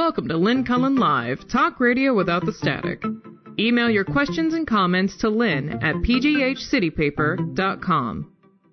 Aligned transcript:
Welcome 0.00 0.28
to 0.28 0.36
Lynn 0.38 0.64
Cullen 0.64 0.96
Live, 0.96 1.46
talk 1.46 1.78
radio 1.78 2.14
without 2.14 2.46
the 2.46 2.54
static. 2.54 3.04
Email 3.58 3.90
your 3.90 4.06
questions 4.06 4.54
and 4.54 4.66
comments 4.66 5.18
to 5.18 5.28
lynn 5.28 5.74
at 5.82 5.94
pghcitypaper.com. 5.96 8.32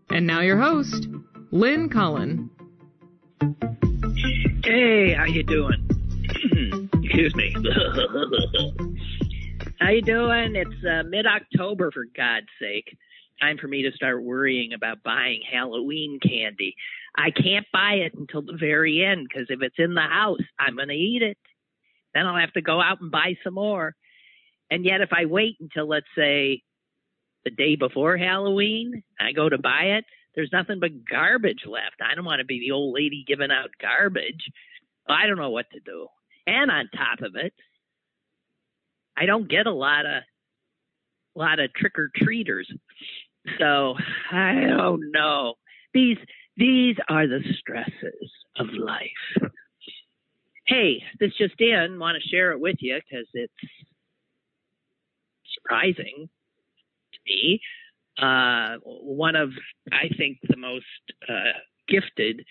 And 0.10 0.26
now 0.26 0.40
your 0.40 0.58
host, 0.58 1.10
Lynn 1.52 1.90
Cullen. 1.90 2.50
Hey, 4.64 5.16
how 5.16 5.26
you 5.26 5.44
doing? 5.44 5.90
Excuse 7.04 7.36
me. 7.36 7.54
how 9.82 9.90
you 9.90 10.04
doing? 10.04 10.56
It's 10.56 10.86
uh, 10.90 11.04
mid-October, 11.10 11.92
for 11.92 12.06
God's 12.16 12.48
sake. 12.58 12.98
Time 13.42 13.58
for 13.60 13.68
me 13.68 13.84
to 13.84 13.92
start 13.92 14.24
worrying 14.24 14.74
about 14.74 15.04
buying 15.04 15.42
Halloween 15.52 16.20
candy. 16.20 16.76
I 17.16 17.32
can't 17.32 17.66
buy 17.72 17.94
it 17.94 18.14
until 18.16 18.42
the 18.42 18.58
very 18.60 19.04
end 19.04 19.28
because 19.28 19.48
if 19.50 19.62
it's 19.62 19.76
in 19.78 19.94
the 19.94 20.02
house, 20.02 20.40
I'm 20.60 20.76
going 20.76 20.88
to 20.88 20.94
eat 20.96 21.22
it. 21.22 21.38
Then 22.14 22.26
I'll 22.26 22.40
have 22.40 22.54
to 22.54 22.62
go 22.62 22.82
out 22.82 23.02
and 23.02 23.12
buy 23.12 23.36
some 23.44 23.54
more. 23.56 23.96
And 24.72 24.86
yet, 24.86 25.02
if 25.02 25.10
I 25.12 25.26
wait 25.26 25.58
until, 25.62 25.88
let's 25.88 26.08
say, 26.16 26.64
the 27.46 27.52
day 27.52 27.76
before 27.76 28.18
Halloween, 28.18 29.04
I 29.20 29.32
go 29.32 29.48
to 29.48 29.58
buy 29.58 29.98
it, 29.98 30.06
there's 30.36 30.52
nothing 30.52 30.80
but 30.80 31.06
garbage 31.10 31.64
left. 31.66 32.02
I 32.02 32.14
don't 32.14 32.26
want 32.26 32.40
to 32.40 32.46
be 32.46 32.60
the 32.60 32.72
old 32.72 32.94
lady 32.94 33.24
giving 33.28 33.52
out 33.52 33.70
garbage. 33.82 34.52
I 35.08 35.26
don't 35.26 35.38
know 35.38 35.50
what 35.50 35.70
to 35.72 35.80
do. 35.80 36.08
And 36.46 36.70
on 36.70 36.90
top 36.96 37.22
of 37.22 37.36
it, 37.36 37.54
I 39.18 39.26
don't 39.26 39.50
get 39.50 39.66
a 39.66 39.74
lot 39.74 40.06
of 40.06 40.24
a 41.36 41.40
lot 41.40 41.60
of 41.60 41.74
trick 41.74 41.98
or 41.98 42.12
treaters. 42.16 42.72
So 43.60 43.96
I 44.32 44.54
don't 44.54 45.12
know. 45.12 45.56
These 45.94 46.18
these 46.58 46.96
are 47.10 47.28
the 47.28 47.42
stresses 47.60 48.32
of 48.58 48.68
life. 48.74 49.52
Hey, 50.66 51.02
this 51.20 51.32
just 51.38 51.60
in. 51.60 52.00
Want 52.00 52.18
to 52.22 52.30
share 52.30 52.52
it 52.52 52.60
with 52.60 52.78
you 52.80 53.00
because 53.10 53.28
it's 53.34 53.54
surprising 55.54 56.30
to 57.14 57.20
me. 57.26 57.62
Uh, 58.22 58.78
one 58.84 59.36
of, 59.36 59.52
I 59.92 60.10
think, 60.18 60.40
the 60.50 60.58
most 60.58 60.86
uh, 61.30 61.54
gifted 61.88 62.44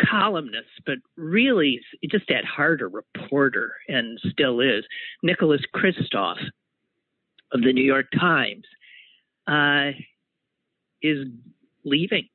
columnists, 0.00 0.72
but 0.86 0.96
really 1.16 1.80
just 2.10 2.30
at 2.30 2.44
heart 2.44 2.80
a 2.80 2.88
reporter 2.88 3.74
and 3.88 4.18
still 4.30 4.60
is, 4.60 4.84
Nicholas 5.22 5.60
Kristof 5.74 6.38
of 7.52 7.62
the 7.62 7.72
New 7.72 7.84
York 7.84 8.06
Times, 8.18 8.64
uh, 9.46 9.90
is 11.02 11.26
leaving. 11.84 12.28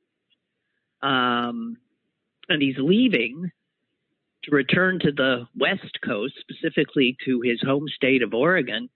Um, 1.02 1.76
and 2.48 2.62
he's 2.62 2.76
leaving 2.78 3.50
to 4.44 4.50
return 4.50 4.98
to 5.00 5.12
the 5.12 5.46
West 5.56 5.98
Coast, 6.04 6.34
specifically 6.40 7.16
to 7.24 7.40
his 7.42 7.60
home 7.62 7.86
state 7.88 8.22
of 8.22 8.34
Oregon. 8.34 8.88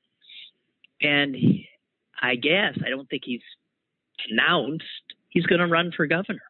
And 1.00 1.34
he, 1.34 1.68
I 2.20 2.36
guess, 2.36 2.78
I 2.84 2.90
don't 2.90 3.08
think 3.08 3.22
he's 3.24 3.42
announced 4.30 4.84
he's 5.28 5.46
going 5.46 5.60
to 5.60 5.66
run 5.66 5.92
for 5.96 6.06
governor. 6.06 6.42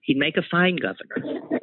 He'd 0.00 0.16
make 0.16 0.36
a 0.36 0.42
fine 0.50 0.76
governor. 0.76 1.58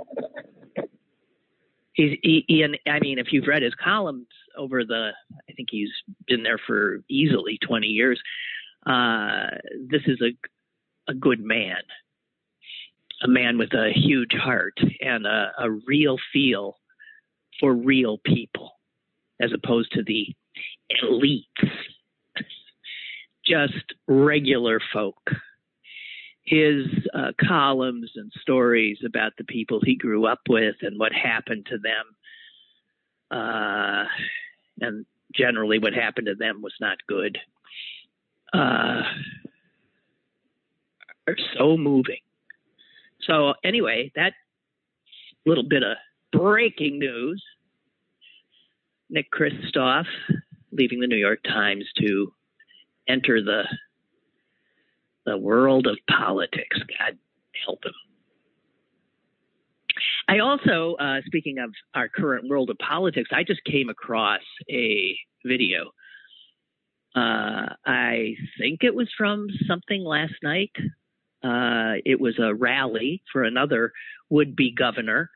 He's, 1.94 2.18
he, 2.24 2.46
he, 2.48 2.66
I 2.88 3.00
mean, 3.00 3.20
if 3.20 3.28
you've 3.32 3.48
read 3.48 3.64
his 3.64 3.76
columns 3.76 4.28
over 4.58 4.86
the, 4.86 5.12
I 5.50 5.54
think 5.54 5.70
he's 5.72 5.92
been 6.28 6.44
there 6.44 6.60
for 6.66 7.04
easily 7.10 7.58
20 7.68 7.88
years. 7.88 8.20
Uh, 8.86 9.48
this 9.90 10.02
is 10.06 10.22
a, 10.22 11.12
a 11.12 11.14
good 11.14 11.42
man, 11.42 11.82
a 13.24 13.28
man 13.28 13.58
with 13.58 13.74
a 13.74 13.92
huge 13.94 14.34
heart 14.34 14.78
and 15.02 15.26
a, 15.26 15.52
a 15.60 15.70
real 15.86 16.18
feel 16.32 16.78
for 17.60 17.74
real 17.74 18.18
people, 18.26 18.72
as 19.42 19.52
opposed 19.54 19.92
to 19.92 20.04
the 20.04 20.28
elites, 21.04 21.70
just 23.46 23.94
regular 24.08 24.80
folk. 24.94 25.30
His 26.44 26.88
uh, 27.14 27.32
columns 27.40 28.12
and 28.16 28.32
stories 28.42 29.00
about 29.06 29.34
the 29.38 29.44
people 29.44 29.80
he 29.84 29.96
grew 29.96 30.26
up 30.26 30.42
with 30.50 30.76
and 30.82 31.00
what 31.00 31.12
happened 31.14 31.68
to 31.68 31.78
them, 31.78 33.40
uh, 33.40 34.06
and 34.80 35.06
generally 35.34 35.80
what 35.80 35.94
happened 35.94 36.28
to 36.28 36.36
them 36.36 36.62
was 36.62 36.74
not 36.82 36.98
good 37.08 37.38
uh, 38.54 39.02
are 41.28 41.38
so 41.58 41.78
moving. 41.78 42.20
So 43.22 43.54
anyway, 43.64 44.12
that 44.16 44.34
little 45.46 45.68
bit 45.68 45.84
of 45.84 45.98
breaking 46.32 47.00
news. 47.00 47.44
Nick 49.10 49.28
Kristof 49.32 50.06
leaving 50.72 51.02
the 51.02 51.08
New 51.08 51.18
York 51.18 51.44
Times 51.44 51.86
to 51.98 52.32
enter 53.08 53.42
the 53.42 53.64
the 55.26 55.38
world 55.38 55.88
of 55.88 55.98
politics. 56.10 56.78
God 57.00 57.18
help 57.66 57.86
him. 57.86 57.94
I 60.28 60.40
also, 60.40 60.96
uh, 61.00 61.22
speaking 61.26 61.60
of 61.60 61.72
our 61.94 62.08
current 62.08 62.50
world 62.50 62.70
of 62.70 62.78
politics, 62.78 63.30
I 63.34 63.44
just 63.44 63.64
came 63.66 63.90
across 63.90 64.42
a 64.70 65.18
video 65.46 65.92
uh, 67.16 67.68
I 67.86 68.36
think 68.58 68.84
it 68.84 68.96
was 68.96 69.10
from 69.18 69.48
something 69.68 70.04
last 70.04 70.36
night. 70.44 70.72
Uh, 71.44 72.00
it 72.06 72.22
was 72.22 72.40
a 72.40 72.54
rally 72.54 73.22
for 73.34 73.44
another 73.44 73.92
would 74.30 74.56
be 74.56 74.74
governor, 74.74 75.30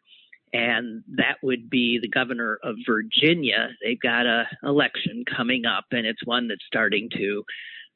and 0.53 1.03
that 1.17 1.37
would 1.43 1.69
be 1.69 1.99
the 2.01 2.07
governor 2.07 2.59
of 2.63 2.75
Virginia. 2.87 3.69
They've 3.83 3.99
got 3.99 4.25
a 4.25 4.45
election 4.63 5.25
coming 5.35 5.65
up, 5.65 5.85
and 5.91 6.05
it's 6.05 6.25
one 6.25 6.47
that's 6.47 6.65
starting 6.65 7.09
to, 7.17 7.43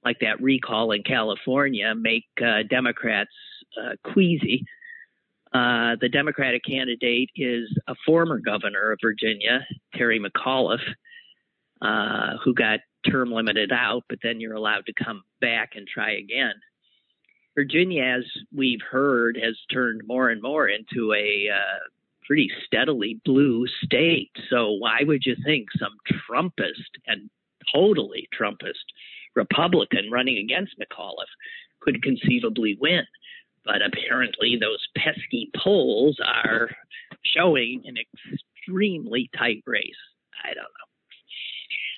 like 0.04 0.20
that 0.22 0.42
recall 0.42 0.92
in 0.92 1.04
California, 1.04 1.94
make 1.96 2.26
uh, 2.42 2.64
Democrats 2.70 3.32
uh, 3.78 3.96
queasy. 4.12 4.66
Uh, 5.54 5.96
the 6.00 6.10
Democratic 6.10 6.64
candidate 6.64 7.30
is 7.36 7.68
a 7.88 7.96
former 8.06 8.40
governor 8.40 8.92
of 8.92 9.00
Virginia, 9.02 9.66
Terry 9.96 10.20
McAuliffe, 10.20 10.78
uh, 11.82 12.38
who 12.44 12.54
got 12.54 12.80
term 13.10 13.32
limited 13.32 13.72
out, 13.72 14.04
but 14.10 14.20
then 14.22 14.40
you're 14.40 14.54
allowed 14.54 14.86
to 14.86 14.94
come 14.94 15.24
back 15.42 15.72
and 15.76 15.88
try 15.88 16.12
again. 16.12 16.54
Virginia, 17.56 18.04
as 18.04 18.24
we've 18.56 18.82
heard, 18.90 19.38
has 19.42 19.58
turned 19.72 20.02
more 20.08 20.30
and 20.30 20.42
more 20.42 20.68
into 20.68 21.14
a 21.14 21.50
uh, 21.54 21.80
pretty 22.26 22.50
steadily 22.66 23.20
blue 23.26 23.66
state. 23.84 24.32
So 24.50 24.74
why 24.74 25.00
would 25.02 25.26
you 25.26 25.36
think 25.44 25.68
some 25.78 25.96
Trumpist 26.30 27.00
and 27.08 27.30
totally 27.74 28.30
Trumpist 28.40 28.86
Republican 29.36 30.10
running 30.12 30.38
against 30.38 30.76
McAuliffe 30.80 31.34
could 31.82 32.02
conceivably 32.04 32.78
win? 32.80 33.04
But 33.66 33.82
apparently, 33.82 34.58
those 34.60 34.86
pesky 34.98 35.50
polls 35.56 36.18
are 36.26 36.70
showing 37.24 37.84
an 37.86 37.96
extremely 37.98 39.30
tight 39.38 39.64
race. 39.66 39.84
I 40.44 40.48
don't 40.48 40.64
know. 40.64 40.90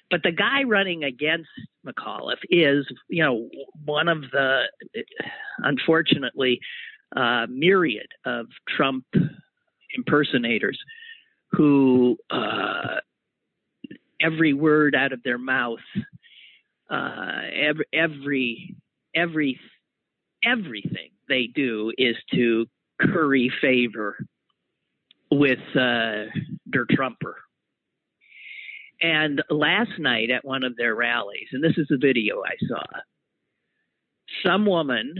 But 0.09 0.23
the 0.23 0.31
guy 0.31 0.63
running 0.63 1.05
against 1.05 1.49
McAuliffe 1.85 2.43
is, 2.49 2.85
you 3.07 3.23
know, 3.23 3.49
one 3.85 4.09
of 4.09 4.23
the, 4.31 4.63
unfortunately, 5.59 6.59
uh, 7.15 7.47
myriad 7.49 8.07
of 8.25 8.47
Trump 8.67 9.05
impersonators 9.95 10.77
who 11.51 12.17
uh, 12.29 12.99
every 14.21 14.53
word 14.53 14.95
out 14.95 15.11
of 15.11 15.23
their 15.23 15.37
mouth, 15.37 15.79
uh, 16.91 17.41
every, 17.53 17.85
every, 17.93 18.75
every, 19.15 19.59
everything 20.43 21.09
they 21.29 21.47
do 21.47 21.91
is 21.97 22.15
to 22.33 22.65
curry 22.99 23.51
favor 23.61 24.17
with 25.31 25.59
uh, 25.75 26.25
der 26.69 26.85
Trumper 26.91 27.37
and 29.01 29.41
last 29.49 29.97
night 29.97 30.29
at 30.29 30.45
one 30.45 30.63
of 30.63 30.77
their 30.77 30.93
rallies, 30.93 31.47
and 31.51 31.63
this 31.63 31.77
is 31.77 31.87
a 31.91 31.97
video 31.97 32.43
I 32.43 32.55
saw, 32.67 32.83
some 34.45 34.65
woman 34.65 35.15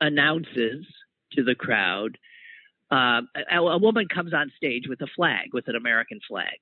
announces 0.00 0.86
to 1.32 1.44
the 1.44 1.54
crowd, 1.54 2.16
uh, 2.90 3.20
a, 3.50 3.58
a, 3.58 3.78
woman 3.78 4.06
comes 4.12 4.32
on 4.32 4.50
stage 4.56 4.84
with 4.88 5.00
a 5.02 5.06
flag, 5.14 5.52
with 5.52 5.68
an 5.68 5.76
American 5.76 6.20
flag. 6.26 6.54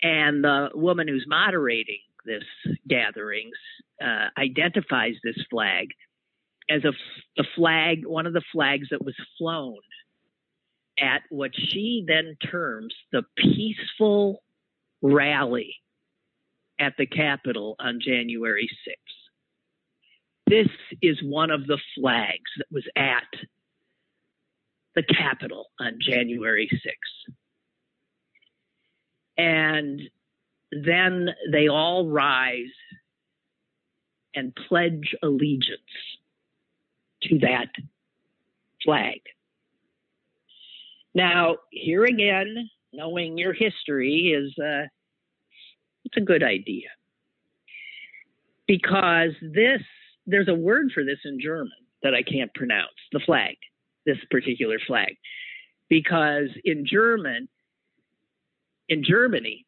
And 0.00 0.44
the 0.44 0.68
woman 0.74 1.08
who's 1.08 1.26
moderating 1.26 2.00
this 2.28 2.44
gathering 2.86 3.50
uh, 4.02 4.28
identifies 4.38 5.14
this 5.24 5.36
flag 5.50 5.88
as 6.70 6.84
a, 6.84 6.92
a 7.40 7.44
flag, 7.56 8.06
one 8.06 8.26
of 8.26 8.32
the 8.32 8.42
flags 8.52 8.88
that 8.90 9.04
was 9.04 9.16
flown 9.38 9.78
at 11.00 11.22
what 11.30 11.52
she 11.54 12.04
then 12.06 12.36
terms 12.50 12.94
the 13.12 13.22
peaceful 13.36 14.42
rally 15.02 15.74
at 16.78 16.94
the 16.98 17.06
Capitol 17.06 17.76
on 17.78 18.00
January 18.00 18.68
6th. 18.86 18.94
This 20.46 20.68
is 21.02 21.18
one 21.22 21.50
of 21.50 21.66
the 21.66 21.78
flags 21.94 22.50
that 22.56 22.66
was 22.70 22.84
at 22.96 23.28
the 24.94 25.02
Capitol 25.02 25.66
on 25.78 25.98
January 26.00 26.68
6th. 26.72 27.34
And 29.36 30.00
then 30.70 31.28
they 31.50 31.68
all 31.68 32.08
rise 32.08 32.72
and 34.34 34.54
pledge 34.68 35.14
allegiance 35.22 35.80
to 37.22 37.38
that 37.40 37.68
flag. 38.84 39.20
Now, 41.14 41.56
here 41.70 42.04
again, 42.04 42.70
knowing 42.92 43.38
your 43.38 43.52
history 43.52 44.34
is 44.36 44.52
uh, 44.58 44.86
it's 46.04 46.16
a 46.16 46.20
good 46.20 46.42
idea 46.42 46.88
because 48.66 49.32
this 49.42 49.82
there's 50.26 50.48
a 50.48 50.54
word 50.54 50.92
for 50.92 51.04
this 51.04 51.18
in 51.24 51.40
German 51.40 51.72
that 52.02 52.14
I 52.14 52.22
can't 52.22 52.52
pronounce 52.54 52.90
the 53.12 53.20
flag, 53.24 53.56
this 54.06 54.18
particular 54.30 54.78
flag, 54.86 55.16
because 55.88 56.48
in 56.64 56.84
German, 56.86 57.48
in 58.88 59.02
Germany, 59.02 59.66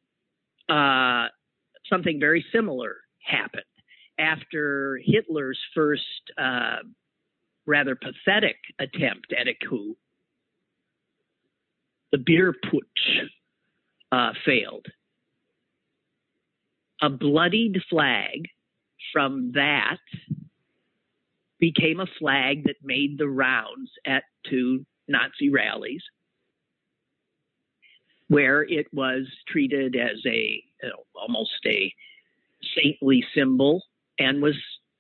uh, 0.71 1.29
something 1.89 2.21
very 2.21 2.45
similar 2.53 2.97
happened 3.23 3.65
after 4.19 5.01
Hitler's 5.05 5.59
first 5.75 6.03
uh, 6.39 6.77
rather 7.67 7.97
pathetic 7.97 8.57
attempt 8.79 9.33
at 9.39 9.49
a 9.49 9.55
coup. 9.69 9.97
The 12.13 12.19
beer 12.19 12.55
putsch 12.65 13.29
uh, 14.13 14.33
failed. 14.45 14.87
A 17.03 17.09
bloodied 17.09 17.79
flag 17.89 18.49
from 19.13 19.53
that 19.55 19.99
became 21.59 22.01
a 22.01 22.07
flag 22.19 22.65
that 22.65 22.77
made 22.83 23.19
the 23.19 23.29
rounds 23.29 23.91
at 24.07 24.25
two 24.49 24.85
Nazi 25.09 25.51
rallies 25.51 26.03
where 28.31 28.63
it 28.63 28.87
was 28.93 29.27
treated 29.49 29.97
as 29.97 30.25
a 30.25 30.63
you 30.83 30.89
know, 30.89 31.03
almost 31.21 31.51
a 31.67 31.93
saintly 32.77 33.25
symbol 33.35 33.83
and 34.21 34.41
was 34.41 34.55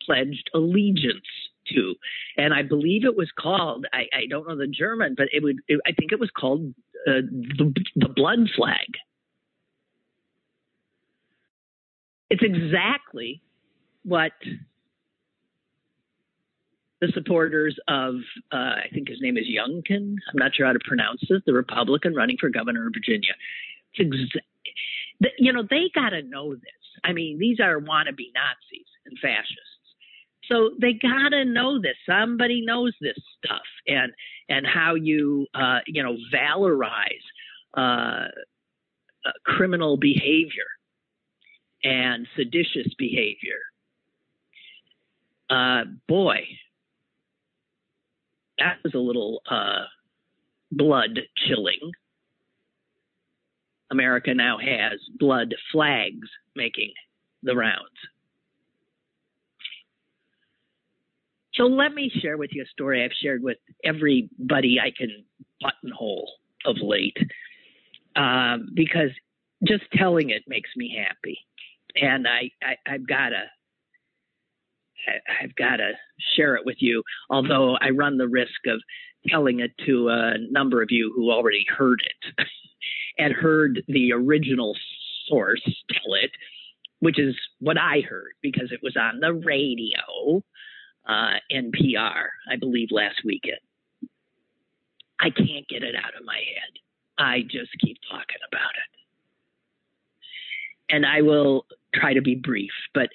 pledged 0.04 0.50
allegiance 0.52 1.30
to. 1.68 1.94
And 2.36 2.52
I 2.52 2.62
believe 2.62 3.04
it 3.04 3.16
was 3.16 3.30
called, 3.38 3.86
I, 3.92 4.06
I 4.12 4.26
don't 4.28 4.48
know 4.48 4.56
the 4.56 4.66
German, 4.66 5.14
but 5.16 5.28
it 5.32 5.44
would, 5.44 5.60
it, 5.68 5.80
I 5.86 5.92
think 5.92 6.10
it 6.10 6.18
was 6.18 6.30
called 6.36 6.74
uh, 7.06 7.22
the, 7.56 7.72
the 7.94 8.08
blood 8.08 8.50
flag. 8.56 8.98
It's 12.30 12.42
exactly 12.42 13.42
what 14.02 14.32
the 17.00 17.08
supporters 17.14 17.78
of, 17.88 18.16
uh, 18.52 18.56
I 18.56 18.88
think 18.92 19.08
his 19.08 19.20
name 19.20 19.36
is 19.36 19.46
Youngkin. 19.46 20.16
I'm 20.28 20.36
not 20.36 20.54
sure 20.54 20.66
how 20.66 20.72
to 20.72 20.80
pronounce 20.86 21.22
it. 21.22 21.42
The 21.46 21.54
Republican 21.54 22.14
running 22.14 22.36
for 22.38 22.50
governor 22.50 22.86
of 22.86 22.92
Virginia. 22.94 23.32
Exa- 23.98 25.30
you 25.38 25.52
know, 25.52 25.64
they 25.68 25.90
got 25.94 26.10
to 26.10 26.22
know 26.22 26.54
this. 26.54 26.62
I 27.04 27.12
mean, 27.12 27.38
these 27.38 27.60
are 27.60 27.80
wannabe 27.80 28.32
Nazis 28.34 28.86
and 29.06 29.18
fascists. 29.20 29.70
So 30.50 30.70
they 30.80 30.94
got 30.94 31.30
to 31.30 31.44
know 31.44 31.80
this. 31.80 31.96
Somebody 32.08 32.62
knows 32.64 32.92
this 33.00 33.18
stuff 33.42 33.62
and 33.86 34.12
and 34.48 34.66
how 34.66 34.94
you 34.94 35.46
uh, 35.54 35.78
you 35.86 36.02
know 36.02 36.16
valorize 36.34 37.24
uh, 37.76 38.28
uh, 39.24 39.32
criminal 39.44 39.96
behavior 39.96 40.64
and 41.84 42.26
seditious 42.36 42.92
behavior. 42.98 43.60
Uh, 45.48 45.84
boy, 46.08 46.40
that 48.60 48.76
was 48.84 48.94
a 48.94 48.98
little 48.98 49.42
uh, 49.50 49.84
blood 50.70 51.18
chilling. 51.36 51.92
America 53.90 54.32
now 54.32 54.56
has 54.58 55.00
blood 55.18 55.54
flags 55.72 56.28
making 56.54 56.92
the 57.42 57.56
rounds. 57.56 57.88
So 61.54 61.64
let 61.64 61.92
me 61.92 62.10
share 62.22 62.36
with 62.36 62.50
you 62.52 62.62
a 62.62 62.66
story 62.66 63.04
I've 63.04 63.10
shared 63.20 63.42
with 63.42 63.58
everybody 63.84 64.78
I 64.80 64.92
can 64.96 65.24
buttonhole 65.60 66.30
of 66.64 66.76
late, 66.80 67.16
um, 68.14 68.68
because 68.74 69.10
just 69.66 69.82
telling 69.92 70.30
it 70.30 70.44
makes 70.46 70.70
me 70.76 70.96
happy, 70.96 71.38
and 71.96 72.26
I, 72.28 72.50
I 72.62 72.76
I've 72.86 73.06
got 73.06 73.30
to 73.30 73.44
I've 75.42 75.54
got 75.56 75.76
to 75.76 75.92
share 76.36 76.56
it 76.56 76.64
with 76.64 76.76
you, 76.80 77.02
although 77.28 77.76
I 77.80 77.90
run 77.90 78.18
the 78.18 78.28
risk 78.28 78.66
of 78.66 78.80
telling 79.28 79.60
it 79.60 79.72
to 79.86 80.08
a 80.08 80.34
number 80.50 80.82
of 80.82 80.88
you 80.90 81.12
who 81.14 81.30
already 81.30 81.64
heard 81.76 82.02
it 82.04 82.46
and 83.18 83.34
heard 83.34 83.82
the 83.88 84.12
original 84.12 84.74
source 85.28 85.62
tell 85.62 86.14
it, 86.14 86.30
which 87.00 87.18
is 87.18 87.36
what 87.58 87.78
I 87.78 88.00
heard 88.00 88.32
because 88.42 88.72
it 88.72 88.80
was 88.82 88.96
on 88.96 89.20
the 89.20 89.32
radio, 89.32 90.42
uh, 91.06 91.34
NPR, 91.52 92.28
I 92.50 92.56
believe, 92.58 92.88
last 92.90 93.20
weekend. 93.24 93.58
I 95.20 95.30
can't 95.30 95.68
get 95.68 95.82
it 95.82 95.94
out 95.94 96.18
of 96.18 96.24
my 96.24 96.36
head. 96.36 96.78
I 97.18 97.42
just 97.42 97.70
keep 97.84 97.98
talking 98.10 98.38
about 98.50 98.70
it. 98.70 100.94
And 100.94 101.04
I 101.04 101.20
will 101.20 101.66
try 101.94 102.14
to 102.14 102.22
be 102.22 102.34
brief, 102.34 102.70
but 102.94 103.10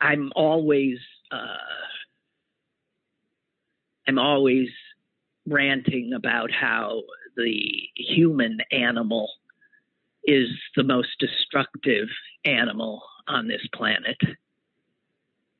I'm 0.00 0.30
always 0.36 0.98
Uh, 1.30 1.56
I'm 4.06 4.18
always 4.18 4.68
ranting 5.46 6.12
about 6.14 6.50
how 6.50 7.02
the 7.36 7.88
human 7.94 8.58
animal 8.72 9.30
is 10.24 10.48
the 10.76 10.84
most 10.84 11.08
destructive 11.18 12.08
animal 12.44 13.02
on 13.28 13.48
this 13.48 13.66
planet. 13.74 14.16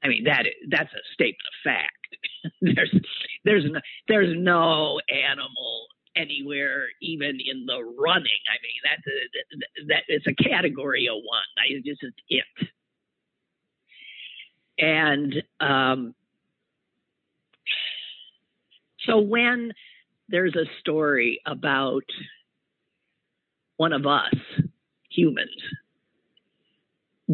I 0.02 0.08
mean 0.08 0.24
that 0.24 0.46
that's 0.68 0.92
a 0.92 1.12
statement 1.14 1.36
of 1.48 1.72
fact. 1.72 2.16
there's 2.62 2.94
there's 3.44 3.64
no, 3.70 3.80
there's 4.08 4.36
no 4.36 5.00
animal 5.10 5.86
anywhere 6.16 6.86
even 7.00 7.38
in 7.44 7.66
the 7.66 7.82
running. 7.98 8.42
I 8.48 8.56
mean 8.62 8.80
that's 8.84 9.02
that, 9.52 9.86
that 9.88 10.02
it's 10.08 10.26
a 10.26 10.34
category 10.34 11.08
of 11.08 11.16
one. 11.16 11.42
I 11.58 11.80
just 11.84 12.04
it. 12.28 12.44
And 14.78 15.34
um, 15.60 16.14
so 19.00 19.18
when 19.18 19.72
there's 20.28 20.54
a 20.54 20.66
story 20.80 21.40
about 21.46 22.04
one 23.76 23.92
of 23.92 24.06
us 24.06 24.34
humans 25.10 25.50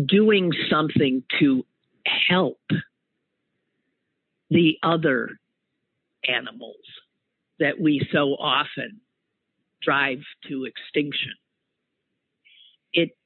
doing 0.07 0.53
something 0.71 1.23
to 1.39 1.65
help 2.29 2.61
the 4.51 4.79
other 4.83 5.31
animals 6.27 6.77
that 7.61 7.81
we 7.81 8.07
so 8.13 8.35
often 8.35 9.01
drive 9.83 10.21
to 10.49 10.65
extinction 10.65 11.33
it 12.95 13.17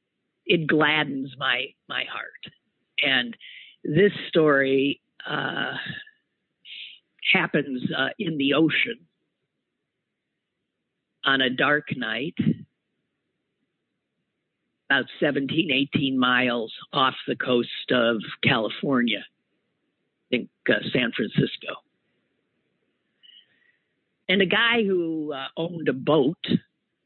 it 0.47 0.67
gladdens 0.67 1.35
my 1.39 1.67
my 1.89 2.05
heart. 2.11 2.55
And 3.03 3.37
this 3.89 4.13
story 4.29 5.01
uh, 5.27 5.73
happens 7.33 7.83
uh, 7.97 8.09
in 8.19 8.37
the 8.37 8.53
ocean 8.53 8.99
on 11.25 11.41
a 11.41 11.49
dark 11.49 11.97
night, 11.97 12.35
about 14.91 15.07
17, 15.21 15.71
18 15.95 16.19
miles 16.19 16.73
off 16.93 17.15
the 17.27 17.35
coast 17.37 17.91
of 17.91 18.19
California, 18.43 19.25
I 19.25 20.37
think 20.37 20.51
uh, 20.69 20.75
San 20.93 21.13
Francisco. 21.17 21.77
And 24.29 24.43
a 24.43 24.47
guy 24.47 24.85
who 24.85 25.33
uh, 25.33 25.47
owned 25.57 25.89
a 25.89 25.95
boat 25.95 26.45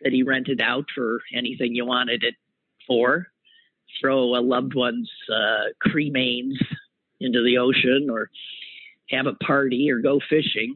that 0.01 0.13
he 0.13 0.25
rented 0.25 0.61
out 0.61 0.87
for 0.93 1.21
anything 1.33 1.77
you 1.77 1.87
wanted 1.87 2.25
it 2.25 2.35
for 2.89 3.32
throw 4.01 4.37
a 4.37 4.41
loved 4.41 4.75
one's 4.75 5.11
uh, 5.33 5.73
cremains 5.87 6.55
into 7.21 7.43
the 7.43 7.59
ocean 7.59 8.09
or 8.11 8.31
have 9.11 9.27
a 9.27 9.35
party 9.35 9.91
or 9.91 10.01
go 10.01 10.21
fishing, 10.29 10.75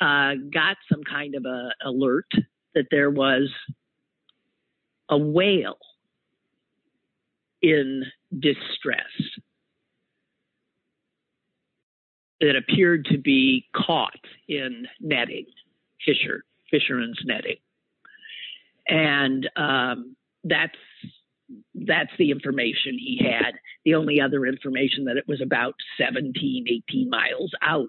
uh, 0.00 0.34
got 0.52 0.76
some 0.90 1.02
kind 1.04 1.34
of 1.34 1.44
a 1.44 1.70
alert 1.84 2.30
that 2.74 2.86
there 2.90 3.10
was 3.10 3.50
a 5.08 5.18
whale 5.18 5.78
in 7.60 8.04
distress 8.38 9.00
that 12.40 12.56
appeared 12.56 13.04
to 13.04 13.18
be 13.18 13.68
caught 13.76 14.18
in 14.48 14.86
netting, 15.00 15.46
fisher 16.04 16.44
fisherman's 16.70 17.20
netting, 17.24 17.58
and 18.88 19.48
um, 19.56 20.16
that's 20.42 20.74
that's 21.74 22.12
the 22.18 22.30
information 22.30 22.98
he 22.98 23.20
had. 23.22 23.54
The 23.84 23.94
only 23.94 24.20
other 24.20 24.46
information 24.46 25.04
that 25.06 25.16
it 25.16 25.28
was 25.28 25.40
about 25.40 25.74
17, 25.98 26.66
18 26.90 27.10
miles 27.10 27.52
out. 27.62 27.88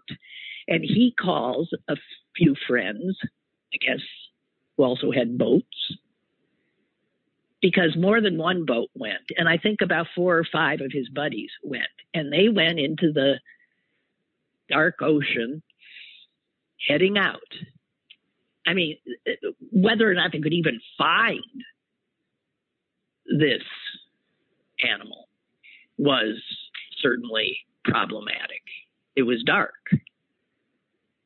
And 0.67 0.83
he 0.83 1.13
calls 1.19 1.69
a 1.87 1.95
few 2.35 2.55
friends 2.67 3.17
I 3.73 3.77
guess, 3.77 4.01
who 4.77 4.83
also 4.83 5.11
had 5.11 5.37
boats. 5.37 5.97
Because 7.61 7.95
more 7.97 8.19
than 8.19 8.37
one 8.37 8.65
boat 8.65 8.89
went, 8.93 9.31
and 9.37 9.47
I 9.47 9.57
think 9.57 9.81
about 9.81 10.07
four 10.13 10.37
or 10.37 10.45
five 10.51 10.81
of 10.81 10.91
his 10.91 11.07
buddies 11.09 11.49
went, 11.63 11.83
and 12.13 12.31
they 12.31 12.49
went 12.49 12.77
into 12.77 13.13
the 13.13 13.39
dark 14.69 14.95
ocean 15.01 15.63
heading 16.85 17.17
out. 17.17 17.39
I 18.67 18.73
mean, 18.73 18.97
whether 19.71 20.09
or 20.09 20.13
not 20.13 20.33
they 20.33 20.39
could 20.39 20.53
even 20.53 20.81
find 20.97 21.41
this 23.25 23.63
animal 24.83 25.27
was 25.97 26.41
certainly 27.01 27.57
problematic. 27.85 28.61
It 29.15 29.23
was 29.23 29.43
dark. 29.43 29.73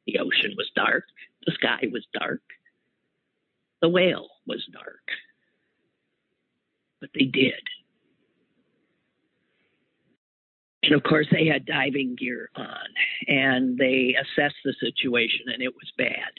The 0.06 0.20
ocean 0.20 0.54
was 0.58 0.70
dark. 0.76 1.06
The 1.46 1.54
sky 1.54 1.88
was 1.92 2.06
dark. 2.18 2.42
The 3.82 3.90
whale 3.90 4.30
was 4.46 4.66
dark. 4.72 5.04
But 7.00 7.10
they 7.14 7.26
did. 7.26 7.54
And 10.84 10.96
of 10.96 11.04
course, 11.04 11.28
they 11.32 11.46
had 11.46 11.66
diving 11.66 12.16
gear 12.18 12.50
on 12.56 12.88
and 13.28 13.78
they 13.78 14.16
assessed 14.20 14.56
the 14.64 14.74
situation, 14.80 15.48
and 15.54 15.62
it 15.62 15.74
was 15.76 15.92
bad. 15.98 16.32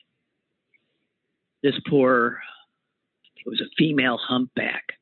This 1.63 1.79
poor, 1.89 2.39
it 3.37 3.49
was 3.49 3.61
a 3.61 3.69
female 3.77 4.17
humpback, 4.17 4.95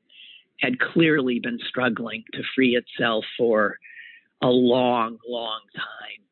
had 0.60 0.78
clearly 0.78 1.40
been 1.40 1.58
struggling 1.68 2.24
to 2.32 2.42
free 2.54 2.76
itself 2.76 3.24
for 3.36 3.78
a 4.42 4.48
long, 4.48 5.18
long 5.28 5.60
time 5.74 6.24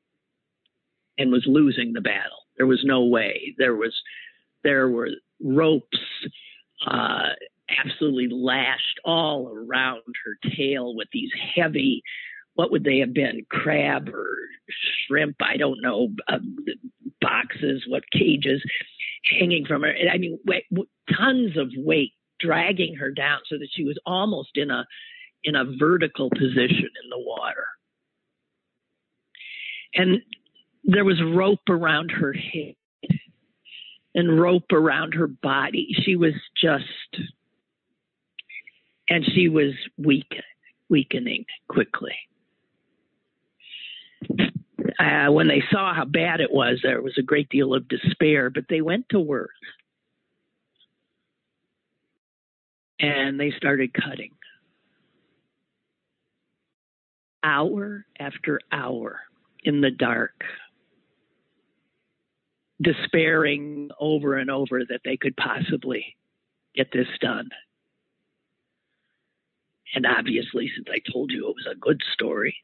and 1.18 1.30
was 1.30 1.44
losing 1.46 1.92
the 1.92 2.00
battle. 2.00 2.46
There 2.56 2.66
was 2.66 2.82
no 2.84 3.04
way. 3.04 3.54
There 3.58 3.74
was, 3.74 3.94
there 4.62 4.88
were 4.88 5.10
ropes 5.42 5.98
uh, 6.86 7.30
absolutely 7.84 8.28
lashed 8.30 9.00
all 9.04 9.48
around 9.48 10.02
her 10.24 10.50
tail 10.56 10.94
with 10.94 11.08
these 11.12 11.30
heavy 11.54 12.02
what 12.54 12.70
would 12.70 12.84
they 12.84 12.98
have 12.98 13.12
been? 13.12 13.44
Crab 13.50 14.08
or 14.08 14.36
shrimp? 15.06 15.36
I 15.40 15.56
don't 15.56 15.82
know. 15.82 16.08
Uh, 16.28 16.38
boxes, 17.20 17.84
what 17.88 18.04
cages 18.12 18.62
hanging 19.38 19.66
from 19.66 19.82
her. 19.82 19.94
I 20.12 20.18
mean, 20.18 20.38
tons 21.16 21.56
of 21.56 21.70
weight 21.76 22.12
dragging 22.44 22.96
her 22.96 23.10
down 23.10 23.40
so 23.48 23.56
that 23.58 23.68
she 23.72 23.84
was 23.84 23.98
almost 24.06 24.50
in 24.54 24.70
a 24.70 24.84
in 25.44 25.54
a 25.56 25.64
vertical 25.78 26.30
position 26.30 26.88
in 27.02 27.10
the 27.10 27.18
water. 27.18 27.66
And 29.94 30.22
there 30.84 31.04
was 31.04 31.20
rope 31.22 31.68
around 31.68 32.10
her 32.10 32.32
head 32.32 32.74
and 34.14 34.40
rope 34.40 34.72
around 34.72 35.14
her 35.14 35.26
body. 35.26 35.88
She 36.02 36.16
was 36.16 36.32
just, 36.60 36.84
and 39.08 39.24
she 39.34 39.48
was 39.48 39.72
weak, 39.98 40.32
weakening 40.88 41.44
quickly 41.68 42.14
uh, 44.98 45.30
when 45.30 45.48
they 45.48 45.62
saw 45.70 45.94
how 45.94 46.04
bad 46.04 46.40
it 46.40 46.52
was, 46.52 46.80
there 46.82 47.02
was 47.02 47.16
a 47.18 47.22
great 47.22 47.48
deal 47.48 47.74
of 47.74 47.88
despair, 47.88 48.50
but 48.50 48.64
they 48.68 48.80
went 48.80 49.08
to 49.10 49.20
work 49.20 49.50
and 53.04 53.38
they 53.38 53.52
started 53.56 53.92
cutting. 53.92 54.30
Hour 57.42 58.06
after 58.18 58.60
hour 58.72 59.20
in 59.62 59.82
the 59.82 59.90
dark, 59.90 60.42
despairing 62.80 63.90
over 64.00 64.38
and 64.38 64.50
over 64.50 64.80
that 64.88 65.02
they 65.04 65.18
could 65.18 65.36
possibly 65.36 66.16
get 66.74 66.90
this 66.92 67.08
done. 67.20 67.50
And 69.94 70.06
obviously, 70.06 70.70
since 70.74 70.88
I 70.90 71.00
told 71.12 71.30
you 71.30 71.48
it 71.48 71.54
was 71.54 71.68
a 71.70 71.78
good 71.78 72.00
story, 72.14 72.56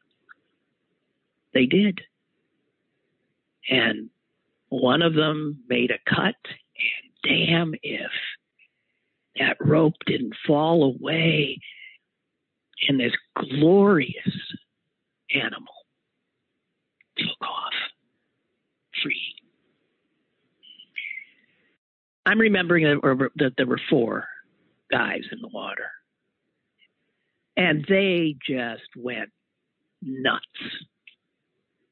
they 1.53 1.67
did. 1.67 2.01
And 3.69 4.09
one 4.69 5.03
of 5.03 5.13
them 5.13 5.63
made 5.69 5.91
a 5.91 6.09
cut, 6.09 6.35
and 6.45 7.47
damn 7.47 7.75
if 7.83 8.11
that 9.37 9.57
rope 9.59 9.95
didn't 10.05 10.35
fall 10.45 10.83
away 10.83 11.59
and 12.87 12.99
this 12.99 13.13
glorious 13.35 14.15
animal 15.33 15.73
took 17.17 17.41
off 17.41 17.73
free. 19.03 19.35
I'm 22.25 22.39
remembering 22.39 22.83
that 23.37 23.53
there 23.57 23.67
were 23.67 23.81
four 23.89 24.27
guys 24.91 25.23
in 25.31 25.39
the 25.41 25.47
water, 25.47 25.89
and 27.57 27.85
they 27.87 28.35
just 28.47 28.83
went 28.95 29.29
nuts 30.01 30.45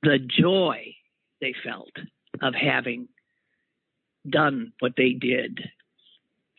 the 0.02 0.20
joy 0.20 0.94
they 1.42 1.54
felt 1.64 1.92
of 2.42 2.54
having 2.54 3.08
done 4.30 4.72
what 4.80 4.94
they 4.98 5.12
did. 5.12 5.60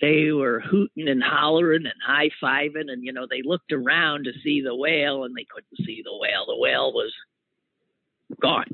They 0.01 0.33
were 0.33 0.61
hooting 0.61 1.09
and 1.09 1.23
hollering 1.23 1.85
and 1.85 2.01
high 2.05 2.31
fiving, 2.43 2.91
and 2.91 3.05
you 3.05 3.13
know, 3.13 3.27
they 3.29 3.43
looked 3.45 3.73
around 3.73 4.25
to 4.25 4.33
see 4.43 4.63
the 4.63 4.75
whale 4.75 5.25
and 5.25 5.35
they 5.37 5.47
couldn't 5.53 5.87
see 5.87 6.03
the 6.03 6.17
whale. 6.17 6.47
The 6.47 6.57
whale 6.57 6.93
was 6.93 7.13
gone. 8.41 8.67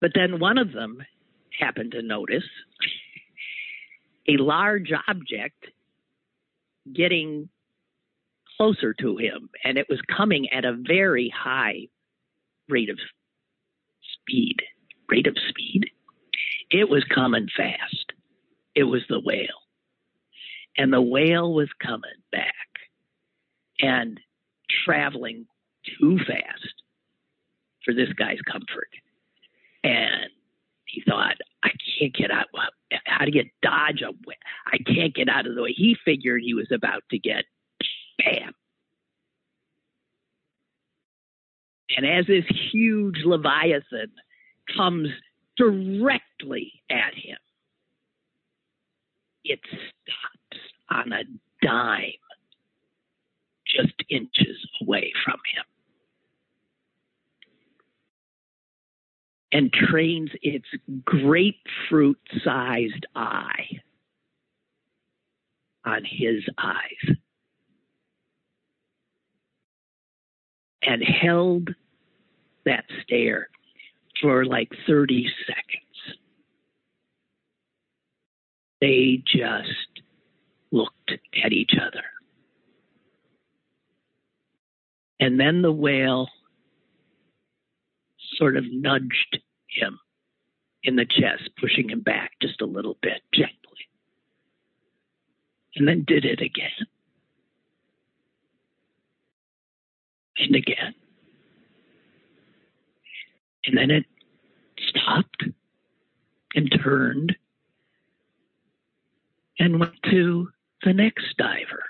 But 0.00 0.12
then 0.14 0.38
one 0.38 0.58
of 0.58 0.72
them 0.72 1.02
happened 1.58 1.92
to 1.92 2.02
notice 2.02 2.44
a 4.28 4.36
large 4.36 4.92
object 5.08 5.66
getting 6.94 7.48
closer 8.56 8.94
to 8.94 9.16
him, 9.16 9.48
and 9.64 9.78
it 9.78 9.86
was 9.88 10.00
coming 10.16 10.48
at 10.50 10.64
a 10.64 10.76
very 10.86 11.32
high 11.34 11.88
rate 12.68 12.90
of 12.90 12.98
speed. 14.12 14.56
Rate 15.08 15.26
of 15.26 15.36
speed? 15.48 15.90
It 16.74 16.88
was 16.88 17.04
coming 17.04 17.46
fast. 17.56 18.12
It 18.74 18.82
was 18.82 19.02
the 19.08 19.20
whale. 19.20 19.62
And 20.76 20.92
the 20.92 21.00
whale 21.00 21.54
was 21.54 21.68
coming 21.80 22.18
back 22.32 22.66
and 23.78 24.18
traveling 24.84 25.46
too 26.00 26.18
fast 26.26 26.82
for 27.84 27.94
this 27.94 28.12
guy's 28.14 28.40
comfort. 28.50 28.88
And 29.84 30.30
he 30.86 31.04
thought, 31.08 31.36
I 31.62 31.70
can't 31.96 32.12
get 32.12 32.32
out. 32.32 32.46
How 33.04 33.24
do 33.24 33.30
you 33.32 33.44
dodge? 33.62 34.02
a 34.02 34.10
whale? 34.26 34.36
I 34.66 34.78
can't 34.78 35.14
get 35.14 35.28
out 35.28 35.46
of 35.46 35.54
the 35.54 35.62
way. 35.62 35.74
He 35.76 35.96
figured 36.04 36.42
he 36.42 36.54
was 36.54 36.72
about 36.72 37.04
to 37.12 37.20
get 37.20 37.44
bam. 38.18 38.52
And 41.96 42.04
as 42.04 42.26
this 42.26 42.46
huge 42.72 43.18
Leviathan 43.24 44.10
comes 44.76 45.10
directly 45.56 46.72
at 46.90 47.14
him, 47.14 47.38
it 49.44 49.60
stops 49.64 50.62
on 50.90 51.12
a 51.12 51.24
dime 51.62 52.12
just 53.66 53.94
inches 54.08 54.66
away 54.82 55.12
from 55.24 55.38
him 55.54 55.64
and 59.52 59.72
trains 59.72 60.30
its 60.42 60.66
grapefruit 61.04 62.18
sized 62.44 63.06
eye 63.14 63.80
on 65.84 66.04
his 66.04 66.42
eyes. 66.58 67.16
and 70.86 71.02
held 71.02 71.70
that 72.64 72.84
stare 73.02 73.48
for 74.24 74.46
like 74.46 74.70
30 74.86 75.26
seconds. 75.46 76.18
They 78.80 79.22
just 79.26 80.02
looked 80.72 81.12
at 81.44 81.52
each 81.52 81.72
other. 81.76 82.04
And 85.20 85.38
then 85.38 85.60
the 85.60 85.72
whale 85.72 86.28
sort 88.38 88.56
of 88.56 88.64
nudged 88.66 89.40
him 89.68 89.98
in 90.82 90.96
the 90.96 91.04
chest, 91.04 91.50
pushing 91.60 91.90
him 91.90 92.00
back 92.00 92.30
just 92.40 92.62
a 92.62 92.66
little 92.66 92.96
bit 93.02 93.20
gently. 93.34 93.52
And 95.76 95.86
then 95.86 96.04
did 96.06 96.24
it 96.24 96.40
again. 96.40 96.86
and 100.38 100.54
again. 100.54 100.94
And 103.66 103.76
then 103.76 103.90
it 103.90 104.04
stopped 104.96 105.44
and 106.54 106.72
turned 106.82 107.36
and 109.58 109.80
went 109.80 110.02
to 110.10 110.48
the 110.82 110.92
next 110.92 111.36
diver 111.38 111.84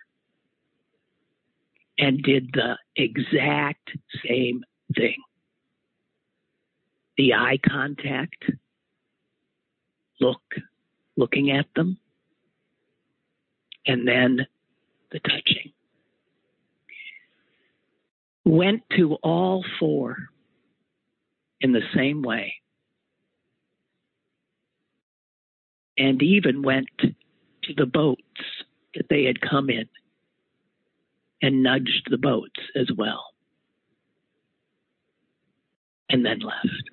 and 1.98 2.22
did 2.22 2.50
the 2.52 2.76
exact 2.96 3.90
same 4.26 4.64
thing. 4.96 5.16
The 7.16 7.34
eye 7.34 7.58
contact, 7.66 8.50
look, 10.20 10.42
looking 11.16 11.50
at 11.50 11.66
them, 11.76 11.98
and 13.86 14.06
then 14.06 14.46
the 15.12 15.20
touching. 15.20 15.72
Went 18.44 18.82
to 18.96 19.14
all 19.22 19.64
four 19.78 20.16
in 21.60 21.72
the 21.72 21.82
same 21.94 22.22
way. 22.22 22.54
And 25.96 26.22
even 26.22 26.62
went 26.62 26.88
to 26.98 27.74
the 27.76 27.86
boats 27.86 28.22
that 28.94 29.06
they 29.08 29.24
had 29.24 29.40
come 29.40 29.70
in 29.70 29.88
and 31.42 31.62
nudged 31.62 32.08
the 32.10 32.18
boats 32.18 32.60
as 32.74 32.88
well. 32.96 33.26
And 36.10 36.24
then 36.24 36.40
left. 36.40 36.90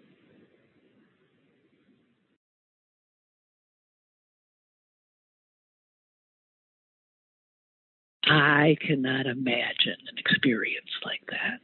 I 8.26 8.78
cannot 8.80 9.26
imagine 9.26 9.98
an 10.10 10.18
experience 10.18 10.92
like 11.04 11.22
that. 11.30 11.60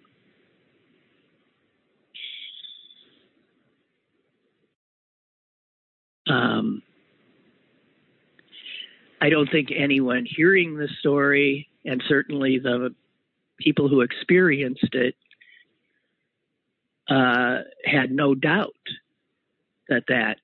Um, 6.34 6.84
I 9.19 9.29
don't 9.29 9.50
think 9.50 9.69
anyone 9.75 10.25
hearing 10.27 10.77
the 10.77 10.88
story, 11.00 11.67
and 11.86 12.03
certainly 12.07 12.59
the 12.59 12.93
people 13.59 13.88
who 13.89 14.01
experienced 14.01 14.93
it, 14.93 15.15
uh, 17.09 17.59
had 17.86 18.12
no 18.12 18.36
doubt 18.36 18.74
that 19.89 20.03
that 20.09 20.38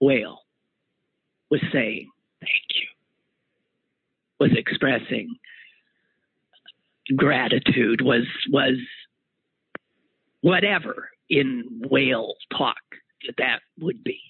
whale 0.00 0.40
was 1.50 1.60
saying, 1.72 2.10
Thank 2.40 2.74
you, 2.74 2.86
was 4.38 4.50
expressing 4.56 5.36
gratitude, 7.16 8.00
was, 8.00 8.26
was 8.50 8.76
whatever 10.40 11.10
in 11.28 11.82
whale 11.90 12.34
talk 12.56 12.76
that 13.26 13.34
that 13.38 13.60
would 13.80 14.04
be. 14.04 14.20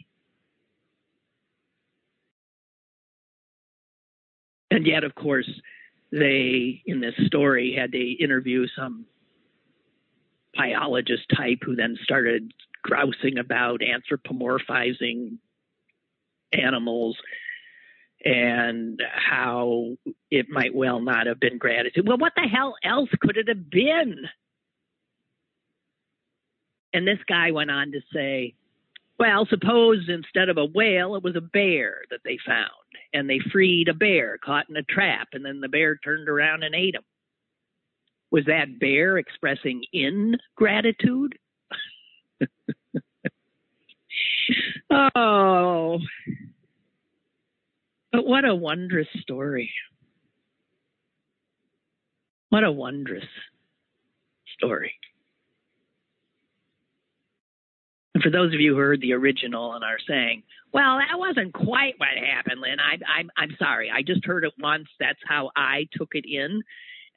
And 4.75 4.87
yet, 4.87 5.05
of 5.05 5.15
course, 5.15 5.49
they 6.11 6.83
in 6.85 7.01
this 7.01 7.15
story 7.27 7.75
had 7.79 7.93
to 7.93 8.13
interview 8.23 8.67
some 8.77 9.07
biologist 10.57 11.25
type 11.35 11.59
who 11.63 11.75
then 11.75 11.97
started 12.03 12.53
grousing 12.83 13.39
about 13.39 13.81
anthropomorphizing 13.81 15.39
animals 16.53 17.17
and 18.25 19.03
how 19.13 19.97
it 20.31 20.49
might 20.49 20.75
well 20.75 21.01
not 21.01 21.27
have 21.27 21.41
been 21.41 21.59
gratitude. 21.59 22.07
Well, 22.07 22.19
what 22.19 22.33
the 22.37 22.49
hell 22.49 22.77
else 22.83 23.11
could 23.21 23.37
it 23.37 23.49
have 23.49 23.71
been? 23.71 24.17
And 26.93 27.07
this 27.07 27.19
guy 27.29 27.51
went 27.51 27.71
on 27.71 27.93
to 27.93 28.01
say, 28.13 28.55
well, 29.19 29.47
suppose 29.49 30.09
instead 30.09 30.49
of 30.49 30.59
a 30.59 30.65
whale, 30.65 31.15
it 31.15 31.23
was 31.23 31.37
a 31.37 31.41
bear 31.41 32.03
that 32.11 32.21
they 32.25 32.39
found, 32.45 32.71
and 33.13 33.31
they 33.31 33.39
freed 33.53 33.89
a 33.89 33.95
bear 33.95 34.39
caught 34.39 34.69
in 34.69 34.77
a 34.77 34.83
trap, 34.83 35.29
and 35.33 35.45
then 35.45 35.61
the 35.61 35.69
bear 35.69 35.97
turned 35.97 36.29
around 36.29 36.65
and 36.65 36.75
ate 36.75 36.95
him. 36.95 37.05
Was 38.31 38.47
that 38.47 38.81
bear 38.81 39.19
expressing 39.19 39.85
ingratitude? 39.93 41.39
oh, 45.15 45.99
but 48.11 48.27
what 48.27 48.45
a 48.45 48.55
wondrous 48.55 49.09
story. 49.21 49.71
What 52.49 52.65
a 52.65 52.73
wondrous 52.73 53.25
story. 54.57 54.95
And 58.14 58.14
for 58.25 58.31
those 58.31 58.55
of 58.55 58.61
you 58.61 58.73
who 58.73 58.81
heard 58.81 59.03
the 59.03 59.13
original 59.13 59.75
and 59.75 59.85
are 59.85 59.99
saying, 60.09 60.43
"Well, 60.73 60.97
that 60.99 61.19
wasn't 61.19 61.53
quite 61.53 61.95
what 61.99 62.17
happened, 62.17 62.63
Lynn," 62.63 62.81
I, 62.81 62.99
I'm 63.07 63.31
I'm 63.37 63.55
sorry. 63.59 63.91
I 63.95 64.03
just 64.03 64.25
heard 64.25 64.45
it 64.45 64.55
once. 64.59 64.89
That's 64.99 65.21
how 65.27 65.51
I 65.55 65.87
took 65.93 66.15
it 66.15 66.25
in 66.27 66.63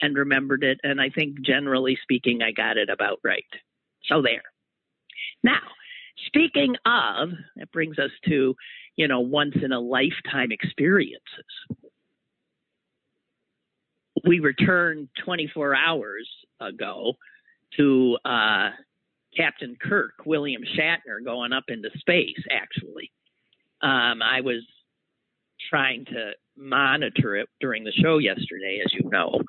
and 0.01 0.17
remembered 0.17 0.63
it, 0.63 0.79
and 0.83 0.99
I 0.99 1.09
think 1.09 1.41
generally 1.41 1.97
speaking, 2.03 2.41
I 2.41 2.51
got 2.51 2.77
it 2.77 2.89
about 2.89 3.19
right. 3.23 3.45
So 4.03 4.21
there. 4.21 4.43
Now, 5.43 5.61
speaking 6.25 6.75
of, 6.85 7.29
that 7.55 7.71
brings 7.71 7.97
us 7.97 8.11
to, 8.25 8.55
you 8.97 9.07
know, 9.07 9.21
once 9.21 9.55
in 9.61 9.71
a 9.71 9.79
lifetime 9.79 10.51
experiences. 10.51 11.21
We 14.25 14.39
returned 14.39 15.09
24 15.23 15.75
hours 15.75 16.27
ago 16.59 17.13
to 17.77 18.17
uh, 18.25 18.69
Captain 19.38 19.78
Kirk, 19.80 20.13
William 20.26 20.63
Shatner, 20.63 21.23
going 21.23 21.54
up 21.54 21.65
into 21.67 21.89
space, 22.00 22.43
actually. 22.52 23.12
Um, 23.82 24.21
I 24.23 24.41
was 24.41 24.63
trying 25.69 26.06
to 26.06 26.32
monitor 26.58 27.36
it 27.36 27.47
during 27.60 27.84
the 27.84 27.91
show 27.91 28.17
yesterday, 28.17 28.82
as 28.84 28.91
you 28.93 29.10
know, 29.10 29.41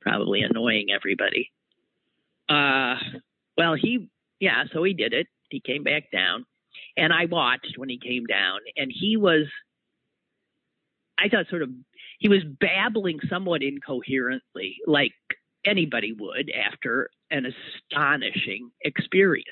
probably 0.00 0.40
annoying 0.40 0.86
everybody. 0.90 1.50
Uh, 2.48 2.96
well, 3.56 3.74
he, 3.74 4.08
yeah, 4.40 4.64
so 4.72 4.82
he 4.82 4.94
did 4.94 5.12
it. 5.12 5.26
He 5.50 5.60
came 5.60 5.82
back 5.82 6.10
down, 6.10 6.46
and 6.96 7.12
I 7.12 7.26
watched 7.26 7.74
when 7.76 7.88
he 7.88 7.98
came 7.98 8.24
down, 8.24 8.60
and 8.76 8.90
he 8.94 9.16
was, 9.16 9.46
I 11.18 11.28
thought, 11.28 11.46
sort 11.50 11.62
of, 11.62 11.70
he 12.18 12.28
was 12.28 12.42
babbling 12.44 13.20
somewhat 13.28 13.62
incoherently, 13.62 14.76
like 14.86 15.12
anybody 15.64 16.12
would 16.18 16.50
after 16.50 17.10
an 17.30 17.46
astonishing 17.46 18.70
experience, 18.82 19.46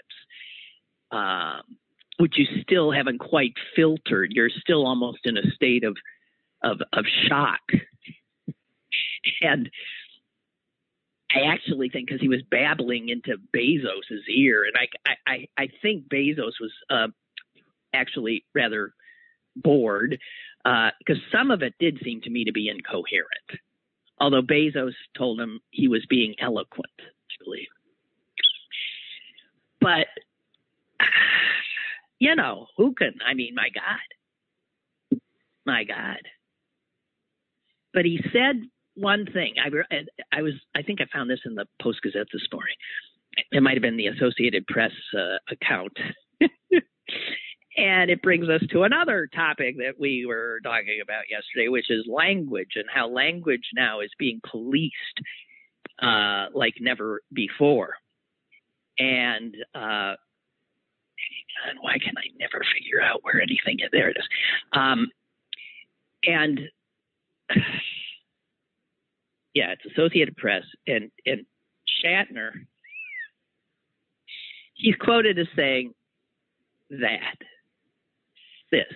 um, 1.11 1.63
which 2.19 2.35
you 2.37 2.47
still 2.63 2.91
haven't 2.91 3.19
quite 3.19 3.55
filtered. 3.75 4.33
You're 4.33 4.51
still 4.51 4.87
almost 4.87 5.21
in 5.25 5.37
a 5.37 5.51
state 5.55 5.85
of 5.85 5.97
of, 6.63 6.81
of 6.93 7.05
shock. 7.29 7.61
and 9.43 9.71
I 11.35 11.53
actually 11.53 11.91
think 11.91 12.07
because 12.07 12.21
he 12.21 12.29
was 12.29 12.43
babbling 12.51 13.09
into 13.09 13.37
Bezos's 13.55 14.25
ear, 14.29 14.65
and 14.65 14.75
I 15.07 15.15
I 15.27 15.47
I 15.57 15.69
think 15.83 16.09
Bezos 16.09 16.61
was 16.61 16.73
uh, 16.91 17.09
actually 17.93 18.45
rather 18.55 18.93
bored 19.55 20.19
because 20.65 21.19
uh, 21.23 21.31
some 21.37 21.51
of 21.51 21.63
it 21.63 21.75
did 21.79 21.99
seem 22.05 22.21
to 22.23 22.31
me 22.31 22.45
to 22.45 22.53
be 22.53 22.69
incoherent 22.69 23.61
although 24.21 24.43
Bezos 24.43 24.95
told 25.17 25.41
him 25.41 25.61
he 25.71 25.89
was 25.89 26.05
being 26.09 26.35
eloquent, 26.41 26.93
Believe. 27.45 27.69
But, 29.81 30.07
you 32.19 32.35
know, 32.35 32.67
who 32.77 32.95
can? 32.95 33.15
I 33.27 33.35
mean, 33.35 33.55
my 33.55 33.69
God. 33.75 35.21
My 35.65 35.85
God. 35.85 36.19
But 37.93 38.05
he 38.05 38.21
said 38.33 38.63
one 38.95 39.27
thing. 39.33 39.55
I, 39.65 39.69
I 40.37 40.43
was, 40.43 40.55
I 40.75 40.83
think 40.83 41.01
I 41.01 41.07
found 41.13 41.31
this 41.31 41.41
in 41.45 41.55
the 41.55 41.67
Post 41.83 42.03
Gazette 42.03 42.29
this 42.33 42.47
morning. 42.53 42.77
It 43.53 43.63
might 43.63 43.75
have 43.75 43.83
been 43.83 43.97
the 43.97 44.07
Associated 44.07 44.67
Press 44.67 44.93
uh, 45.15 45.37
account. 45.51 45.93
And 47.77 48.11
it 48.11 48.23
brings 48.23 48.49
us 48.49 48.63
to 48.71 48.85
another 48.85 49.29
topic 49.35 49.77
that 49.79 50.01
we 50.01 50.25
were 50.25 50.61
talking 50.65 51.01
about 51.03 51.25
yesterday, 51.29 51.69
which 51.69 51.91
is 51.91 52.07
language 52.09 52.71
and 52.77 52.87
how 52.93 53.07
language 53.09 53.69
now 53.75 54.01
is 54.01 54.11
being 54.19 54.41
policed 54.51 55.21
uh, 56.01 56.47
like 56.55 56.75
never 56.81 57.21
before. 57.33 57.95
And 58.99 59.55
uh, 59.75 60.15
why 61.81 61.99
can 61.99 62.15
I 62.17 62.29
never 62.39 62.65
figure 62.75 63.01
out 63.03 63.21
where 63.23 63.41
anything 63.41 63.81
is? 63.81 63.89
There 63.93 64.09
it 64.09 64.17
is. 64.19 64.27
Um, 64.73 65.09
and 66.25 66.61
yeah, 69.55 69.73
it's 69.73 69.85
Associated 69.93 70.37
Press, 70.37 70.65
and 70.87 71.11
and 71.25 71.45
Shatner. 72.05 72.51
He's 74.75 74.97
quoted 74.97 75.39
as 75.39 75.47
saying 75.57 75.95
that 76.91 77.37
this. 78.71 78.93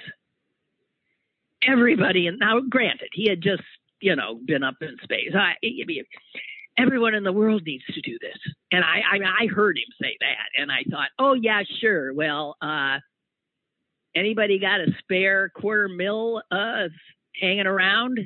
Everybody, 1.67 2.27
and 2.27 2.39
now 2.39 2.61
granted, 2.61 3.09
he 3.13 3.29
had 3.29 3.43
just, 3.43 3.63
you 4.01 4.17
know, 4.17 4.39
been 4.47 4.63
up 4.63 4.77
in 4.81 4.97
space. 5.03 5.31
I, 5.35 5.55
everyone 6.81 7.15
in 7.15 7.25
the 7.25 7.33
world 7.33 7.63
needs 7.65 7.85
to 7.87 8.01
do 8.01 8.17
this. 8.21 8.39
And 8.73 8.85
I, 8.85 9.01
I, 9.17 9.45
I 9.45 9.47
heard 9.47 9.77
him 9.77 9.93
say 10.01 10.17
that, 10.21 10.61
and 10.61 10.71
I 10.71 10.83
thought, 10.91 11.09
oh 11.19 11.35
yeah, 11.35 11.63
sure. 11.81 12.15
Well, 12.15 12.57
uh, 12.63 12.99
anybody 14.15 14.59
got 14.59 14.81
a 14.81 14.87
spare 15.01 15.51
quarter 15.51 15.89
mil 15.89 16.43
uh, 16.51 16.89
hanging 17.41 17.67
around? 17.67 18.21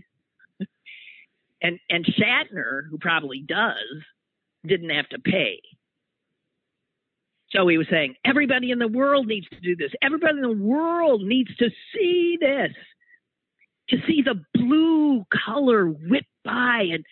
and 1.63 1.79
and 1.91 2.05
Shatner, 2.05 2.83
who 2.91 2.99
probably 2.99 3.45
does, 3.47 4.03
didn't 4.67 4.91
have 4.91 5.09
to 5.11 5.19
pay. 5.19 5.61
So 7.51 7.69
he 7.69 7.79
was 7.79 7.87
saying, 7.89 8.17
everybody 8.25 8.73
in 8.73 8.81
the 8.81 8.89
world 8.89 9.29
needs 9.29 9.49
to 9.51 9.61
do 9.61 9.77
this. 9.77 9.93
Everybody 10.03 10.39
in 10.39 10.43
the 10.43 10.65
world 10.65 11.23
needs 11.23 11.55
to 11.59 11.71
see 11.95 12.37
this, 12.41 12.73
to 13.91 13.97
see 14.09 14.23
the 14.23 14.43
blue 14.55 15.25
color 15.47 15.87
whip 15.87 16.25
by. 16.45 16.89
And, 16.93 17.05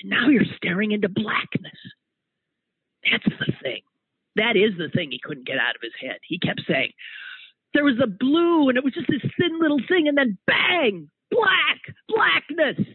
and 0.00 0.10
now 0.10 0.28
you're 0.28 0.44
staring 0.56 0.92
into 0.92 1.08
blackness. 1.08 1.78
That's 3.10 3.24
the 3.24 3.52
thing. 3.62 3.82
That 4.36 4.56
is 4.56 4.72
the 4.78 4.88
thing 4.88 5.10
he 5.10 5.20
couldn't 5.22 5.46
get 5.46 5.58
out 5.58 5.76
of 5.76 5.82
his 5.82 5.92
head. 6.00 6.18
He 6.26 6.38
kept 6.38 6.62
saying, 6.68 6.92
there 7.72 7.84
was 7.84 8.00
a 8.02 8.06
blue 8.06 8.68
and 8.68 8.78
it 8.78 8.84
was 8.84 8.94
just 8.94 9.08
this 9.08 9.30
thin 9.38 9.60
little 9.60 9.80
thing, 9.88 10.08
and 10.08 10.16
then 10.16 10.38
bang, 10.46 11.10
black, 11.30 11.80
blackness. 12.08 12.86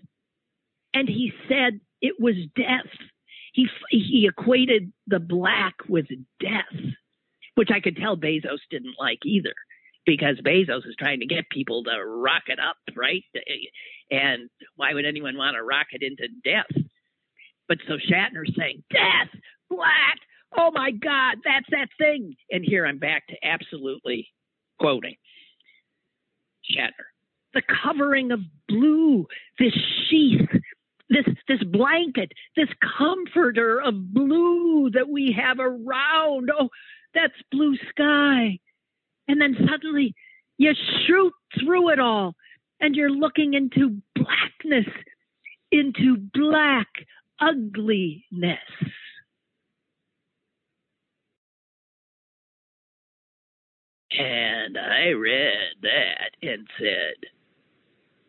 And 0.93 1.07
he 1.07 1.31
said 1.47 1.79
it 2.01 2.15
was 2.19 2.35
death. 2.55 2.89
He, 3.53 3.67
he 3.91 4.27
equated 4.27 4.91
the 5.07 5.19
black 5.19 5.75
with 5.87 6.07
death, 6.39 6.79
which 7.55 7.69
I 7.73 7.79
could 7.79 7.97
tell 7.97 8.17
Bezos 8.17 8.59
didn't 8.69 8.95
like 8.99 9.19
either 9.25 9.53
because 10.05 10.39
Bezos 10.39 10.87
is 10.87 10.95
trying 10.97 11.19
to 11.19 11.25
get 11.25 11.49
people 11.51 11.83
to 11.83 12.03
rocket 12.03 12.57
up, 12.57 12.77
right? 12.95 13.23
And 14.09 14.49
why 14.75 14.93
would 14.93 15.05
anyone 15.05 15.37
want 15.37 15.55
to 15.55 15.63
rocket 15.63 16.01
into 16.01 16.27
death? 16.43 16.83
But 17.69 17.77
so 17.87 17.93
Shatner's 17.93 18.53
saying, 18.57 18.83
death, 18.91 19.29
black, 19.69 20.17
oh 20.57 20.71
my 20.73 20.91
God, 20.91 21.37
that's 21.45 21.67
that 21.69 21.87
thing. 21.99 22.35
And 22.51 22.65
here 22.65 22.85
I'm 22.85 22.97
back 22.97 23.27
to 23.27 23.35
absolutely 23.43 24.27
quoting 24.79 25.15
Shatner. 26.69 27.07
The 27.53 27.61
covering 27.83 28.31
of 28.31 28.41
blue, 28.67 29.27
this 29.59 29.73
sheath, 30.09 30.49
this 31.09 31.25
this 31.47 31.63
blanket, 31.63 32.31
this 32.55 32.69
comforter 32.97 33.81
of 33.81 34.13
blue 34.13 34.89
that 34.91 35.09
we 35.09 35.35
have 35.39 35.59
around. 35.59 36.49
Oh, 36.59 36.69
that's 37.13 37.33
blue 37.51 37.75
sky. 37.89 38.59
And 39.27 39.39
then 39.39 39.55
suddenly 39.69 40.13
you 40.57 40.73
shoot 41.05 41.33
through 41.59 41.89
it 41.89 41.99
all 41.99 42.35
and 42.79 42.95
you're 42.95 43.11
looking 43.11 43.53
into 43.53 44.01
blackness, 44.15 44.93
into 45.71 46.17
black 46.33 46.87
ugliness. 47.41 48.59
And 54.17 54.77
I 54.77 55.09
read 55.09 55.75
that 55.83 56.31
and 56.41 56.67
said, 56.77 57.29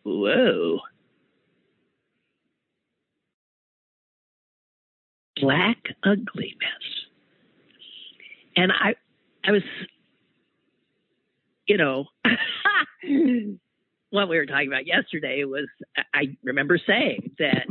Whoa. 0.04 0.80
Black 5.40 5.78
ugliness. 6.04 6.56
And 8.56 8.72
I 8.72 8.94
I 9.44 9.52
was 9.52 9.62
you 11.66 11.76
know 11.78 12.04
what 14.10 14.28
we 14.28 14.36
were 14.36 14.46
talking 14.46 14.68
about 14.68 14.86
yesterday 14.86 15.44
was 15.44 15.66
I 16.12 16.36
remember 16.42 16.78
saying 16.78 17.32
that 17.38 17.66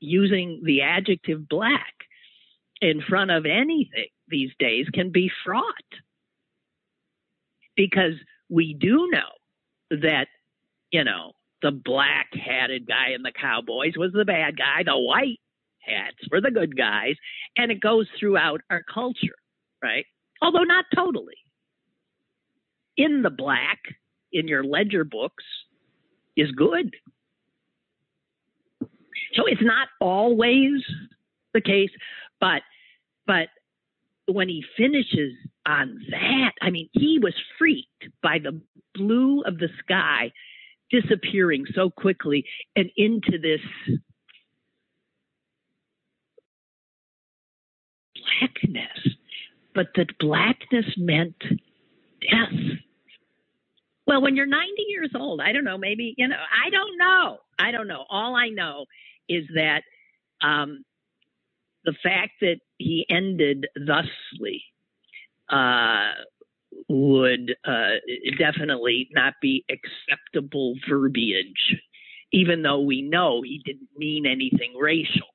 using 0.00 0.62
the 0.64 0.82
adjective 0.82 1.48
black 1.48 1.94
in 2.80 3.02
front 3.02 3.30
of 3.30 3.44
anything 3.46 4.08
these 4.28 4.50
days 4.58 4.86
can 4.92 5.10
be 5.10 5.30
fraught 5.44 5.64
because 7.76 8.14
we 8.48 8.74
do 8.74 9.08
know 9.10 10.00
that, 10.02 10.26
you 10.90 11.04
know, 11.04 11.32
the 11.62 11.70
black 11.70 12.28
hatted 12.32 12.86
guy 12.86 13.10
in 13.14 13.22
the 13.22 13.32
Cowboys 13.32 13.94
was 13.96 14.12
the 14.12 14.24
bad 14.24 14.56
guy, 14.56 14.82
the 14.84 14.98
white 14.98 15.40
hats 15.80 16.16
were 16.30 16.40
the 16.40 16.50
good 16.50 16.76
guys, 16.76 17.14
and 17.56 17.72
it 17.72 17.80
goes 17.80 18.06
throughout 18.18 18.60
our 18.70 18.82
culture, 18.82 19.36
right? 19.82 20.04
Although 20.40 20.64
not 20.64 20.84
totally. 20.94 21.34
In 22.96 23.22
the 23.22 23.30
black, 23.30 23.78
in 24.32 24.48
your 24.48 24.64
ledger 24.64 25.04
books, 25.04 25.44
is 26.36 26.50
good. 26.52 26.94
So 29.34 29.44
it's 29.46 29.62
not 29.62 29.88
always 30.00 30.82
the 31.54 31.60
case, 31.60 31.90
but 32.40 32.62
but 33.26 33.48
when 34.26 34.48
he 34.48 34.64
finishes 34.76 35.34
on 35.66 36.00
that, 36.10 36.52
I 36.60 36.70
mean, 36.70 36.88
he 36.92 37.18
was 37.20 37.34
freaked 37.58 38.08
by 38.22 38.38
the 38.38 38.60
blue 38.94 39.42
of 39.42 39.58
the 39.58 39.68
sky 39.80 40.32
disappearing 40.90 41.64
so 41.74 41.90
quickly 41.90 42.44
and 42.76 42.90
into 42.96 43.38
this 43.38 43.60
blackness. 48.40 49.14
But 49.74 49.88
that 49.96 50.18
blackness 50.18 50.86
meant 50.96 51.36
death. 51.40 52.78
Well, 54.06 54.22
when 54.22 54.36
you're 54.36 54.46
90 54.46 54.66
years 54.88 55.10
old, 55.14 55.40
I 55.40 55.52
don't 55.52 55.64
know, 55.64 55.78
maybe, 55.78 56.14
you 56.16 56.28
know, 56.28 56.36
I 56.36 56.70
don't 56.70 56.98
know. 56.98 57.38
I 57.58 57.70
don't 57.72 57.88
know. 57.88 58.04
All 58.08 58.34
I 58.34 58.48
know 58.48 58.86
is 59.28 59.44
that 59.54 59.82
um, 60.42 60.84
the 61.84 61.94
fact 62.02 62.32
that 62.40 62.56
he 62.78 63.06
ended 63.08 63.66
thusly 63.74 64.62
uh, 65.50 66.12
would 66.88 67.54
uh, 67.64 67.96
definitely 68.38 69.08
not 69.12 69.34
be 69.40 69.64
acceptable 69.70 70.74
verbiage, 70.88 71.76
even 72.32 72.62
though 72.62 72.80
we 72.80 73.02
know 73.02 73.42
he 73.42 73.60
didn't 73.64 73.88
mean 73.96 74.26
anything 74.26 74.74
racial. 74.78 75.28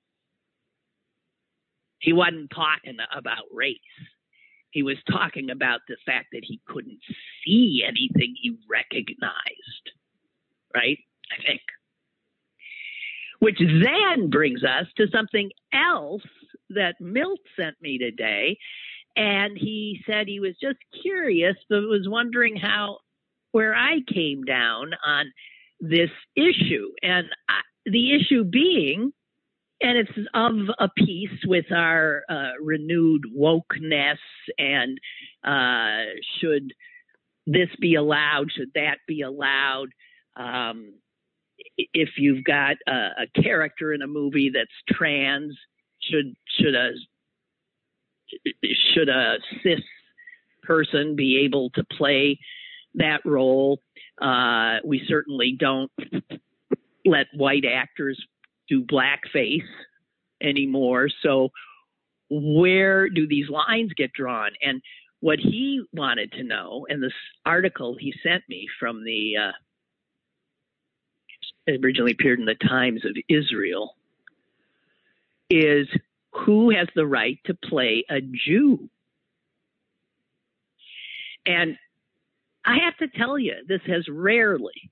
He 1.99 2.13
wasn't 2.13 2.51
talking 2.53 2.97
about 3.15 3.45
race. 3.51 3.77
He 4.71 4.83
was 4.83 4.97
talking 5.09 5.49
about 5.51 5.81
the 5.87 5.97
fact 6.05 6.27
that 6.33 6.41
he 6.43 6.59
couldn't 6.67 6.99
see 7.45 7.83
anything 7.87 8.35
he 8.41 8.57
recognized, 8.69 9.91
right? 10.73 10.97
I 11.31 11.41
think. 11.47 11.61
Which 13.43 13.59
then 13.59 14.29
brings 14.29 14.63
us 14.63 14.87
to 14.95 15.07
something 15.13 15.51
else 15.73 16.21
that 16.69 16.95
Milt 17.01 17.41
sent 17.59 17.75
me 17.81 17.97
today. 17.97 18.57
And 19.17 19.57
he 19.57 19.99
said 20.07 20.29
he 20.29 20.39
was 20.39 20.55
just 20.61 20.77
curious, 21.01 21.57
but 21.69 21.81
was 21.81 22.07
wondering 22.07 22.55
how, 22.55 22.99
where 23.51 23.75
I 23.75 23.97
came 24.07 24.43
down 24.45 24.91
on 25.05 25.25
this 25.81 26.09
issue. 26.37 26.87
And 27.01 27.27
I, 27.49 27.59
the 27.85 28.15
issue 28.15 28.45
being, 28.45 29.11
and 29.81 29.97
it's 29.97 30.29
of 30.33 30.53
a 30.79 30.87
piece 30.97 31.43
with 31.45 31.69
our 31.69 32.21
uh, 32.29 32.51
renewed 32.61 33.23
wokeness 33.37 34.19
and 34.57 34.97
uh, 35.43 36.13
should 36.39 36.71
this 37.45 37.67
be 37.81 37.95
allowed? 37.95 38.53
Should 38.55 38.71
that 38.75 38.99
be 39.05 39.19
allowed? 39.19 39.89
Um, 40.37 40.93
if 41.77 42.09
you've 42.17 42.43
got 42.43 42.77
a, 42.87 42.91
a 42.91 43.41
character 43.41 43.93
in 43.93 44.01
a 44.01 44.07
movie 44.07 44.51
that's 44.53 44.97
trans, 44.97 45.55
should 46.01 46.33
should 46.59 46.75
a 46.75 46.91
should 48.93 49.09
a 49.09 49.37
cis 49.63 49.81
person 50.63 51.15
be 51.15 51.41
able 51.45 51.69
to 51.71 51.83
play 51.97 52.39
that 52.95 53.21
role? 53.25 53.79
Uh, 54.21 54.77
we 54.85 55.01
certainly 55.07 55.55
don't 55.57 55.91
let 57.05 57.27
white 57.35 57.65
actors 57.65 58.21
do 58.69 58.83
blackface 58.83 59.61
anymore. 60.41 61.09
So 61.21 61.49
where 62.29 63.09
do 63.09 63.27
these 63.27 63.49
lines 63.49 63.91
get 63.95 64.13
drawn? 64.13 64.51
And 64.61 64.81
what 65.19 65.39
he 65.39 65.83
wanted 65.93 66.31
to 66.33 66.43
know, 66.43 66.85
and 66.89 67.01
this 67.01 67.13
article 67.45 67.95
he 67.99 68.13
sent 68.23 68.43
me 68.49 68.67
from 68.79 69.03
the 69.03 69.33
uh, 69.37 69.51
originally 71.67 72.11
appeared 72.11 72.39
in 72.39 72.45
the 72.45 72.55
Times 72.55 73.05
of 73.05 73.15
Israel, 73.29 73.95
is 75.49 75.87
who 76.31 76.71
has 76.71 76.87
the 76.95 77.05
right 77.05 77.39
to 77.45 77.53
play 77.53 78.05
a 78.09 78.21
Jew? 78.21 78.89
And 81.45 81.77
I 82.65 82.77
have 82.85 82.97
to 82.97 83.17
tell 83.17 83.37
you, 83.37 83.55
this 83.67 83.81
has 83.87 84.07
rarely 84.09 84.91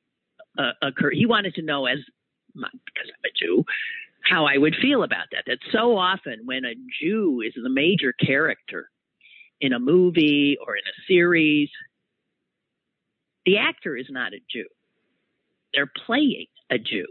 uh, 0.57 0.71
occurred. 0.81 1.13
He 1.13 1.25
wanted 1.25 1.55
to 1.55 1.62
know, 1.62 1.86
as 1.86 1.99
because 2.53 3.07
I'm 3.07 3.25
a 3.25 3.34
Jew, 3.39 3.63
how 4.23 4.45
I 4.45 4.57
would 4.57 4.75
feel 4.81 5.03
about 5.03 5.27
that. 5.31 5.43
That 5.47 5.60
so 5.71 5.97
often 5.97 6.41
when 6.45 6.65
a 6.65 6.75
Jew 7.01 7.41
is 7.45 7.53
the 7.55 7.69
major 7.69 8.13
character 8.13 8.89
in 9.62 9.73
a 9.73 9.79
movie 9.79 10.57
or 10.65 10.75
in 10.75 10.84
a 10.84 11.07
series, 11.07 11.69
the 13.45 13.57
actor 13.57 13.95
is 13.95 14.07
not 14.10 14.34
a 14.34 14.39
Jew. 14.49 14.67
They're 15.73 15.91
playing 16.05 16.47
a 16.69 16.77
Jew. 16.77 17.07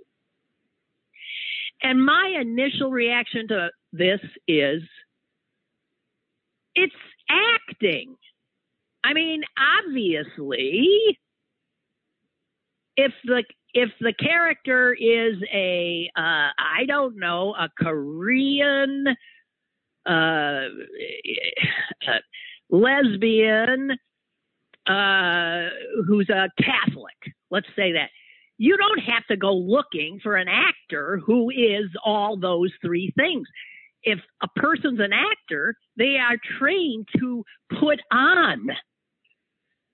And 1.82 2.04
my 2.04 2.36
initial 2.40 2.90
reaction 2.90 3.48
to 3.48 3.70
this 3.92 4.20
is 4.46 4.82
it's 6.74 6.94
acting. 7.28 8.16
I 9.02 9.14
mean, 9.14 9.42
obviously, 9.78 10.88
if 12.96 13.12
the 13.24 13.44
if 13.72 13.90
the 14.00 14.12
character 14.12 14.92
is 14.92 15.36
a 15.52 16.10
uh, 16.16 16.20
I 16.58 16.84
don't 16.86 17.18
know 17.18 17.54
a 17.58 17.68
Korean 17.78 19.06
uh, 20.06 20.10
uh 20.10 20.66
lesbian 22.68 23.92
uh, 24.86 25.68
who's 26.06 26.28
a 26.30 26.48
Catholic. 26.62 27.34
Let's 27.50 27.66
say 27.76 27.92
that. 27.92 28.10
You 28.60 28.76
don't 28.76 28.98
have 28.98 29.26
to 29.28 29.38
go 29.38 29.54
looking 29.54 30.20
for 30.22 30.36
an 30.36 30.46
actor 30.46 31.18
who 31.24 31.48
is 31.48 31.86
all 32.04 32.36
those 32.36 32.70
three 32.84 33.10
things. 33.16 33.48
If 34.02 34.18
a 34.42 34.48
person's 34.54 35.00
an 35.00 35.14
actor, 35.14 35.76
they 35.96 36.18
are 36.18 36.36
trained 36.58 37.08
to 37.18 37.42
put 37.70 38.00
on 38.12 38.66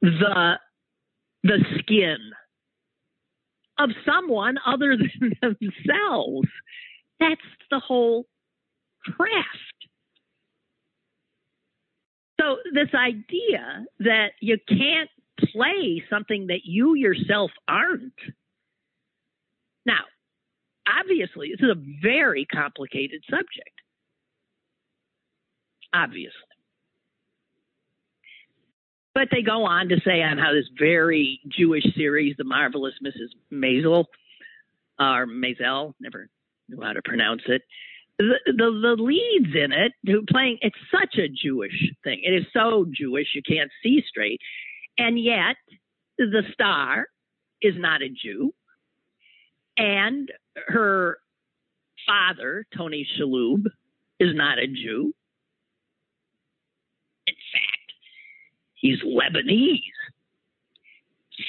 the 0.02 0.58
the 1.44 1.64
skin 1.78 2.16
of 3.78 3.90
someone 4.04 4.56
other 4.66 4.96
than 5.20 5.32
themselves. 5.40 6.48
That's 7.20 7.40
the 7.70 7.78
whole 7.78 8.26
craft. 9.04 9.76
So, 12.40 12.56
this 12.74 12.92
idea 12.94 13.86
that 14.00 14.32
you 14.40 14.58
can't 14.68 15.08
play 15.52 16.02
something 16.10 16.48
that 16.48 16.62
you 16.64 16.94
yourself 16.94 17.52
aren't. 17.68 18.12
Now, 19.86 20.02
obviously, 20.86 21.50
this 21.50 21.64
is 21.64 21.70
a 21.70 21.82
very 22.02 22.44
complicated 22.44 23.22
subject. 23.30 23.80
Obviously. 25.94 26.32
But 29.14 29.28
they 29.30 29.40
go 29.40 29.64
on 29.64 29.88
to 29.88 29.96
say 30.04 30.22
on 30.22 30.36
how 30.36 30.52
this 30.52 30.68
very 30.78 31.40
Jewish 31.48 31.84
series, 31.96 32.34
The 32.36 32.44
Marvelous 32.44 32.92
Mrs. 33.02 33.30
Maisel, 33.50 34.04
or 35.00 35.26
Maisel, 35.26 35.94
never 36.00 36.28
knew 36.68 36.82
how 36.82 36.92
to 36.92 37.00
pronounce 37.02 37.42
it, 37.46 37.62
the, 38.18 38.38
the, 38.46 38.52
the 38.52 39.02
leads 39.02 39.54
in 39.54 39.72
it 39.72 39.92
who 40.06 40.22
playing 40.28 40.58
it's 40.60 40.76
such 40.90 41.18
a 41.18 41.28
Jewish 41.28 41.92
thing. 42.02 42.20
It 42.22 42.32
is 42.32 42.44
so 42.52 42.86
Jewish 42.92 43.28
you 43.34 43.42
can't 43.42 43.70
see 43.82 44.02
straight, 44.06 44.40
and 44.98 45.18
yet 45.18 45.56
the 46.18 46.42
star 46.52 47.06
is 47.62 47.74
not 47.76 48.02
a 48.02 48.08
Jew, 48.08 48.52
and 49.76 50.30
her 50.68 51.18
father 52.06 52.66
Tony 52.76 53.06
Shalhoub 53.18 53.66
is 54.18 54.34
not 54.34 54.58
a 54.58 54.66
Jew. 54.66 55.12
In 57.26 57.34
fact, 57.52 57.92
he's 58.74 59.02
Lebanese. 59.02 59.80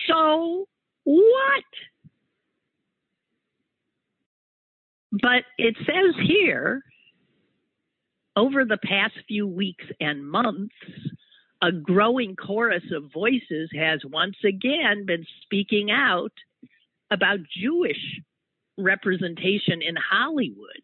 So 0.08 0.68
what? 1.04 1.64
But 5.12 5.44
it 5.58 5.76
says 5.86 6.16
here, 6.28 6.82
over 8.36 8.66
the 8.66 8.78
past 8.84 9.14
few 9.28 9.48
weeks 9.48 9.86
and 10.00 10.28
months, 10.28 10.76
a 11.62 11.72
growing 11.72 12.36
chorus 12.36 12.84
of 12.92 13.12
voices 13.12 13.70
has 13.74 14.02
once 14.06 14.36
again 14.46 15.06
been 15.06 15.26
speaking 15.44 15.90
out 15.90 16.34
about 17.12 17.40
Jewish 17.56 18.22
representation 18.78 19.82
in 19.82 19.96
Hollywood 19.96 20.82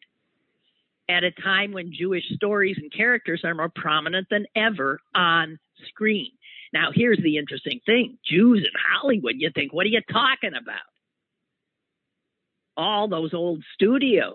at 1.09 1.23
a 1.23 1.31
time 1.31 1.73
when 1.73 1.93
Jewish 1.93 2.23
stories 2.33 2.77
and 2.79 2.91
characters 2.91 3.41
are 3.43 3.53
more 3.53 3.71
prominent 3.75 4.27
than 4.29 4.45
ever 4.55 4.99
on 5.13 5.59
screen. 5.87 6.31
Now, 6.71 6.89
here's 6.93 7.19
the 7.21 7.37
interesting 7.37 7.79
thing 7.85 8.17
Jews 8.25 8.59
in 8.59 8.73
Hollywood, 8.91 9.35
you 9.37 9.51
think, 9.53 9.73
what 9.73 9.85
are 9.85 9.89
you 9.89 10.01
talking 10.11 10.53
about? 10.59 10.81
all 12.77 13.07
those 13.07 13.33
old 13.33 13.63
studios, 13.73 14.33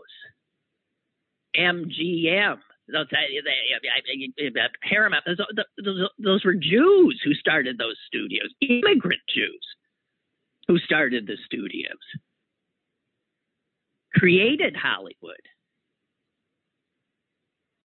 MGM, 1.57 2.59
those, 2.93 3.07
uh, 3.13 4.61
uh, 4.61 4.69
Paramount, 4.89 5.25
those, 5.27 5.39
those, 5.85 6.09
those 6.19 6.45
were 6.45 6.55
Jews 6.55 7.21
who 7.25 7.35
started 7.35 7.79
those 7.79 7.97
studios, 8.07 8.53
immigrant 8.61 9.21
Jews 9.35 9.61
who 10.69 10.79
started 10.79 11.27
the 11.27 11.39
studios, 11.47 11.97
created 14.15 14.77
Hollywood. 14.77 15.41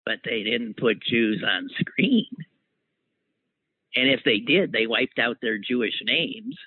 But 0.06 0.20
they 0.26 0.44
didn't 0.44 0.76
put 0.78 1.02
Jews 1.02 1.44
on 1.48 1.70
screen. 1.80 2.28
And 3.96 4.10
if 4.10 4.22
they 4.26 4.40
did, 4.40 4.72
they 4.72 4.88
wiped 4.88 5.20
out 5.20 5.38
their 5.42 5.60
Jewish 5.60 6.02
names. 6.04 6.58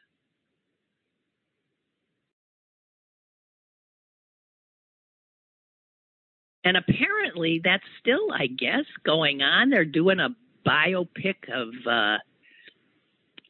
And 6.65 6.77
apparently, 6.77 7.61
that's 7.63 7.85
still, 8.01 8.33
I 8.33 8.47
guess, 8.47 8.85
going 9.05 9.43
on. 9.43 9.71
They're 9.71 9.85
doing 9.85 10.19
a 10.19 10.35
biopic 10.67 11.37
of 11.53 11.69
uh, 11.87 12.19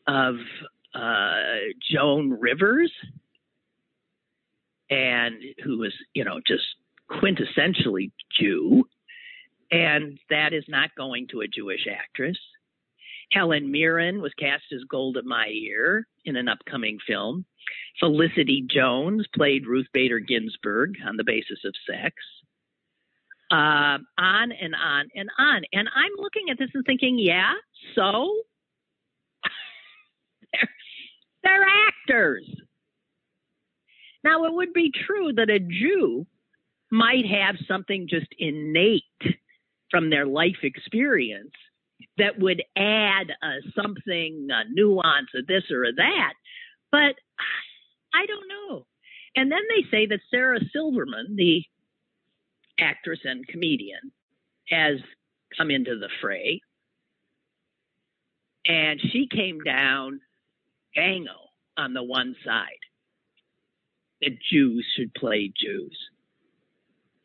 of 0.06 0.36
uh, 0.96 1.72
Joan 1.90 2.30
Rivers, 2.30 2.92
and 4.90 5.34
who 5.64 5.78
was, 5.78 5.92
you 6.14 6.24
know, 6.24 6.40
just 6.46 6.64
quintessentially 7.10 8.12
Jew, 8.38 8.88
and 9.70 10.18
that 10.30 10.52
is 10.52 10.64
not 10.68 10.90
going 10.96 11.28
to 11.28 11.40
a 11.40 11.48
Jewish 11.48 11.86
actress. 11.90 12.38
Helen 13.32 13.72
Mirren 13.72 14.22
was 14.22 14.32
cast 14.38 14.64
as 14.72 14.84
Golda 14.88 15.22
Meir 15.24 16.06
in 16.24 16.36
an 16.36 16.48
upcoming 16.48 16.98
film. 17.06 17.44
Felicity 17.98 18.64
Jones 18.70 19.26
played 19.34 19.66
Ruth 19.66 19.88
Bader 19.92 20.20
Ginsburg 20.20 20.94
on 21.04 21.16
the 21.16 21.24
basis 21.24 21.58
of 21.64 21.74
sex 21.90 22.14
uh, 23.50 23.98
on 24.18 24.52
and 24.52 24.74
on 24.74 25.08
and 25.14 25.28
on. 25.38 25.62
And 25.72 25.88
I'm 25.94 26.12
looking 26.18 26.50
at 26.50 26.58
this 26.58 26.70
and 26.74 26.84
thinking, 26.84 27.18
yeah, 27.18 27.52
so 27.94 28.34
they're, 30.52 30.68
they're 31.46 31.66
actors. 31.88 32.44
Now, 34.24 34.44
it 34.44 34.52
would 34.52 34.72
be 34.72 34.90
true 35.06 35.32
that 35.34 35.50
a 35.50 35.60
Jew 35.60 36.26
might 36.90 37.26
have 37.26 37.56
something 37.68 38.08
just 38.08 38.26
innate 38.38 39.02
from 39.90 40.10
their 40.10 40.26
life 40.26 40.62
experience 40.62 41.52
that 42.18 42.38
would 42.38 42.62
add 42.76 43.30
uh, 43.42 43.60
something, 43.80 44.48
a 44.50 44.62
nuance, 44.72 45.28
of 45.34 45.46
this 45.46 45.64
or 45.70 45.84
a 45.84 45.92
that. 45.92 46.32
But 46.90 47.14
I 48.14 48.26
don't 48.26 48.48
know. 48.48 48.86
And 49.36 49.52
then 49.52 49.62
they 49.68 49.84
say 49.90 50.06
that 50.06 50.20
Sarah 50.30 50.60
Silverman, 50.72 51.36
the 51.36 51.62
actress 52.80 53.20
and 53.24 53.46
comedian, 53.46 54.12
has 54.68 54.96
come 55.56 55.70
into 55.70 55.98
the 55.98 56.08
fray. 56.20 56.60
And 58.66 59.00
she 59.00 59.28
came 59.30 59.60
down 59.60 60.20
bango 60.96 61.50
on 61.76 61.94
the 61.94 62.02
one 62.02 62.34
side 62.44 62.82
that 64.22 64.38
Jews 64.50 64.84
should 64.96 65.14
play 65.14 65.52
Jews. 65.56 65.96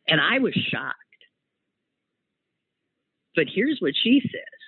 And 0.08 0.22
I 0.22 0.40
was 0.40 0.54
shocked. 0.54 0.98
But 3.36 3.46
here's 3.54 3.80
what 3.80 3.94
she 4.04 4.22
says 4.22 4.62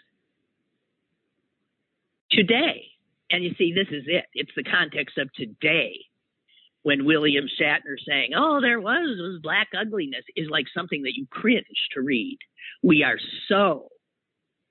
today, 2.32 2.86
and 3.30 3.44
you 3.44 3.54
see, 3.58 3.74
this 3.74 3.88
is 3.92 4.06
it, 4.08 4.26
it's 4.34 4.52
the 4.56 4.64
context 4.64 5.18
of 5.18 5.32
today 5.34 6.00
when 6.84 7.06
William 7.06 7.46
Shatner 7.60 7.96
saying, 8.06 8.32
"Oh, 8.36 8.62
there 8.62 8.80
was 8.80 9.18
was 9.20 9.40
black 9.42 9.70
ugliness," 9.78 10.24
is 10.36 10.50
like 10.50 10.66
something 10.76 11.04
that 11.04 11.16
you 11.16 11.28
cringe 11.30 11.66
to 11.94 12.02
read. 12.02 12.38
We 12.82 13.04
are 13.04 13.20
so 13.48 13.90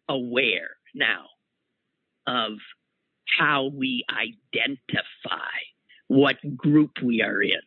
aware 0.08 0.70
now 0.94 1.26
of 2.26 2.52
how 3.38 3.70
we 3.74 4.04
identify 4.10 5.56
what 6.08 6.36
group 6.56 6.90
we 7.02 7.22
are 7.22 7.42
in. 7.42 7.60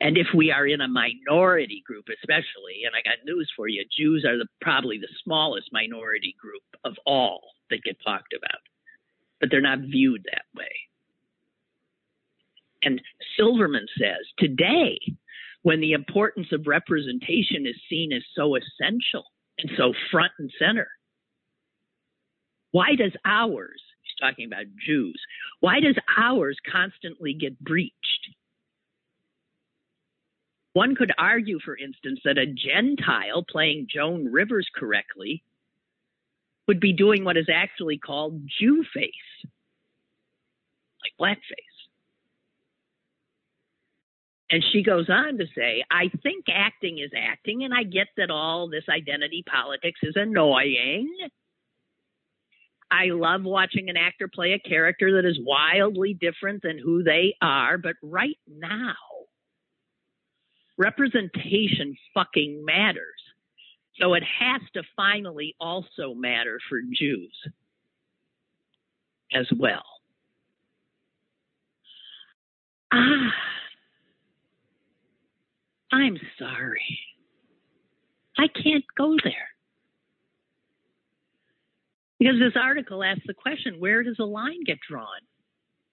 And 0.00 0.16
if 0.16 0.28
we 0.34 0.52
are 0.52 0.66
in 0.66 0.80
a 0.80 0.88
minority 0.88 1.82
group, 1.84 2.06
especially, 2.08 2.84
and 2.84 2.94
I 2.94 3.02
got 3.02 3.24
news 3.24 3.50
for 3.56 3.68
you, 3.68 3.84
Jews 3.96 4.24
are 4.24 4.36
the, 4.36 4.46
probably 4.60 4.98
the 4.98 5.08
smallest 5.24 5.70
minority 5.72 6.36
group 6.40 6.62
of 6.84 6.94
all 7.04 7.40
that 7.70 7.82
get 7.82 7.96
talked 8.04 8.32
about, 8.36 8.60
but 9.40 9.50
they're 9.50 9.60
not 9.60 9.80
viewed 9.80 10.24
that 10.24 10.44
way. 10.56 10.70
And 12.82 13.00
Silverman 13.36 13.86
says 13.98 14.24
today, 14.38 14.98
when 15.62 15.80
the 15.80 15.92
importance 15.92 16.48
of 16.52 16.66
representation 16.66 17.66
is 17.66 17.74
seen 17.90 18.12
as 18.12 18.22
so 18.36 18.54
essential 18.54 19.24
and 19.58 19.70
so 19.76 19.92
front 20.12 20.32
and 20.38 20.50
center, 20.58 20.88
why 22.70 22.94
does 22.94 23.12
ours, 23.24 23.82
talking 24.20 24.46
about 24.46 24.66
Jews, 24.84 25.20
why 25.60 25.80
does 25.80 25.96
ours 26.16 26.58
constantly 26.70 27.34
get 27.34 27.58
breached? 27.58 27.94
One 30.72 30.94
could 30.94 31.12
argue, 31.18 31.58
for 31.64 31.76
instance, 31.76 32.20
that 32.24 32.38
a 32.38 32.46
Gentile 32.46 33.44
playing 33.48 33.88
Joan 33.92 34.30
Rivers 34.30 34.68
correctly 34.74 35.42
would 36.68 36.78
be 36.78 36.92
doing 36.92 37.24
what 37.24 37.36
is 37.36 37.48
actually 37.52 37.98
called 37.98 38.42
Jew 38.60 38.84
face, 38.94 39.12
like 41.02 41.12
blackface. 41.18 41.78
And 44.50 44.64
she 44.72 44.82
goes 44.82 45.10
on 45.10 45.38
to 45.38 45.46
say, 45.54 45.84
I 45.90 46.10
think 46.22 46.46
acting 46.48 46.98
is 46.98 47.10
acting, 47.16 47.64
and 47.64 47.74
I 47.74 47.82
get 47.82 48.08
that 48.16 48.30
all 48.30 48.68
this 48.68 48.84
identity 48.88 49.44
politics 49.50 50.00
is 50.02 50.14
annoying. 50.16 51.10
I 52.90 53.06
love 53.06 53.42
watching 53.44 53.90
an 53.90 53.96
actor 53.96 54.28
play 54.32 54.52
a 54.52 54.68
character 54.68 55.20
that 55.20 55.28
is 55.28 55.38
wildly 55.42 56.14
different 56.14 56.62
than 56.62 56.78
who 56.78 57.02
they 57.02 57.34
are. 57.42 57.76
But 57.78 57.96
right 58.02 58.38
now, 58.46 58.94
representation 60.78 61.96
fucking 62.14 62.64
matters. 62.64 63.04
So 64.00 64.14
it 64.14 64.22
has 64.22 64.62
to 64.74 64.82
finally 64.96 65.54
also 65.60 66.14
matter 66.14 66.58
for 66.68 66.78
Jews 66.94 67.34
as 69.34 69.46
well. 69.58 69.82
Ah, 72.92 73.32
I'm 75.92 76.18
sorry. 76.38 77.00
I 78.38 78.46
can't 78.48 78.84
go 78.96 79.16
there. 79.24 79.48
Because 82.18 82.36
this 82.38 82.60
article 82.60 83.04
asks 83.04 83.22
the 83.26 83.34
question 83.34 83.78
where 83.78 84.02
does 84.02 84.16
the 84.16 84.24
line 84.24 84.64
get 84.66 84.78
drawn? 84.88 85.06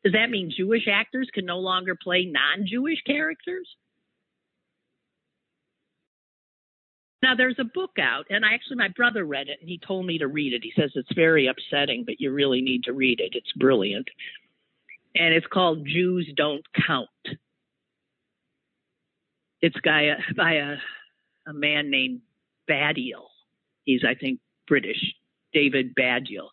Does 0.03 0.13
that 0.13 0.29
mean 0.29 0.53
Jewish 0.55 0.87
actors 0.91 1.29
can 1.33 1.45
no 1.45 1.59
longer 1.59 1.95
play 2.01 2.25
non 2.25 2.67
Jewish 2.67 3.01
characters? 3.05 3.67
Now, 7.25 7.33
there's 7.35 7.57
a 7.57 7.63
book 7.63 7.97
out, 7.99 8.25
and 8.29 8.45
I 8.45 8.53
actually, 8.53 8.75
my 8.75 8.89
brother 8.89 9.25
read 9.25 9.47
it 9.47 9.57
and 9.59 9.67
he 9.67 9.79
told 9.79 10.05
me 10.05 10.19
to 10.19 10.27
read 10.27 10.53
it. 10.53 10.61
He 10.63 10.73
says 10.79 10.91
it's 10.93 11.11
very 11.15 11.47
upsetting, 11.47 12.03
but 12.05 12.21
you 12.21 12.31
really 12.31 12.61
need 12.61 12.83
to 12.83 12.93
read 12.93 13.19
it. 13.19 13.31
It's 13.33 13.51
brilliant. 13.53 14.07
And 15.15 15.33
it's 15.33 15.47
called 15.47 15.87
Jews 15.87 16.31
Don't 16.37 16.63
Count. 16.85 17.09
It's 19.59 19.75
by 19.83 20.01
a, 20.01 20.15
by 20.37 20.53
a, 20.53 20.75
a 21.47 21.53
man 21.53 21.89
named 21.89 22.21
Baddiel. 22.69 23.25
He's, 23.85 24.03
I 24.07 24.13
think, 24.13 24.39
British. 24.67 25.01
David 25.55 25.95
Baddiel. 25.95 26.49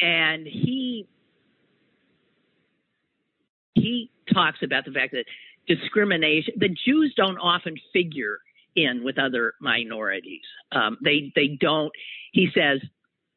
And 0.00 0.46
he 0.46 1.06
he 3.74 4.10
talks 4.32 4.58
about 4.62 4.86
the 4.86 4.92
fact 4.92 5.12
that 5.12 5.26
discrimination 5.68 6.54
the 6.56 6.74
Jews 6.86 7.12
don't 7.16 7.38
often 7.38 7.76
figure 7.92 8.38
in 8.74 9.04
with 9.04 9.18
other 9.18 9.52
minorities. 9.60 10.40
Um, 10.72 10.96
they 11.04 11.30
they 11.36 11.58
don't. 11.60 11.92
He 12.32 12.48
says 12.54 12.80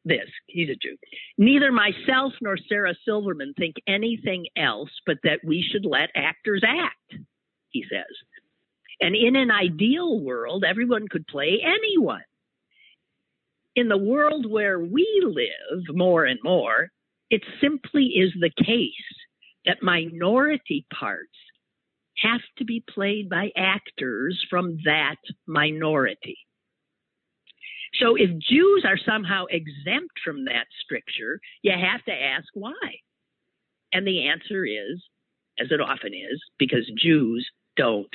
this. 0.06 0.28
He's 0.46 0.70
a 0.70 0.76
Jew. 0.76 0.96
Neither 1.36 1.70
myself 1.70 2.32
nor 2.40 2.56
Sarah 2.56 2.94
Silverman 3.04 3.52
think 3.58 3.76
anything 3.86 4.46
else 4.56 4.90
but 5.04 5.18
that 5.24 5.40
we 5.44 5.62
should 5.70 5.84
let 5.84 6.08
actors 6.16 6.62
act. 6.66 7.22
He 7.68 7.84
says. 7.90 8.06
And 9.00 9.14
in 9.14 9.36
an 9.36 9.50
ideal 9.50 10.20
world, 10.20 10.64
everyone 10.64 11.08
could 11.08 11.26
play 11.26 11.60
anyone. 11.62 12.22
In 13.76 13.88
the 13.88 13.98
world 13.98 14.48
where 14.48 14.78
we 14.78 15.06
live 15.24 15.82
more 15.90 16.24
and 16.24 16.38
more, 16.44 16.90
it 17.30 17.42
simply 17.60 18.04
is 18.04 18.32
the 18.38 18.52
case 18.64 18.92
that 19.66 19.82
minority 19.82 20.86
parts 20.96 21.34
have 22.22 22.40
to 22.58 22.64
be 22.64 22.84
played 22.88 23.28
by 23.28 23.50
actors 23.56 24.44
from 24.48 24.78
that 24.84 25.16
minority. 25.46 26.36
So 28.00 28.16
if 28.16 28.30
Jews 28.38 28.84
are 28.86 28.98
somehow 28.98 29.46
exempt 29.50 30.14
from 30.24 30.44
that 30.44 30.66
stricture, 30.84 31.40
you 31.62 31.72
have 31.72 32.04
to 32.04 32.12
ask 32.12 32.46
why. 32.54 32.72
And 33.92 34.06
the 34.06 34.28
answer 34.28 34.64
is, 34.64 35.02
as 35.58 35.68
it 35.70 35.80
often 35.80 36.12
is, 36.14 36.42
because 36.58 36.90
Jews 36.96 37.48
don't 37.76 38.14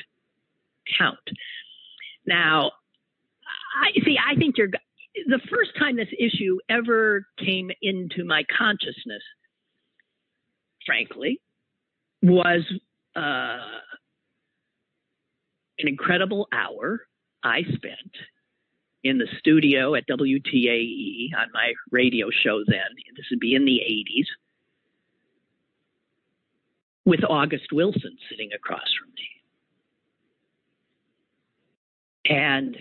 count. 0.98 1.18
Now, 2.26 2.72
I 3.82 3.92
see. 4.04 4.16
I 4.18 4.36
think 4.36 4.56
you're 4.58 4.70
the 5.26 5.40
first 5.50 5.70
time 5.78 5.96
this 5.96 6.08
issue 6.18 6.58
ever 6.68 7.26
came 7.38 7.70
into 7.82 8.24
my 8.24 8.44
consciousness. 8.56 9.22
Frankly, 10.86 11.40
was 12.22 12.62
uh, 13.14 13.58
an 15.78 15.88
incredible 15.88 16.48
hour 16.52 17.06
I 17.42 17.62
spent 17.62 18.16
in 19.02 19.18
the 19.18 19.26
studio 19.38 19.94
at 19.94 20.06
WTAE 20.08 21.28
on 21.38 21.48
my 21.52 21.72
radio 21.90 22.28
show 22.30 22.62
then. 22.66 22.80
This 23.16 23.26
would 23.30 23.40
be 23.40 23.54
in 23.54 23.64
the 23.64 23.80
80s 23.80 24.26
with 27.04 27.20
August 27.28 27.72
Wilson 27.72 28.16
sitting 28.30 28.50
across 28.54 28.88
from 29.00 29.12
me. 29.14 29.39
And 32.24 32.76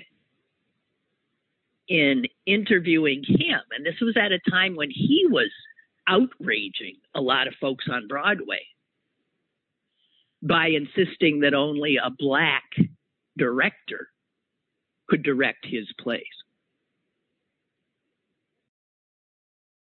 in 1.87 2.25
interviewing 2.45 3.23
him, 3.27 3.61
and 3.71 3.85
this 3.85 3.99
was 4.01 4.15
at 4.17 4.31
a 4.31 4.39
time 4.49 4.75
when 4.75 4.91
he 4.91 5.25
was 5.29 5.49
outraging 6.07 6.97
a 7.15 7.21
lot 7.21 7.47
of 7.47 7.53
folks 7.59 7.85
on 7.91 8.07
Broadway 8.07 8.61
by 10.41 10.67
insisting 10.67 11.41
that 11.41 11.53
only 11.53 11.97
a 11.97 12.09
black 12.09 12.63
director 13.37 14.07
could 15.07 15.23
direct 15.23 15.65
his 15.65 15.87
plays. 15.99 16.23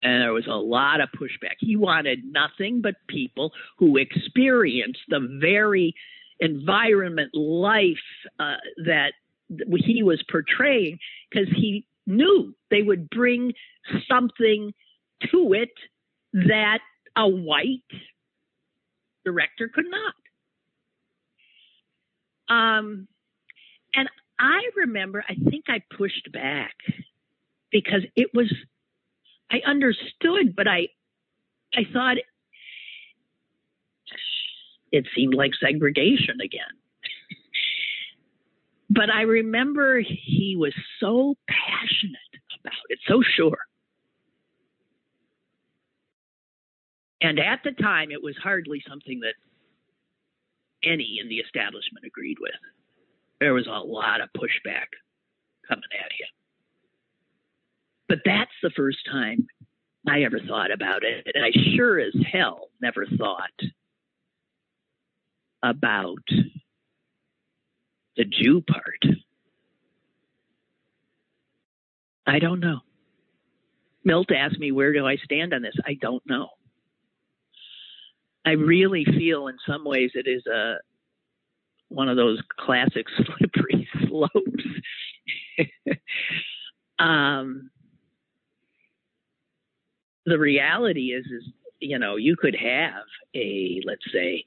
And 0.01 0.21
there 0.21 0.34
was 0.34 0.47
a 0.47 0.56
lot 0.56 0.99
of 0.99 1.10
pushback. 1.17 1.56
He 1.60 1.77
wanted 1.77 2.25
nothing 2.25 2.82
but 2.82 2.95
people 3.08 3.53
who 3.77 3.97
experienced 3.97 4.99
the 5.08 5.38
very 5.39 5.95
environment, 6.39 7.34
life 7.34 7.95
uh, 8.38 8.56
that 8.86 9.13
he 9.77 10.03
was 10.03 10.23
portraying 10.29 10.99
because 11.29 11.47
he 11.55 11.85
knew 12.05 12.53
they 12.69 12.81
would 12.81 13.09
bring 13.09 13.53
something 14.09 14.73
to 15.31 15.53
it 15.53 15.69
that 16.33 16.79
a 17.15 17.27
white 17.27 17.83
director 19.25 19.69
could 19.73 19.85
not. 19.89 20.13
Um, 22.49 23.07
and 23.95 24.09
I 24.39 24.61
remember, 24.75 25.23
I 25.27 25.35
think 25.49 25.65
I 25.69 25.81
pushed 25.95 26.31
back 26.31 26.73
because 27.71 28.01
it 28.15 28.29
was, 28.33 28.53
I 29.51 29.61
understood, 29.65 30.55
but 30.55 30.67
I, 30.67 30.89
I 31.75 31.85
thought 31.91 32.17
it 34.91 35.07
seemed 35.15 35.33
like 35.33 35.51
segregation 35.59 36.41
again. 36.43 36.61
But 38.93 39.10
I 39.10 39.21
remember 39.21 40.01
he 40.01 40.56
was 40.58 40.73
so 40.99 41.36
passionate 41.47 42.19
about 42.60 42.73
it, 42.89 42.99
so 43.08 43.21
sure. 43.36 43.58
And 47.21 47.39
at 47.39 47.62
the 47.63 47.71
time, 47.71 48.12
it 48.12 48.21
was 48.21 48.36
hardly 48.38 48.84
something 48.88 49.21
that 49.21 49.34
any 50.84 51.17
in 51.21 51.29
the 51.29 51.38
establishment 51.38 52.06
agreed 52.06 52.38
with. 52.39 52.51
There 53.39 53.53
was 53.53 53.65
a 53.67 53.79
lot 53.79 54.21
of 54.21 54.29
pushback 54.38 54.88
coming 55.67 55.84
at 55.99 56.12
him. 56.12 56.27
But 58.10 58.19
that's 58.25 58.51
the 58.62 58.71
first 58.75 58.99
time 59.10 59.47
I 60.08 60.23
ever 60.23 60.39
thought 60.39 60.71
about 60.71 61.03
it. 61.03 61.25
And 61.34 61.43
I 61.43 61.51
sure 61.75 61.99
as 61.99 62.13
hell 62.32 62.69
never 62.82 63.06
thought 63.17 63.49
about 65.63 66.27
the 68.17 68.26
Jew 68.26 68.62
part. 68.62 69.06
I 72.26 72.39
don't 72.39 72.60
know. 72.60 72.80
Milt 74.04 74.32
asked 74.32 74.60
me, 74.60 74.71
where 74.71 74.93
do 74.93 75.06
I 75.08 75.17
stand 75.17 75.54
on 75.54 75.62
this? 75.62 75.76
I 75.86 75.95
don't 75.95 76.23
know. 76.26 76.49
I 78.45 78.52
really 78.52 79.06
feel 79.06 79.47
in 79.47 79.58
some 79.67 79.86
ways 79.86 80.12
it 80.13 80.28
is 80.28 80.45
a 80.47 80.76
one 81.89 82.10
of 82.10 82.17
those 82.17 82.39
classic 82.60 83.05
slippery 83.16 83.88
slopes. 84.07 84.64
um, 86.99 87.70
the 90.26 90.39
reality 90.39 91.14
is, 91.14 91.26
is 91.26 91.43
you 91.80 91.99
know, 91.99 92.16
you 92.16 92.36
could 92.36 92.55
have 92.55 93.03
a 93.36 93.82
let's 93.86 94.11
say 94.11 94.43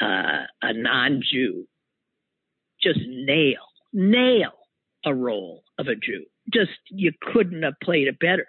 uh, 0.00 0.44
a 0.62 0.72
non-Jew 0.72 1.66
just 2.82 3.00
nail, 3.06 3.62
nail 3.92 4.52
a 5.04 5.14
role 5.14 5.64
of 5.78 5.88
a 5.88 5.94
Jew. 5.94 6.24
Just 6.52 6.70
you 6.90 7.12
couldn't 7.32 7.62
have 7.62 7.74
played 7.82 8.08
it 8.08 8.18
better. 8.18 8.46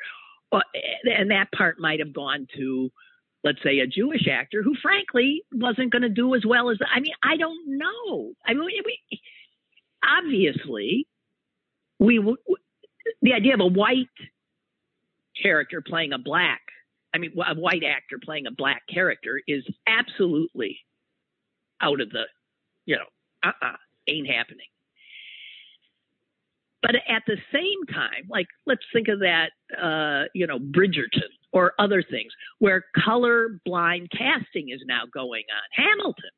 Uh, 0.51 0.59
and 1.05 1.31
that 1.31 1.51
part 1.51 1.79
might 1.79 1.99
have 1.99 2.13
gone 2.13 2.47
to, 2.55 2.91
let's 3.43 3.61
say, 3.63 3.79
a 3.79 3.87
Jewish 3.87 4.27
actor 4.27 4.61
who, 4.63 4.75
frankly, 4.81 5.43
wasn't 5.51 5.91
going 5.91 6.03
to 6.03 6.09
do 6.09 6.35
as 6.35 6.45
well 6.45 6.69
as. 6.69 6.77
I 6.91 6.99
mean, 6.99 7.13
I 7.23 7.37
don't 7.37 7.77
know. 7.77 8.33
I 8.45 8.53
mean, 8.53 8.67
we, 8.85 8.99
obviously, 10.03 11.07
we 11.99 12.19
the 13.21 13.33
idea 13.33 13.53
of 13.53 13.61
a 13.61 13.67
white 13.67 14.07
character 15.41 15.81
playing 15.81 16.13
a 16.13 16.19
black, 16.19 16.61
I 17.13 17.17
mean, 17.17 17.33
a 17.45 17.55
white 17.55 17.83
actor 17.83 18.19
playing 18.23 18.45
a 18.47 18.51
black 18.51 18.83
character 18.91 19.41
is 19.47 19.63
absolutely 19.87 20.79
out 21.81 22.01
of 22.01 22.09
the, 22.11 22.23
you 22.85 22.95
know, 22.95 23.05
uh-uh 23.43 23.77
ain't 24.07 24.27
happening. 24.27 24.67
But 26.83 26.95
at 27.07 27.23
the 27.25 27.37
same 27.53 27.85
time, 27.95 28.27
like 28.29 28.47
let's 28.65 28.83
think 28.91 29.07
of 29.07 29.19
that, 29.19 29.51
uh, 29.81 30.27
you 30.33 30.45
know, 30.45 30.59
Bridgerton 30.59 31.31
or 31.53 31.73
other 31.79 32.03
things 32.03 32.33
where 32.59 32.83
color 33.05 33.61
blind 33.65 34.11
casting 34.11 34.69
is 34.69 34.81
now 34.85 35.03
going 35.11 35.43
on. 35.49 35.85
Hamilton, 35.85 36.29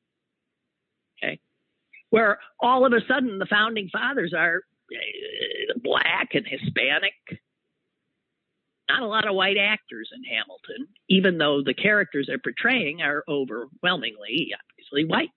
okay, 1.17 1.39
where 2.11 2.37
all 2.59 2.85
of 2.85 2.93
a 2.93 2.99
sudden 3.07 3.39
the 3.39 3.47
founding 3.47 3.89
fathers 3.91 4.33
are 4.37 4.61
uh, 4.93 5.79
black 5.83 6.29
and 6.33 6.45
Hispanic. 6.47 7.13
Not 8.87 9.01
a 9.01 9.07
lot 9.07 9.27
of 9.27 9.33
white 9.33 9.57
actors 9.57 10.11
in 10.15 10.23
Hamilton, 10.23 10.87
even 11.09 11.39
though 11.39 11.63
the 11.65 11.73
characters 11.73 12.27
they're 12.27 12.37
portraying 12.37 13.01
are 13.01 13.23
overwhelmingly, 13.27 14.51
obviously, 14.53 15.05
white. 15.05 15.31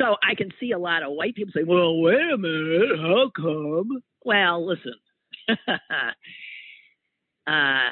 So 0.00 0.16
I 0.26 0.34
can 0.34 0.50
see 0.58 0.72
a 0.72 0.78
lot 0.78 1.02
of 1.02 1.12
white 1.12 1.34
people 1.34 1.52
say, 1.54 1.62
well, 1.62 2.00
wait 2.00 2.30
a 2.32 2.38
minute, 2.38 2.98
how 2.98 3.30
come? 3.36 4.02
Well, 4.24 4.66
listen, 4.66 4.94
uh, 7.46 7.90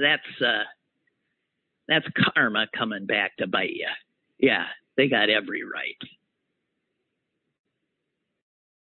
that's 0.00 0.42
uh, 0.42 0.64
that's 1.88 2.06
karma 2.34 2.68
coming 2.76 3.04
back 3.04 3.36
to 3.36 3.46
bite 3.46 3.74
you. 3.74 3.86
Yeah, 4.38 4.64
they 4.96 5.08
got 5.08 5.28
every 5.28 5.62
right. 5.62 5.96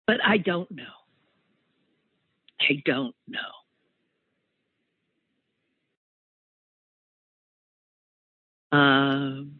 But 0.06 0.24
I 0.24 0.38
don't 0.38 0.70
know. 0.70 0.84
I 2.62 2.82
don't 2.84 3.14
know. 3.28 3.38
Um, 8.72 9.59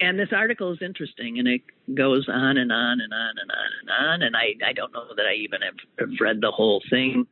and 0.00 0.18
this 0.18 0.28
article 0.32 0.72
is 0.72 0.78
interesting 0.82 1.38
and 1.38 1.48
it 1.48 1.62
goes 1.94 2.28
on 2.28 2.58
and 2.58 2.70
on 2.72 3.00
and 3.00 3.12
on 3.12 3.34
and 3.38 3.50
on 3.50 3.70
and 3.80 3.90
on 3.90 4.22
and 4.22 4.36
i, 4.36 4.54
I 4.68 4.72
don't 4.72 4.92
know 4.92 5.06
that 5.16 5.26
i 5.26 5.34
even 5.34 5.60
have, 5.62 6.08
read 6.20 6.40
the 6.40 6.50
whole 6.50 6.82
thing. 6.90 7.26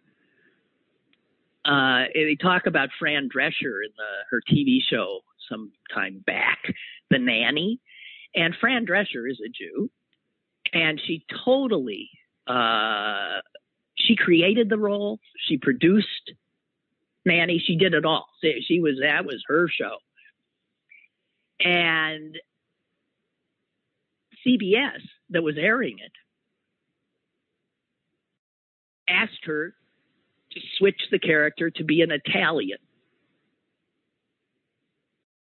Uh, 1.65 2.05
they 2.13 2.37
talk 2.41 2.67
about 2.67 2.91
fran 2.99 3.29
drescher 3.35 3.81
in 3.83 3.91
the, 3.97 4.11
her 4.31 4.43
tv 4.51 4.79
show 4.89 5.21
some 5.49 5.73
time 5.95 6.23
back 6.27 6.59
the 7.11 7.19
nanny. 7.19 7.81
And 8.35 8.55
fran 8.61 8.87
drescher 8.87 9.31
is 9.31 9.41
a 9.45 9.49
jew 9.49 9.91
and 10.73 11.01
she 11.07 11.25
totally 11.45 12.11
uh, 12.47 13.41
she 13.97 14.17
created 14.17 14.69
the 14.69 14.77
role 14.77 15.21
she 15.47 15.57
produced 15.57 16.33
nanny 17.25 17.63
she 17.65 17.77
did 17.77 17.95
it 17.95 18.05
all. 18.05 18.27
She 18.43 18.81
was 18.81 18.99
that 19.03 19.25
was 19.25 19.43
her 19.47 19.69
show. 19.69 19.97
And 21.61 22.37
CBS 24.47 25.01
that 25.31 25.43
was 25.43 25.57
airing 25.59 25.99
it 25.99 26.13
asked 29.09 29.45
her 29.45 29.75
to 30.53 30.61
switch 30.79 31.01
the 31.11 31.19
character 31.19 31.71
to 31.71 31.85
be 31.85 32.01
an 32.01 32.11
Italian, 32.11 32.79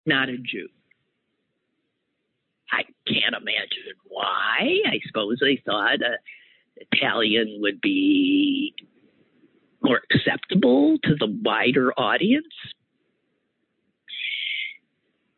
not 0.06 0.30
a 0.30 0.38
Jew. 0.38 0.68
I 2.72 2.84
can't 3.08 3.36
imagine 3.36 3.98
why. 4.08 4.80
I 4.86 5.00
suppose 5.08 5.38
they 5.42 5.62
thought 5.66 5.96
uh, 5.96 6.18
Italian 6.78 7.58
would 7.62 7.82
be 7.82 8.74
more 9.84 10.00
acceptable 10.14 10.98
to 11.04 11.16
the 11.20 11.40
wider 11.44 11.92
audience. 11.94 12.54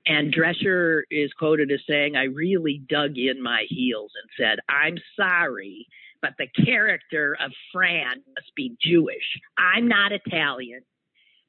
And 0.06 0.34
Drescher 0.34 1.04
is 1.10 1.32
quoted 1.34 1.72
as 1.72 1.80
saying, 1.88 2.16
I 2.16 2.24
really 2.24 2.84
dug 2.90 3.18
in 3.18 3.42
my 3.42 3.66
heels 3.70 4.12
and 4.22 4.30
said, 4.38 4.60
I'm 4.68 4.98
sorry, 5.16 5.88
but 6.22 6.34
the 6.38 6.48
character 6.66 7.38
of 7.44 7.52
Fran 7.72 8.22
must 8.36 8.54
be 8.56 8.76
Jewish. 8.82 9.40
I'm 9.58 9.88
not 9.88 10.12
Italian. 10.12 10.82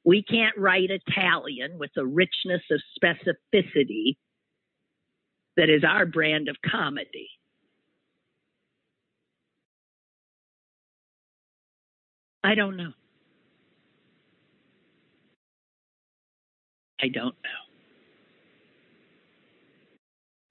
We 0.05 0.23
can't 0.23 0.57
write 0.57 0.89
Italian 0.89 1.77
with 1.77 1.91
the 1.95 2.05
richness 2.05 2.61
of 2.71 2.81
specificity 3.03 4.15
that 5.57 5.69
is 5.69 5.83
our 5.83 6.05
brand 6.05 6.47
of 6.47 6.55
comedy. 6.65 7.29
I 12.43 12.55
don't 12.55 12.77
know. 12.77 12.93
I 17.01 17.09
don't 17.09 17.35
know 17.43 17.64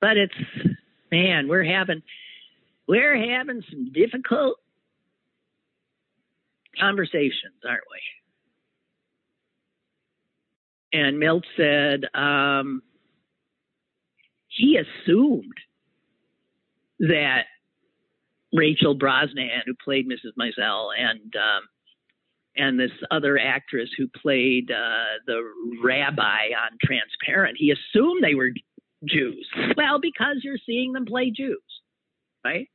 but 0.01 0.17
it's 0.17 0.35
man, 1.11 1.49
we're 1.49 1.65
having 1.65 2.03
we're 2.87 3.17
having 3.17 3.63
some 3.71 3.93
difficult 3.93 4.59
conversations, 6.79 7.55
aren't 7.67 7.85
we? 7.91 8.01
And 11.01 11.19
Milt 11.19 11.45
said 11.57 12.05
um, 12.15 12.83
he 14.49 14.79
assumed 14.79 15.55
that 17.01 17.45
Rachel 18.53 18.97
Brosnahan, 18.97 19.63
who 19.67 19.75
played 19.85 20.09
Mrs. 20.09 20.33
Maisel, 20.39 20.91
and 20.97 21.35
um, 21.37 21.63
and 22.57 22.79
this 22.79 22.93
other 23.11 23.37
actress 23.37 23.91
who 23.99 24.07
played 24.07 24.71
uh, 24.71 25.19
the 25.27 25.43
rabbi 25.83 26.51
on 26.51 26.79
Transparent, 26.81 27.57
he 27.59 27.73
assumed 27.73 28.23
they 28.23 28.37
were 28.37 28.51
Jews? 29.07 29.49
Well, 29.77 30.01
because 30.01 30.39
you're 30.43 30.59
seeing 30.65 30.93
them 30.93 31.07
play 31.07 31.31
Jews, 31.31 31.63
right? 32.45 32.69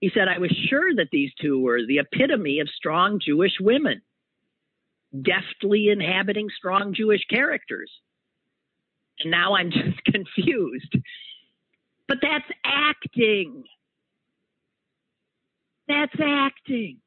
He 0.00 0.10
said, 0.12 0.28
I 0.28 0.38
was 0.38 0.52
sure 0.68 0.94
that 0.96 1.08
these 1.10 1.30
two 1.40 1.60
were 1.60 1.80
the 1.86 1.98
epitome 1.98 2.60
of 2.60 2.68
strong 2.68 3.18
Jewish 3.24 3.54
women, 3.60 4.02
deftly 5.22 5.88
inhabiting 5.88 6.48
strong 6.56 6.94
Jewish 6.94 7.24
characters. 7.30 7.90
And 9.20 9.30
now 9.30 9.54
I'm 9.54 9.70
just 9.70 10.04
confused. 10.04 10.94
But 12.08 12.18
that's 12.22 12.44
acting. 12.64 13.64
That's 15.88 16.14
acting. 16.20 16.98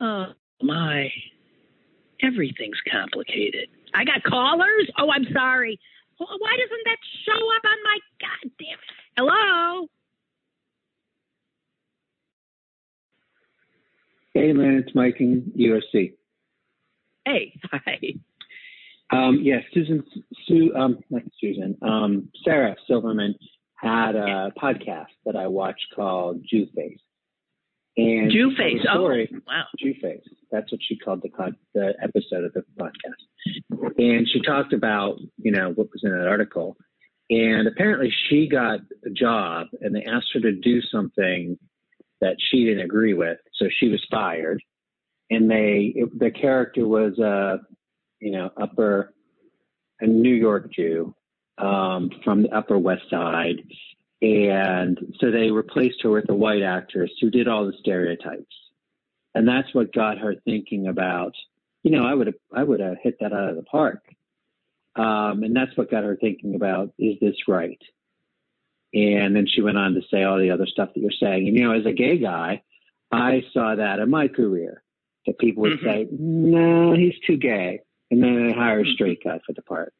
Oh, 0.00 0.26
my, 0.62 1.10
everything's 2.22 2.80
complicated. 2.90 3.68
I 3.94 4.04
got 4.04 4.22
callers? 4.22 4.90
Oh, 4.98 5.10
I'm 5.10 5.26
sorry. 5.32 5.78
Why 6.18 6.56
doesn't 6.56 6.84
that 6.84 6.96
show 7.24 7.56
up 7.56 7.62
on 7.64 7.78
my 7.84 7.98
goddamn? 8.20 8.78
Hello? 9.16 9.86
Hey, 14.34 14.52
man, 14.52 14.82
it's 14.86 14.94
Mike 14.94 15.16
in 15.20 15.52
USC. 15.56 16.12
Hey, 17.24 17.58
hi. 17.72 17.98
Um, 19.10 19.38
yeah, 19.42 19.60
Susan, 19.72 20.02
Sue, 20.46 20.74
um, 20.76 20.98
not 21.10 21.22
Susan, 21.40 21.76
um, 21.80 22.28
Sarah 22.44 22.76
Silverman 22.86 23.34
had 23.76 24.16
a 24.16 24.52
podcast 24.60 25.06
that 25.24 25.36
I 25.36 25.46
watched 25.46 25.86
called 25.94 26.44
Jew 26.48 26.66
Face. 26.74 26.98
And 27.96 28.30
Jew 28.30 28.54
face. 28.56 28.84
Oh, 28.92 29.08
wow. 29.46 29.64
Jew 29.78 29.94
face. 30.02 30.22
That's 30.50 30.70
what 30.70 30.80
she 30.86 30.98
called 30.98 31.22
the 31.22 31.30
the 31.74 31.94
episode 32.02 32.44
of 32.44 32.52
the 32.52 32.62
podcast. 32.78 33.94
And 33.98 34.28
she 34.28 34.42
talked 34.42 34.72
about 34.72 35.18
you 35.38 35.52
know 35.52 35.70
what 35.70 35.88
was 35.90 36.02
in 36.02 36.10
that 36.10 36.28
article. 36.28 36.76
And 37.30 37.66
apparently 37.66 38.12
she 38.28 38.48
got 38.48 38.80
a 39.04 39.10
job, 39.10 39.68
and 39.80 39.94
they 39.94 40.04
asked 40.04 40.28
her 40.34 40.40
to 40.40 40.52
do 40.52 40.80
something 40.82 41.58
that 42.20 42.36
she 42.38 42.64
didn't 42.64 42.84
agree 42.84 43.14
with, 43.14 43.38
so 43.54 43.66
she 43.68 43.88
was 43.88 44.04
fired. 44.10 44.62
And 45.30 45.50
they 45.50 45.92
it, 45.94 46.18
the 46.18 46.30
character 46.30 46.86
was 46.86 47.18
a 47.18 47.60
you 48.20 48.32
know 48.32 48.50
upper 48.60 49.14
a 50.00 50.06
New 50.06 50.34
York 50.34 50.72
Jew 50.72 51.14
um, 51.58 52.10
from 52.22 52.42
the 52.42 52.54
Upper 52.54 52.78
West 52.78 53.04
Side, 53.10 53.62
and 54.22 54.98
so 55.20 55.30
they 55.30 55.50
replaced 55.50 56.02
her 56.02 56.10
with 56.10 56.28
a 56.28 56.34
white 56.34 56.62
actress 56.62 57.10
who 57.20 57.30
did 57.30 57.48
all 57.48 57.66
the 57.66 57.76
stereotypes. 57.80 58.54
And 59.34 59.46
that's 59.46 59.74
what 59.74 59.92
got 59.92 60.18
her 60.18 60.34
thinking 60.44 60.86
about, 60.86 61.34
you 61.82 61.90
know, 61.90 62.04
I 62.04 62.14
would 62.14 62.28
have, 62.28 62.36
I 62.54 62.62
would 62.62 62.80
have 62.80 62.96
hit 63.02 63.18
that 63.20 63.34
out 63.34 63.50
of 63.50 63.56
the 63.56 63.62
park. 63.62 64.02
Um, 64.94 65.42
and 65.42 65.54
that's 65.54 65.76
what 65.76 65.90
got 65.90 66.04
her 66.04 66.16
thinking 66.16 66.54
about, 66.54 66.94
is 66.98 67.16
this 67.20 67.36
right? 67.46 67.80
And 68.94 69.36
then 69.36 69.46
she 69.46 69.60
went 69.60 69.76
on 69.76 69.92
to 69.92 70.00
say 70.10 70.22
all 70.22 70.38
the 70.38 70.52
other 70.52 70.66
stuff 70.66 70.90
that 70.94 71.00
you're 71.00 71.10
saying. 71.10 71.48
And, 71.48 71.56
you 71.58 71.64
know, 71.64 71.72
as 71.72 71.84
a 71.84 71.92
gay 71.92 72.16
guy, 72.16 72.62
I 73.12 73.42
saw 73.52 73.74
that 73.74 73.98
in 73.98 74.08
my 74.08 74.28
career 74.28 74.82
that 75.26 75.38
people 75.38 75.62
would 75.64 75.80
mm-hmm. 75.80 75.86
say, 75.86 76.08
no, 76.10 76.94
he's 76.94 77.18
too 77.26 77.36
gay. 77.36 77.80
And 78.10 78.22
then 78.22 78.46
they 78.46 78.52
hire 78.54 78.80
a 78.80 78.86
straight 78.86 79.22
guy 79.22 79.40
for 79.46 79.52
the 79.52 79.62
part. 79.62 79.92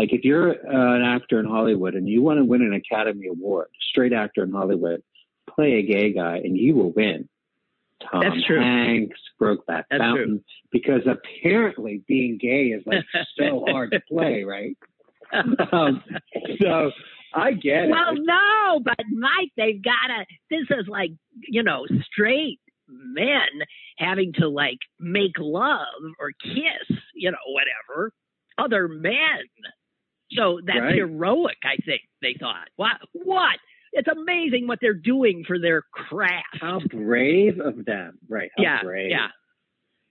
Like 0.00 0.14
if 0.14 0.24
you're 0.24 0.52
uh, 0.52 0.96
an 0.96 1.02
actor 1.02 1.38
in 1.38 1.44
Hollywood 1.44 1.94
and 1.94 2.08
you 2.08 2.22
want 2.22 2.38
to 2.38 2.44
win 2.44 2.62
an 2.62 2.72
Academy 2.72 3.26
Award, 3.26 3.66
straight 3.90 4.14
actor 4.14 4.42
in 4.42 4.50
Hollywood, 4.50 5.02
play 5.54 5.74
a 5.74 5.82
gay 5.82 6.14
guy 6.14 6.38
and 6.38 6.56
you 6.56 6.74
will 6.74 6.90
win. 6.92 7.28
Tom 8.10 8.22
That's 8.22 8.46
true. 8.46 8.58
Hanks, 8.58 9.20
Brokeback 9.38 9.84
That's 9.90 10.00
Mountain, 10.00 10.26
true. 10.26 10.40
because 10.72 11.02
apparently 11.06 12.02
being 12.08 12.38
gay 12.40 12.68
is 12.68 12.82
like 12.86 13.04
so 13.38 13.62
hard 13.68 13.90
to 13.90 14.00
play, 14.08 14.42
right? 14.42 14.74
Um, 15.70 16.02
so 16.62 16.92
I 17.34 17.52
get 17.52 17.84
it. 17.84 17.90
well, 17.90 18.14
no, 18.14 18.80
but 18.82 19.04
Mike, 19.12 19.52
they've 19.58 19.84
got 19.84 20.08
to. 20.08 20.24
This 20.48 20.66
is 20.70 20.88
like 20.88 21.10
you 21.46 21.62
know 21.62 21.84
straight 22.10 22.58
men 22.88 23.66
having 23.98 24.32
to 24.38 24.48
like 24.48 24.78
make 24.98 25.34
love 25.38 25.84
or 26.18 26.32
kiss, 26.42 26.98
you 27.14 27.30
know, 27.30 27.36
whatever 27.48 28.14
other 28.60 28.88
men. 28.88 29.44
So 30.32 30.60
that's 30.64 30.78
Right. 30.80 30.94
heroic, 30.94 31.58
I 31.64 31.76
think 31.84 32.02
they 32.22 32.34
thought. 32.38 32.68
What? 32.76 32.96
What? 33.12 33.58
It's 33.92 34.08
amazing 34.08 34.68
what 34.68 34.78
they're 34.80 34.94
doing 34.94 35.42
for 35.44 35.58
their 35.58 35.82
craft. 35.92 36.58
How 36.60 36.78
brave 36.80 37.58
of 37.60 37.84
them, 37.84 38.18
right? 38.28 38.50
How 38.56 38.62
yeah, 38.62 38.82
brave. 38.82 39.10
yeah, 39.10 39.28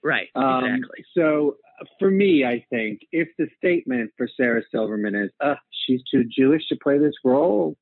right, 0.04 0.28
Um, 0.36 0.66
exactly. 0.66 1.06
So 1.16 1.56
for 1.98 2.12
me, 2.12 2.44
I 2.44 2.66
think 2.70 3.00
if 3.14 3.30
the 3.38 3.48
statement 3.58 4.12
for 4.18 4.28
Sarah 4.36 4.64
Silverman 4.70 5.16
is, 5.16 5.32
uh, 5.40 5.56
she's 5.86 6.02
too 6.12 6.26
Jewish 6.26 6.68
to 6.68 6.76
play 6.84 6.98
this 6.98 7.14
role, 7.24 7.78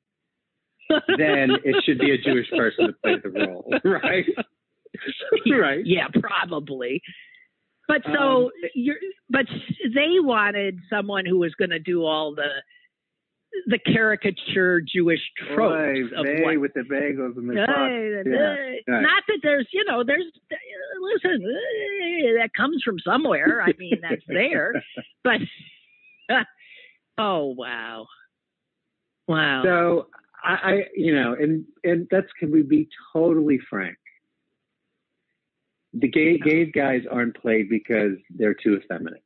then 1.17 1.51
it 1.65 1.83
should 1.83 1.97
be 1.97 2.11
a 2.11 2.17
Jewish 2.17 2.49
person 2.51 2.87
to 2.87 2.93
play 3.03 3.15
the 3.17 3.29
role, 3.31 3.73
right? 3.83 4.25
right. 5.51 5.83
Yeah, 5.85 6.07
probably. 6.19 7.01
But 7.87 8.01
so 8.05 8.45
Um, 8.45 8.51
you're, 8.75 8.97
but 9.29 9.45
they 9.93 10.19
wanted 10.19 10.79
someone 10.89 11.25
who 11.25 11.39
was 11.39 11.53
going 11.55 11.69
to 11.69 11.79
do 11.79 12.03
all 12.03 12.35
the 12.35 12.49
the 13.65 13.79
caricature 13.79 14.81
Jewish 14.81 15.21
tropes 15.53 16.11
Oy 16.13 16.19
of 16.19 16.25
what. 16.43 16.61
with 16.61 16.73
the 16.73 16.81
bagels 16.81 17.37
and 17.37 17.49
the 17.49 17.55
hey. 17.55 18.21
Yeah, 18.29 18.93
right. 18.93 19.01
Not 19.01 19.23
that 19.27 19.39
there's, 19.41 19.67
you 19.71 19.83
know, 19.85 20.03
there's 20.03 20.25
listen, 21.01 21.41
that 22.39 22.49
comes 22.55 22.83
from 22.83 22.99
somewhere. 22.99 23.61
I 23.61 23.73
mean, 23.77 23.99
that's 24.01 24.21
there, 24.27 24.73
but 25.23 25.39
oh 27.17 27.55
wow, 27.57 28.07
wow. 29.27 29.63
So 29.63 30.07
I, 30.43 30.53
I, 30.53 30.83
you 30.95 31.15
know, 31.15 31.33
and 31.33 31.65
and 31.83 32.07
that's 32.11 32.27
can 32.39 32.51
we 32.51 32.63
be 32.63 32.89
totally 33.13 33.59
frank? 33.69 33.97
The 35.99 36.07
gay 36.07 36.37
gay 36.37 36.65
guys 36.65 37.03
aren't 37.09 37.35
played 37.41 37.69
because 37.69 38.13
they're 38.35 38.53
too 38.53 38.75
effeminate, 38.77 39.23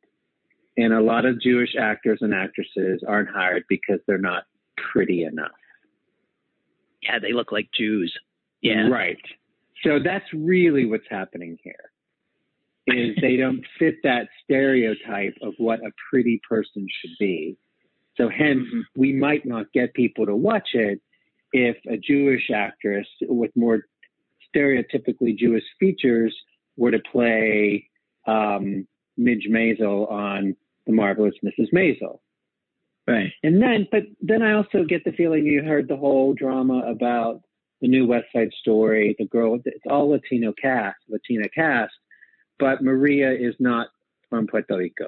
and 0.77 0.93
a 0.93 1.01
lot 1.01 1.25
of 1.25 1.41
Jewish 1.41 1.75
actors 1.79 2.19
and 2.21 2.33
actresses 2.33 3.03
aren't 3.07 3.29
hired 3.29 3.63
because 3.67 3.99
they're 4.07 4.17
not 4.17 4.43
pretty 4.91 5.23
enough. 5.23 5.51
yeah, 7.03 7.17
they 7.19 7.33
look 7.33 7.51
like 7.51 7.67
Jews. 7.75 8.13
Yeah, 8.61 8.87
Right. 8.89 9.17
So 9.83 9.97
that's 10.03 10.25
really 10.33 10.85
what's 10.85 11.07
happening 11.09 11.57
here. 11.63 11.89
Is 12.87 13.15
they 13.21 13.35
don't 13.37 13.65
fit 13.79 13.95
that 14.03 14.27
stereotype 14.43 15.33
of 15.41 15.53
what 15.57 15.79
a 15.79 15.91
pretty 16.09 16.39
person 16.47 16.87
should 16.99 17.15
be. 17.19 17.57
So 18.17 18.29
hence 18.29 18.67
Mhm. 18.71 18.83
we 18.95 19.13
might 19.13 19.45
not 19.45 19.71
get 19.73 19.93
people 19.95 20.25
to 20.27 20.35
watch 20.35 20.69
it 20.75 21.01
if 21.53 21.77
a 21.89 21.97
Jewish 21.97 22.51
actress 22.51 23.07
with 23.21 23.51
more 23.55 23.87
stereotypically 24.55 25.35
Jewish 25.35 25.63
features 25.79 26.35
were 26.77 26.91
to 26.91 26.99
play 26.99 27.89
um, 28.27 28.87
Midge 29.17 29.47
Maisel 29.49 30.09
on 30.11 30.55
The 30.85 30.93
Marvelous 30.93 31.35
Mrs. 31.43 31.67
Maisel. 31.73 32.19
right. 33.07 33.31
And 33.43 33.61
then, 33.61 33.87
but 33.91 34.03
then 34.21 34.41
I 34.41 34.53
also 34.53 34.83
get 34.83 35.03
the 35.03 35.11
feeling 35.11 35.45
you 35.45 35.63
heard 35.63 35.87
the 35.87 35.97
whole 35.97 36.33
drama 36.33 36.83
about 36.87 37.41
the 37.81 37.87
new 37.87 38.05
West 38.07 38.27
Side 38.33 38.51
Story. 38.59 39.15
The 39.17 39.25
girl, 39.25 39.59
it's 39.65 39.85
all 39.89 40.09
Latino 40.09 40.53
cast, 40.59 40.97
Latina 41.09 41.49
cast, 41.49 41.93
but 42.59 42.83
Maria 42.83 43.31
is 43.31 43.55
not 43.59 43.87
from 44.29 44.47
Puerto 44.47 44.77
Rico. 44.77 45.07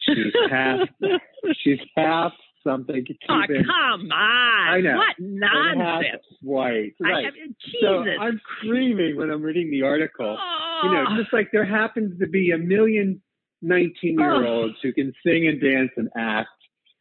She's 0.00 0.32
half. 0.50 0.88
she's 1.62 1.78
half 1.96 2.32
something. 2.70 3.04
Oh, 3.28 3.42
Cuban, 3.46 3.64
come 3.64 4.10
on! 4.12 4.68
I 4.68 4.80
know. 4.80 4.96
What 4.96 5.16
nonsense! 5.18 6.22
white. 6.42 6.94
Right. 7.00 7.26
I 7.26 7.30
mean, 7.30 7.54
so 7.82 8.04
Jesus. 8.04 8.18
I'm 8.20 8.40
screaming 8.58 9.16
when 9.16 9.30
I'm 9.30 9.42
reading 9.42 9.70
the 9.70 9.82
article. 9.82 10.36
oh. 10.40 10.80
You 10.84 10.90
know, 10.92 11.20
just 11.22 11.32
like 11.32 11.48
there 11.52 11.64
happens 11.64 12.18
to 12.20 12.26
be 12.26 12.52
a 12.52 12.58
million 12.58 13.20
19 13.62 14.18
year 14.18 14.46
olds 14.46 14.74
who 14.82 14.92
can 14.92 15.12
sing 15.26 15.46
and 15.48 15.60
dance 15.60 15.90
and 15.96 16.08
act, 16.16 16.48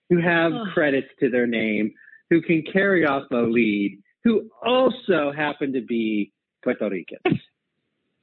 who 0.10 0.20
have 0.20 0.52
Oh. 0.54 0.66
credits 0.74 1.08
to 1.22 1.30
their 1.30 1.48
name, 1.48 1.94
who 2.30 2.42
can 2.42 2.64
carry 2.64 3.06
off 3.06 3.24
a 3.32 3.38
lead, 3.38 4.02
who 4.26 4.50
also 4.66 5.32
happen 5.32 5.72
to 5.74 5.82
be 5.82 6.34
Puerto 6.64 6.90
Ricans. 6.90 7.40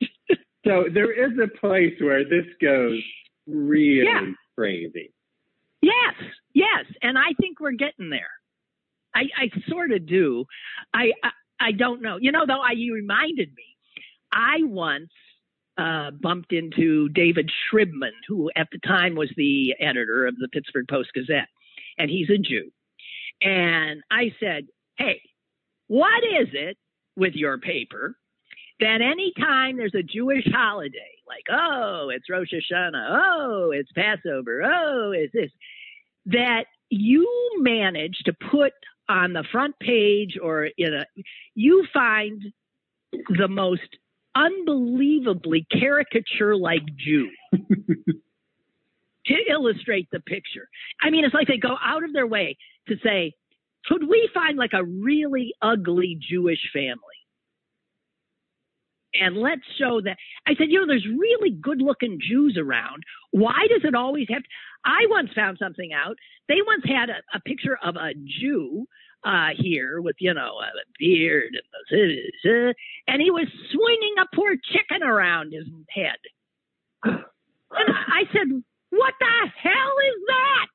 so 0.66 0.84
there 0.92 1.11
is 1.12 1.38
a 1.38 1.49
place 1.59 1.94
where 2.01 2.24
this 2.24 2.44
goes 2.61 3.01
really 3.47 4.05
Yeah. 4.05 4.32
crazy. 4.55 5.12
Yes, 5.83 6.14
yes, 6.55 6.85
and 7.03 7.16
I 7.18 7.33
think 7.41 7.61
we're 7.61 7.72
getting 7.72 8.11
there. 8.11 8.31
I, 9.14 9.24
I 9.39 9.51
sort 9.68 9.93
of 9.93 10.07
do. 10.07 10.45
I, 10.95 11.12
I 11.22 11.31
I 11.59 11.72
don't 11.72 12.03
know. 12.03 12.18
You 12.20 12.33
know, 12.33 12.45
though, 12.47 12.61
I 12.61 12.72
you 12.72 12.95
reminded 12.95 13.49
me. 13.57 13.64
I 14.33 14.59
once 14.62 15.11
uh, 15.79 16.11
bumped 16.11 16.53
into 16.53 17.09
David 17.11 17.51
Shribman, 17.72 18.12
who 18.29 18.51
at 18.57 18.68
the 18.72 18.79
time 18.87 19.14
was 19.14 19.31
the 19.37 19.74
editor 19.81 20.27
of 20.27 20.37
the 20.37 20.49
Pittsburgh 20.49 20.87
Post 20.89 21.11
Gazette, 21.14 21.49
and 21.99 22.11
he's 22.11 22.29
a 22.31 22.39
Jew. 22.39 22.70
And 23.43 24.03
I 24.11 24.33
said, 24.41 24.66
"Hey, 24.99 25.22
what 25.89 26.22
is 26.24 26.49
it 26.53 26.77
with 27.16 27.35
your 27.35 27.59
paper 27.59 28.16
that 28.81 29.01
anytime 29.01 29.77
there's 29.77 29.95
a 29.95 30.03
Jewish 30.03 30.47
holiday, 30.53 31.16
like 31.27 31.45
oh, 31.51 32.11
it's 32.14 32.29
Rosh 32.31 32.53
Hashanah, 32.53 33.09
oh, 33.11 33.70
it's 33.72 33.91
Passover, 33.93 34.62
oh, 34.62 35.12
it's 35.12 35.33
this, 35.33 35.51
that 36.27 36.64
you 36.91 37.29
manage 37.59 38.18
to 38.24 38.33
put 38.51 38.72
on 39.09 39.33
the 39.33 39.45
front 39.51 39.79
page 39.81 40.39
or 40.43 40.68
in 40.77 40.95
a, 40.95 41.05
you 41.55 41.87
find 41.93 42.43
the 43.39 43.49
most 43.49 43.97
unbelievably 44.35 45.66
caricature-like 45.70 46.85
Jew." 46.97 47.31
to 49.27 49.35
illustrate 49.51 50.09
the 50.12 50.20
picture. 50.20 50.68
I 51.03 51.11
mean, 51.11 51.24
it's 51.24 51.35
like 51.35 51.49
they 51.49 51.59
go 51.59 51.77
out 51.85 52.05
of 52.05 52.12
their 52.12 52.27
way 52.27 52.57
to 52.89 52.97
say, 53.05 53.35
could 53.87 54.09
we 54.09 54.29
find 54.33 54.57
like 54.57 54.72
a 54.72 54.85
really 54.85 55.53
ugly 55.62 56.18
Jewish 56.20 56.70
family? 56.72 56.97
And 59.21 59.37
let's 59.37 59.62
show 59.79 60.01
that. 60.03 60.17
I 60.47 60.55
said, 60.57 60.69
you 60.71 60.81
know, 60.81 60.87
there's 60.87 61.07
really 61.07 61.51
good 61.51 61.81
looking 61.81 62.19
Jews 62.21 62.57
around. 62.59 63.03
Why 63.31 63.67
does 63.69 63.83
it 63.85 63.95
always 63.95 64.27
have 64.31 64.43
to? 64.43 64.49
I 64.85 65.07
once 65.09 65.31
found 65.35 65.59
something 65.61 65.93
out. 65.93 66.17
They 66.49 66.62
once 66.67 66.85
had 66.85 67.11
a, 67.11 67.23
a 67.35 67.41
picture 67.41 67.79
of 67.83 67.97
a 67.97 68.14
Jew 68.41 68.87
uh, 69.25 69.49
here 69.59 70.01
with, 70.01 70.17
you 70.21 70.33
know, 70.35 70.61
a 70.61 70.71
beard 70.99 71.57
and, 71.91 72.75
and 73.09 73.23
he 73.23 73.31
was 73.31 73.49
swinging 73.73 74.14
a 74.21 74.37
poor 74.37 74.55
chicken 74.73 75.03
around 75.03 75.53
his 75.53 75.67
head. 75.91 76.19
And 77.03 77.25
I 77.73 78.23
said, 78.33 78.62
what 78.91 79.14
the 79.19 79.51
hell 79.62 79.97
is 80.09 80.23
that? 80.29 80.69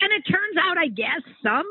And 0.00 0.12
it 0.12 0.22
turns 0.30 0.56
out, 0.62 0.78
I 0.78 0.88
guess, 0.88 1.22
some 1.42 1.66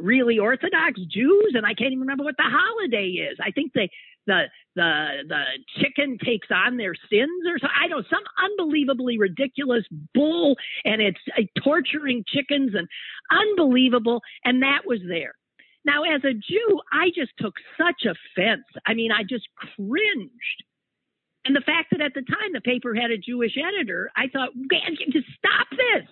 really 0.00 0.38
Orthodox 0.38 1.00
Jews, 1.08 1.52
and 1.54 1.64
I 1.66 1.74
can't 1.74 1.92
even 1.92 2.00
remember 2.00 2.24
what 2.24 2.36
the 2.36 2.44
holiday 2.46 3.08
is. 3.08 3.38
I 3.40 3.50
think 3.50 3.72
they 3.72 3.90
the 4.26 4.44
the 4.76 5.24
the 5.28 5.42
chicken 5.80 6.18
takes 6.24 6.48
on 6.50 6.76
their 6.76 6.94
sins 6.94 7.46
or 7.46 7.58
something. 7.58 7.76
I 7.78 7.88
don't 7.88 8.00
know, 8.00 8.04
some 8.10 8.24
unbelievably 8.50 9.18
ridiculous 9.18 9.84
bull, 10.14 10.56
and 10.84 11.00
it's 11.00 11.20
uh, 11.36 11.42
torturing 11.62 12.24
chickens 12.26 12.72
and 12.74 12.88
unbelievable. 13.30 14.20
And 14.44 14.62
that 14.62 14.80
was 14.86 15.00
there. 15.08 15.34
Now, 15.84 16.02
as 16.04 16.22
a 16.24 16.34
Jew, 16.34 16.80
I 16.92 17.08
just 17.14 17.32
took 17.38 17.54
such 17.78 18.04
offense. 18.04 18.64
I 18.86 18.94
mean, 18.94 19.10
I 19.12 19.22
just 19.22 19.48
cringed. 19.56 20.64
And 21.46 21.56
the 21.56 21.62
fact 21.62 21.88
that 21.92 22.02
at 22.02 22.12
the 22.12 22.20
time 22.20 22.52
the 22.52 22.60
paper 22.60 22.94
had 22.94 23.10
a 23.10 23.16
Jewish 23.16 23.56
editor, 23.56 24.10
I 24.14 24.28
thought, 24.30 24.50
just 25.10 25.26
stop 25.38 25.68
this. 25.70 26.06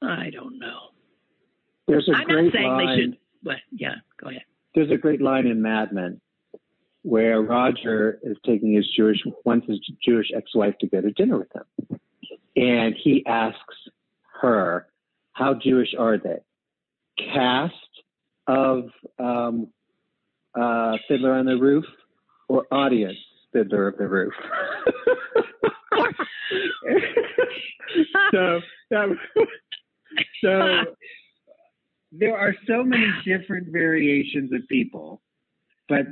I 0.00 0.30
don't 0.30 0.58
know. 0.60 0.90
There's 1.86 2.08
a 2.08 2.12
I'm 2.16 2.24
great 2.24 2.44
not 2.44 2.52
saying 2.52 2.68
line. 2.68 2.86
they 2.86 3.02
should, 3.02 3.16
but 3.42 3.56
yeah, 3.72 3.94
go 4.20 4.28
ahead. 4.30 4.42
There's 4.74 4.90
a 4.90 4.96
great 4.96 5.20
line 5.22 5.46
in 5.46 5.62
Mad 5.62 5.92
Men 5.92 6.20
where 7.02 7.40
Roger 7.40 8.18
is 8.22 8.36
taking 8.44 8.74
his 8.74 8.86
Jewish 8.96 9.22
wants 9.44 9.68
his 9.68 9.78
Jewish 10.04 10.32
ex-wife 10.34 10.74
to 10.80 10.88
go 10.88 11.00
to 11.00 11.12
dinner 11.12 11.38
with 11.38 11.48
him, 11.54 12.00
and 12.56 12.94
he 13.02 13.24
asks 13.26 13.76
her, 14.40 14.88
"How 15.32 15.54
Jewish 15.54 15.94
are 15.96 16.18
they? 16.18 16.38
Cast 17.18 17.74
of 18.48 18.90
um, 19.18 19.68
uh, 20.54 20.96
Fiddler 21.08 21.32
on 21.32 21.46
the 21.46 21.56
Roof 21.56 21.84
or 22.48 22.66
audience 22.72 23.18
Fiddler 23.52 23.88
of 23.88 23.98
the 23.98 24.08
Roof?" 24.08 24.34
so 28.32 28.60
that 28.90 29.16
so 30.42 30.84
there 32.12 32.36
are 32.36 32.54
so 32.66 32.82
many 32.82 33.08
different 33.24 33.68
variations 33.72 34.52
of 34.52 34.66
people, 34.68 35.20
but 35.88 36.06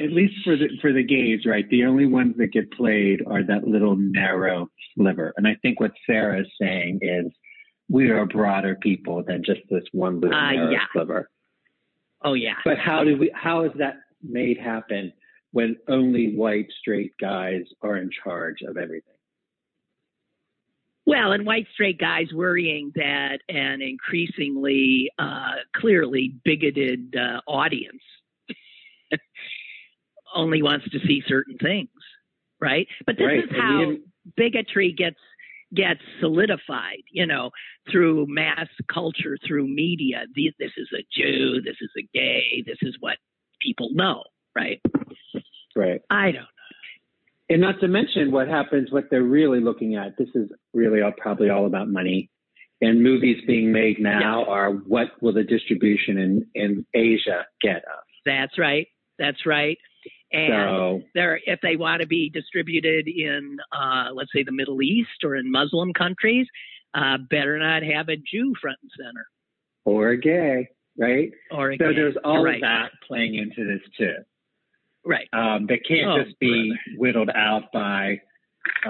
at 0.00 0.10
least 0.12 0.34
for 0.44 0.56
the 0.56 0.68
for 0.80 0.92
the 0.92 1.02
gays, 1.02 1.46
right? 1.46 1.68
The 1.70 1.84
only 1.84 2.06
ones 2.06 2.34
that 2.38 2.52
get 2.52 2.70
played 2.72 3.20
are 3.26 3.42
that 3.44 3.66
little 3.66 3.96
narrow 3.96 4.68
sliver. 4.94 5.32
And 5.36 5.46
I 5.46 5.56
think 5.62 5.80
what 5.80 5.92
Sarah 6.06 6.40
is 6.40 6.46
saying 6.60 7.00
is 7.02 7.26
we 7.88 8.10
are 8.10 8.26
broader 8.26 8.76
people 8.76 9.22
than 9.26 9.42
just 9.44 9.60
this 9.70 9.84
one 9.92 10.20
little 10.20 10.36
Uh, 10.36 10.52
narrow 10.52 10.70
yeah. 10.70 10.84
sliver. 10.92 11.30
Oh 12.22 12.34
yeah. 12.34 12.56
But 12.64 12.78
how 12.78 13.04
do 13.04 13.16
we? 13.16 13.30
How 13.34 13.64
is 13.64 13.72
that 13.78 13.96
made 14.22 14.58
happen 14.58 15.12
when 15.52 15.76
only 15.88 16.34
white 16.34 16.66
straight 16.80 17.12
guys 17.20 17.62
are 17.82 17.96
in 17.96 18.10
charge 18.24 18.62
of 18.62 18.76
everything? 18.76 19.14
Well, 21.08 21.32
and 21.32 21.46
white 21.46 21.66
straight 21.72 21.98
guys 21.98 22.26
worrying 22.34 22.92
that 22.94 23.38
an 23.48 23.80
increasingly 23.80 25.10
uh, 25.18 25.54
clearly 25.74 26.34
bigoted 26.44 27.16
uh, 27.16 27.40
audience 27.46 28.02
only 30.36 30.60
wants 30.62 30.86
to 30.90 30.98
see 31.06 31.22
certain 31.26 31.56
things, 31.56 31.88
right? 32.60 32.86
But 33.06 33.16
this 33.16 33.26
Right, 33.26 33.38
is 33.44 33.50
how 33.56 33.92
bigotry 34.36 34.92
gets 34.92 35.16
gets 35.74 36.00
solidified, 36.20 37.02
you 37.10 37.24
know, 37.24 37.52
through 37.90 38.26
mass 38.28 38.68
culture, 38.92 39.38
through 39.46 39.66
media. 39.66 40.26
The- 40.34 40.52
This 40.58 40.72
is 40.76 40.88
a 40.92 41.02
Jew, 41.10 41.62
this 41.62 41.76
is 41.80 41.90
a 41.98 42.02
gay, 42.12 42.62
this 42.66 42.78
is 42.82 42.94
what 43.00 43.16
people 43.62 43.88
know, 43.94 44.24
right? 44.54 44.82
Right. 45.74 46.02
I 46.10 46.32
don't 46.32 46.42
know. 46.42 46.57
And 47.50 47.60
not 47.62 47.80
to 47.80 47.88
mention 47.88 48.30
what 48.30 48.48
happens, 48.48 48.92
what 48.92 49.04
they're 49.10 49.22
really 49.22 49.60
looking 49.60 49.96
at. 49.96 50.16
This 50.18 50.28
is 50.34 50.50
really 50.74 51.00
all, 51.00 51.12
probably 51.16 51.48
all 51.48 51.66
about 51.66 51.88
money. 51.88 52.30
And 52.80 53.02
movies 53.02 53.42
being 53.46 53.72
made 53.72 53.98
now 53.98 54.44
are 54.44 54.70
what 54.70 55.08
will 55.20 55.32
the 55.32 55.42
distribution 55.42 56.18
in, 56.18 56.46
in 56.54 56.86
Asia 56.94 57.44
get 57.62 57.78
us? 57.78 58.04
That's 58.24 58.58
right. 58.58 58.86
That's 59.18 59.46
right. 59.46 59.78
And 60.30 60.52
So, 60.52 61.02
they're 61.14 61.40
if 61.46 61.58
they 61.62 61.76
want 61.76 62.02
to 62.02 62.06
be 62.06 62.28
distributed 62.28 63.08
in 63.08 63.56
uh, 63.72 64.10
let's 64.12 64.30
say 64.34 64.42
the 64.44 64.52
Middle 64.52 64.82
East 64.82 65.24
or 65.24 65.34
in 65.36 65.50
Muslim 65.50 65.92
countries, 65.94 66.46
uh, 66.94 67.16
better 67.30 67.58
not 67.58 67.82
have 67.82 68.08
a 68.10 68.16
Jew 68.16 68.52
front 68.60 68.78
and 68.82 68.90
center 68.96 69.26
or 69.86 70.10
a 70.10 70.20
gay, 70.20 70.68
right? 70.98 71.32
or 71.50 71.72
a 71.72 71.78
So 71.78 71.88
gay. 71.88 71.94
there's 71.96 72.16
all 72.22 72.44
right. 72.44 72.56
of 72.56 72.60
that 72.60 72.90
playing 73.06 73.36
into 73.36 73.64
this 73.64 73.80
too. 73.96 74.14
Right. 75.08 75.26
Um, 75.32 75.64
they 75.66 75.78
can't 75.78 76.06
Oh, 76.06 76.22
just 76.22 76.38
be 76.38 76.70
whittled 76.98 77.30
out 77.34 77.72
by 77.72 78.20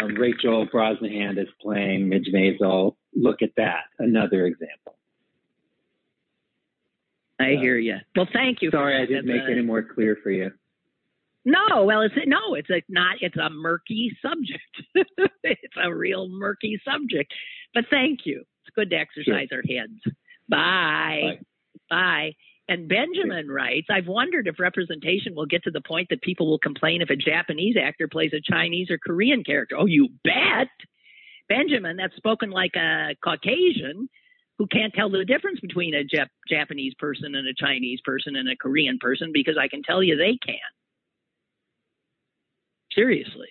um, 0.03 0.17
Rachel 0.17 0.67
Brosnahan 0.67 1.39
is 1.39 1.47
playing 1.63 2.09
Midge 2.09 2.29
Maisel. 2.35 2.97
Look 3.15 3.41
at 3.41 3.51
that, 3.57 3.85
another 4.01 4.47
example. 4.47 4.97
I 7.39 7.51
Yeah. 7.51 7.61
hear 7.61 7.79
you. 7.79 7.97
Well, 8.17 8.27
thank 8.33 8.63
you. 8.63 8.71
Sorry, 8.73 9.01
I 9.01 9.07
didn't 9.07 9.27
make 9.27 9.43
it 9.43 9.53
any 9.53 9.63
more 9.63 9.83
clear 9.85 10.17
for 10.21 10.33
you. 10.33 10.51
No, 11.45 11.85
well, 11.85 12.01
it's 12.03 12.15
no, 12.27 12.55
it's 12.55 12.69
a 12.69 12.83
not. 12.89 13.19
It's 13.21 13.37
a 13.37 13.49
murky 13.49 14.11
subject. 14.21 15.31
it's 15.45 15.75
a 15.81 15.95
real 15.95 16.29
murky 16.29 16.81
subject. 16.85 17.33
But 17.73 17.85
thank 17.91 18.27
you. 18.27 18.41
It's 18.67 18.75
good 18.75 18.91
to 18.91 18.97
exercise 18.97 19.49
our 19.53 19.63
heads. 19.63 20.01
Bye. 20.49 21.39
Bye. 21.89 22.35
And 22.69 22.87
Benjamin 22.87 23.49
writes, 23.51 23.87
I've 23.91 24.07
wondered 24.07 24.47
if 24.47 24.61
representation 24.61 25.35
will 25.35 25.47
get 25.47 25.65
to 25.65 25.71
the 25.71 25.81
point 25.81 26.09
that 26.11 26.21
people 26.21 26.49
will 26.51 26.59
complain 26.59 27.01
if 27.01 27.09
a 27.09 27.17
Japanese 27.17 27.77
actor 27.83 28.09
plays 28.09 28.33
a 28.35 28.43
Chinese 28.43 28.91
or 28.91 28.99
Korean 28.99 29.43
character. 29.43 29.77
Oh, 29.79 29.87
you 29.87 30.09
bet. 30.23 30.69
Benjamin, 31.49 31.97
that's 31.97 32.15
spoken 32.17 32.51
like 32.51 32.77
a 32.77 33.17
Caucasian 33.25 34.11
who 34.59 34.67
can't 34.67 34.93
tell 34.93 35.09
the 35.09 35.25
difference 35.25 35.61
between 35.61 35.95
a 35.95 36.05
Jap- 36.05 36.29
Japanese 36.47 36.93
person 36.99 37.35
and 37.35 37.49
a 37.49 37.55
Chinese 37.55 38.01
person 38.05 38.37
and 38.37 38.51
a 38.51 38.57
Korean 38.57 38.99
person 39.01 39.31
because 39.33 39.57
I 39.59 39.69
can 39.69 39.83
tell 39.83 40.03
you 40.03 40.17
they 40.17 40.37
can. 40.45 40.59
Seriously. 42.95 43.49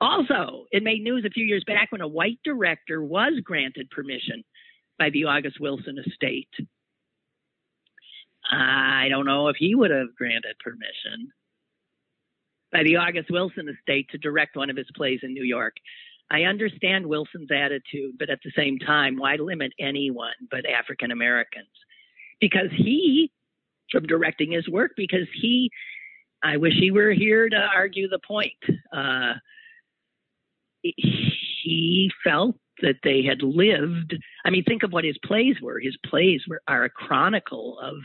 Also, 0.00 0.66
it 0.70 0.82
made 0.82 1.02
news 1.02 1.24
a 1.26 1.30
few 1.30 1.44
years 1.44 1.64
back 1.66 1.90
when 1.90 2.00
a 2.00 2.08
white 2.08 2.38
director 2.44 3.02
was 3.02 3.34
granted 3.42 3.90
permission 3.90 4.44
by 4.98 5.10
the 5.10 5.24
August 5.24 5.58
Wilson 5.60 5.98
estate. 5.98 6.48
I 8.50 9.08
don't 9.08 9.26
know 9.26 9.48
if 9.48 9.56
he 9.56 9.74
would 9.74 9.90
have 9.90 10.14
granted 10.16 10.56
permission 10.60 11.32
by 12.72 12.82
the 12.82 12.96
August 12.96 13.30
Wilson 13.30 13.68
estate 13.68 14.08
to 14.10 14.18
direct 14.18 14.56
one 14.56 14.70
of 14.70 14.76
his 14.76 14.88
plays 14.94 15.20
in 15.22 15.32
New 15.32 15.44
York. 15.44 15.74
I 16.30 16.42
understand 16.42 17.06
Wilson's 17.06 17.50
attitude, 17.50 18.16
but 18.18 18.30
at 18.30 18.40
the 18.44 18.52
same 18.56 18.78
time, 18.78 19.16
why 19.16 19.36
limit 19.36 19.72
anyone 19.78 20.34
but 20.50 20.66
African 20.66 21.10
Americans? 21.10 21.68
Because 22.40 22.70
he, 22.76 23.30
from 23.92 24.06
directing 24.06 24.50
his 24.50 24.68
work, 24.68 24.92
because 24.96 25.28
he, 25.40 25.70
I 26.42 26.56
wish 26.56 26.74
he 26.74 26.90
were 26.90 27.12
here 27.12 27.48
to 27.48 27.56
argue 27.56 28.08
the 28.08 28.18
point. 28.26 28.52
Uh, 28.92 29.34
he 30.82 32.10
felt 32.24 32.56
that 32.82 32.96
they 33.02 33.22
had 33.22 33.42
lived. 33.42 34.16
I 34.44 34.50
mean, 34.50 34.64
think 34.64 34.82
of 34.82 34.92
what 34.92 35.04
his 35.04 35.18
plays 35.24 35.56
were. 35.60 35.80
His 35.80 35.96
plays 36.04 36.42
were 36.48 36.60
are 36.68 36.84
a 36.84 36.90
chronicle 36.90 37.78
of 37.80 37.96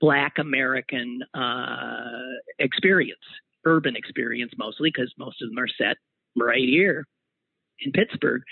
Black 0.00 0.38
American 0.38 1.20
uh, 1.34 2.20
experience, 2.58 3.20
urban 3.64 3.96
experience 3.96 4.52
mostly, 4.58 4.90
because 4.92 5.12
most 5.18 5.40
of 5.42 5.48
them 5.48 5.58
are 5.58 5.68
set 5.68 5.96
right 6.36 6.68
here 6.68 7.06
in 7.80 7.92
Pittsburgh, 7.92 8.42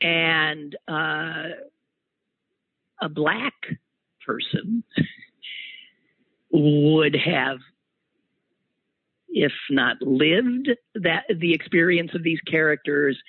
and 0.00 0.76
uh, 0.88 1.50
a 3.00 3.08
black 3.08 3.54
person 4.26 4.82
would 6.50 7.16
have 7.16 7.58
if 9.34 9.52
not 9.68 10.00
lived 10.00 10.70
that 10.94 11.24
the 11.28 11.52
experience 11.52 12.12
of 12.14 12.22
these 12.22 12.40
characters 12.42 13.20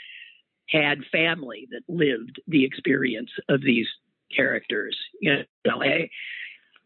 had 0.70 1.00
family 1.12 1.68
that 1.72 1.82
lived 1.88 2.42
the 2.48 2.64
experience 2.64 3.32
of 3.50 3.62
these 3.62 3.88
characters 4.36 4.98
you 5.22 5.44
know 5.66 5.82
I, 5.82 6.10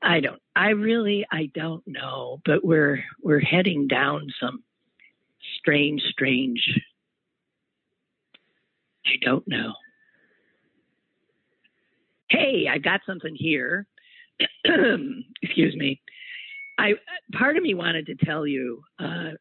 I 0.02 0.20
don't 0.20 0.42
i 0.56 0.70
really 0.70 1.26
i 1.32 1.50
don't 1.54 1.84
know 1.88 2.42
but 2.46 2.66
we're 2.66 3.02
we're 3.24 3.40
heading 3.40 3.88
down 3.88 4.28
some 4.40 4.64
strange 5.58 6.02
strange 6.12 6.80
i 9.06 9.12
don't 9.24 9.48
know 9.48 9.74
hey 12.30 12.68
i 12.70 12.78
got 12.78 13.02
something 13.06 13.36
here 13.36 13.88
excuse 15.42 15.76
me 15.76 16.02
I 16.80 16.94
part 17.34 17.58
of 17.58 17.64
me 17.64 17.74
wanted 17.74 18.06
to 18.06 18.16
tell 18.26 18.48
you 18.48 18.82
uh, 19.00 19.32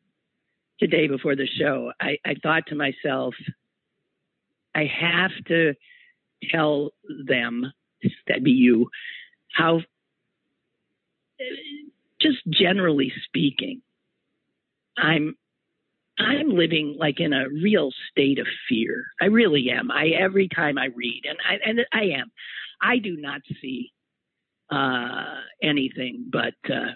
today 0.81 1.07
before 1.07 1.37
the 1.37 1.47
show. 1.47 1.93
I, 2.01 2.19
I 2.27 2.35
thought 2.43 2.65
to 2.67 2.75
myself, 2.75 3.35
I 4.79 4.85
have 5.01 5.33
to 5.49 5.75
tell 6.53 6.91
them 7.27 7.73
that'd 8.29 8.45
be 8.45 8.53
you 8.53 8.89
how, 9.53 9.81
just 12.21 12.39
generally 12.49 13.13
speaking, 13.25 13.83
I'm 14.97 15.37
I'm 16.19 16.51
living 16.51 16.97
like 16.99 17.19
in 17.19 17.33
a 17.33 17.49
real 17.49 17.91
state 18.11 18.39
of 18.39 18.47
fear. 18.69 19.05
I 19.21 19.27
really 19.27 19.71
am. 19.71 19.91
I 19.91 20.09
every 20.19 20.49
time 20.49 20.79
I 20.79 20.87
read, 20.95 21.23
and 21.29 21.39
I 21.49 21.69
and 21.69 21.81
I 21.93 22.19
am, 22.21 22.31
I 22.81 22.99
do 22.99 23.17
not 23.17 23.41
see 23.61 23.93
uh, 24.71 25.41
anything 25.63 26.27
but. 26.31 26.55
Uh, 26.73 26.93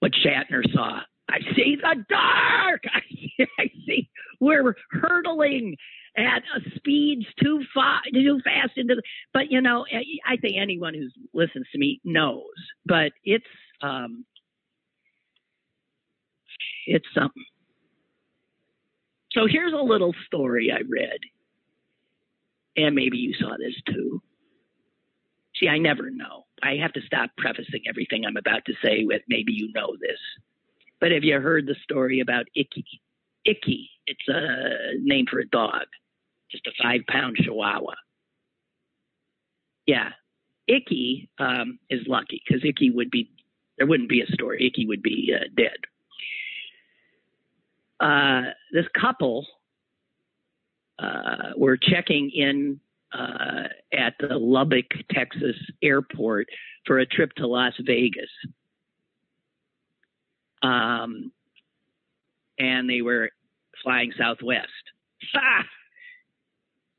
what 0.00 0.12
Shatner 0.12 0.62
saw. 0.74 1.00
I 1.30 1.38
see 1.56 1.76
the 1.80 2.04
dark. 2.10 2.82
I 2.92 3.00
see, 3.08 3.32
I 3.58 3.70
see 3.86 4.08
we're 4.44 4.74
hurtling 4.90 5.76
at 6.16 6.42
speeds 6.76 7.26
too 7.42 7.62
far, 7.74 8.00
too 8.12 8.40
fast 8.44 8.72
into 8.76 8.94
the. 8.94 9.02
But 9.32 9.50
you 9.50 9.60
know, 9.60 9.84
I 10.26 10.36
think 10.36 10.56
anyone 10.60 10.94
who 10.94 11.08
listens 11.32 11.66
to 11.72 11.78
me 11.78 12.00
knows. 12.04 12.42
But 12.86 13.12
it's 13.24 13.44
um, 13.82 14.24
it's 16.86 17.06
something. 17.14 17.44
So 19.32 19.46
here's 19.48 19.72
a 19.72 19.76
little 19.76 20.14
story 20.26 20.70
I 20.72 20.82
read, 20.88 21.18
and 22.76 22.94
maybe 22.94 23.18
you 23.18 23.34
saw 23.34 23.56
this 23.58 23.74
too. 23.86 24.22
See, 25.56 25.68
I 25.68 25.78
never 25.78 26.10
know. 26.10 26.44
I 26.62 26.76
have 26.80 26.92
to 26.94 27.00
stop 27.02 27.30
prefacing 27.36 27.82
everything 27.88 28.24
I'm 28.24 28.36
about 28.36 28.64
to 28.66 28.74
say 28.82 29.04
with 29.04 29.22
maybe 29.28 29.52
you 29.52 29.70
know 29.74 29.96
this. 30.00 30.18
But 31.00 31.12
have 31.12 31.24
you 31.24 31.38
heard 31.40 31.66
the 31.66 31.76
story 31.82 32.20
about 32.20 32.46
Icky? 32.56 32.84
Icky, 33.44 33.90
it's 34.06 34.28
a 34.28 34.98
name 35.00 35.26
for 35.30 35.38
a 35.38 35.46
dog, 35.46 35.86
just 36.50 36.66
a 36.66 36.72
five 36.82 37.00
pound 37.08 37.36
chihuahua. 37.36 37.94
Yeah. 39.86 40.10
Icky 40.66 41.28
um, 41.38 41.78
is 41.90 42.00
lucky 42.06 42.42
because 42.46 42.64
Icky 42.64 42.90
would 42.90 43.10
be, 43.10 43.30
there 43.76 43.86
wouldn't 43.86 44.08
be 44.08 44.22
a 44.22 44.26
story. 44.32 44.66
Icky 44.66 44.86
would 44.86 45.02
be 45.02 45.34
uh, 45.34 45.44
dead. 45.56 45.76
Uh, 48.00 48.52
this 48.72 48.86
couple 48.98 49.46
uh, 50.98 51.50
were 51.56 51.76
checking 51.76 52.30
in 52.30 52.80
uh, 53.12 53.68
at 53.92 54.14
the 54.18 54.36
Lubbock, 54.36 54.86
Texas 55.10 55.56
airport 55.82 56.48
for 56.86 56.98
a 56.98 57.06
trip 57.06 57.32
to 57.36 57.46
Las 57.46 57.74
Vegas. 57.80 58.30
Um, 60.62 61.30
and 62.58 62.88
they 62.88 63.02
were 63.02 63.30
flying 63.84 64.12
Southwest. 64.18 64.66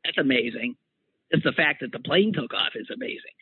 That's 0.06 0.18
amazing. 0.18 0.76
Just 1.34 1.44
the 1.44 1.52
fact 1.52 1.82
that 1.82 1.92
the 1.92 2.00
plane 2.00 2.32
took 2.34 2.54
off 2.54 2.74
is 2.76 2.88
amazing. 2.94 3.34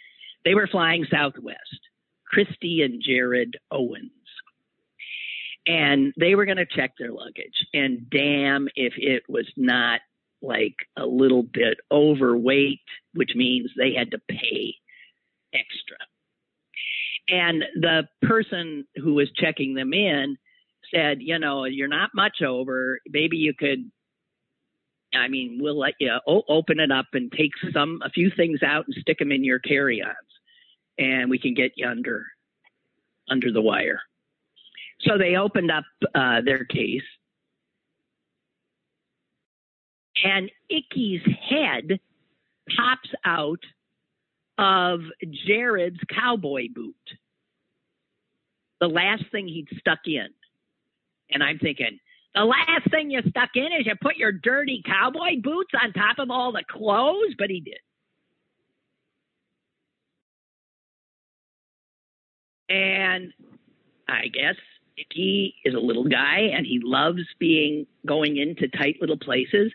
They 0.45 0.55
were 0.55 0.67
flying 0.67 1.05
Southwest, 1.11 1.79
Christy 2.25 2.81
and 2.81 3.03
Jared 3.05 3.57
Owens. 3.71 4.11
And 5.65 6.13
they 6.19 6.35
were 6.35 6.45
going 6.45 6.57
to 6.57 6.65
check 6.65 6.91
their 6.97 7.11
luggage. 7.11 7.67
And 7.73 8.09
damn 8.09 8.67
if 8.75 8.93
it 8.97 9.23
was 9.29 9.47
not 9.55 10.01
like 10.41 10.75
a 10.97 11.05
little 11.05 11.43
bit 11.43 11.77
overweight, 11.91 12.81
which 13.13 13.31
means 13.35 13.71
they 13.77 13.93
had 13.93 14.11
to 14.11 14.19
pay 14.29 14.75
extra. 15.53 15.97
And 17.29 17.63
the 17.75 18.09
person 18.21 18.85
who 18.97 19.13
was 19.13 19.31
checking 19.37 19.75
them 19.75 19.93
in 19.93 20.37
said, 20.93 21.17
you 21.21 21.39
know, 21.39 21.65
you're 21.65 21.87
not 21.87 22.11
much 22.13 22.41
over. 22.41 22.99
Maybe 23.07 23.37
you 23.37 23.53
could 23.53 23.91
I 25.15 25.27
mean, 25.27 25.59
we'll 25.61 25.77
let 25.77 25.93
you 25.99 26.11
open 26.25 26.79
it 26.79 26.91
up 26.91 27.07
and 27.13 27.31
take 27.31 27.51
some, 27.73 28.01
a 28.03 28.09
few 28.09 28.31
things 28.35 28.63
out 28.63 28.85
and 28.87 28.95
stick 28.99 29.19
them 29.19 29.31
in 29.31 29.43
your 29.43 29.59
carry-ons, 29.59 30.15
and 30.97 31.29
we 31.29 31.37
can 31.37 31.53
get 31.53 31.73
you 31.75 31.87
under, 31.87 32.25
under 33.29 33.51
the 33.51 33.61
wire. 33.61 34.01
So 35.01 35.17
they 35.17 35.35
opened 35.35 35.71
up 35.71 35.83
uh, 36.15 36.41
their 36.41 36.65
case, 36.65 37.03
and 40.23 40.49
Icky's 40.69 41.21
head 41.49 41.99
pops 42.75 43.09
out 43.25 43.59
of 44.57 45.01
Jared's 45.45 45.99
cowboy 46.09 46.67
boot, 46.73 46.95
the 48.79 48.87
last 48.87 49.23
thing 49.31 49.47
he'd 49.47 49.67
stuck 49.79 49.99
in. 50.05 50.27
And 51.33 51.43
I'm 51.43 51.59
thinking, 51.59 51.99
the 52.35 52.45
last 52.45 52.89
thing 52.89 53.11
you 53.11 53.21
stuck 53.29 53.49
in 53.55 53.65
is 53.65 53.85
you 53.85 53.93
put 54.01 54.17
your 54.17 54.31
dirty 54.31 54.81
cowboy 54.85 55.41
boots 55.41 55.71
on 55.81 55.93
top 55.93 56.19
of 56.19 56.31
all 56.31 56.51
the 56.51 56.63
clothes, 56.69 57.35
but 57.37 57.49
he 57.49 57.59
did. 57.59 57.79
And 62.69 63.33
I 64.07 64.27
guess 64.27 64.55
he 65.11 65.55
is 65.63 65.75
a 65.75 65.79
little 65.79 66.05
guy 66.05 66.51
and 66.55 66.65
he 66.65 66.79
loves 66.83 67.21
being 67.39 67.85
going 68.05 68.37
into 68.37 68.67
tight 68.67 68.97
little 68.99 69.17
places. 69.17 69.71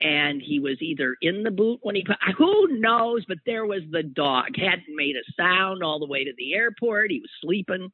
And 0.00 0.40
he 0.40 0.58
was 0.58 0.80
either 0.80 1.16
in 1.20 1.42
the 1.42 1.50
boot 1.50 1.80
when 1.82 1.94
he 1.94 2.02
put, 2.02 2.16
who 2.38 2.80
knows, 2.80 3.24
but 3.28 3.36
there 3.44 3.66
was 3.66 3.82
the 3.90 4.02
dog. 4.02 4.56
Hadn't 4.56 4.96
made 4.96 5.14
a 5.14 5.32
sound 5.36 5.82
all 5.82 5.98
the 5.98 6.06
way 6.06 6.24
to 6.24 6.32
the 6.38 6.54
airport. 6.54 7.10
He 7.10 7.20
was 7.20 7.30
sleeping. 7.42 7.92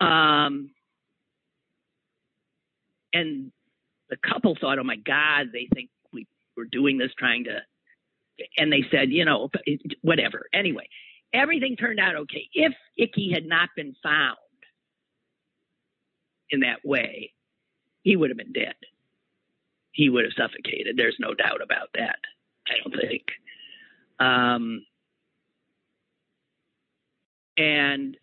Um, 0.00 0.70
and 3.14 3.52
the 4.10 4.16
couple 4.16 4.56
thought, 4.60 4.78
oh 4.78 4.84
my 4.84 4.96
God, 4.96 5.46
they 5.52 5.68
think 5.72 5.88
we 6.12 6.26
were 6.56 6.66
doing 6.66 6.98
this 6.98 7.12
trying 7.18 7.44
to, 7.44 7.58
and 8.58 8.70
they 8.72 8.84
said, 8.90 9.10
you 9.10 9.24
know, 9.24 9.48
whatever. 10.02 10.46
Anyway, 10.52 10.88
everything 11.32 11.76
turned 11.76 12.00
out 12.00 12.16
okay. 12.16 12.48
If 12.52 12.74
Icky 12.98 13.32
had 13.32 13.46
not 13.46 13.70
been 13.76 13.94
found 14.02 14.36
in 16.50 16.60
that 16.60 16.84
way, 16.84 17.32
he 18.02 18.16
would 18.16 18.30
have 18.30 18.36
been 18.36 18.52
dead. 18.52 18.74
He 19.92 20.10
would 20.10 20.24
have 20.24 20.34
suffocated. 20.36 20.96
There's 20.96 21.16
no 21.18 21.34
doubt 21.34 21.62
about 21.62 21.88
that. 21.94 22.18
I 22.68 22.72
don't 22.82 23.00
think. 23.00 23.22
Um, 24.18 24.84
and 27.56 28.16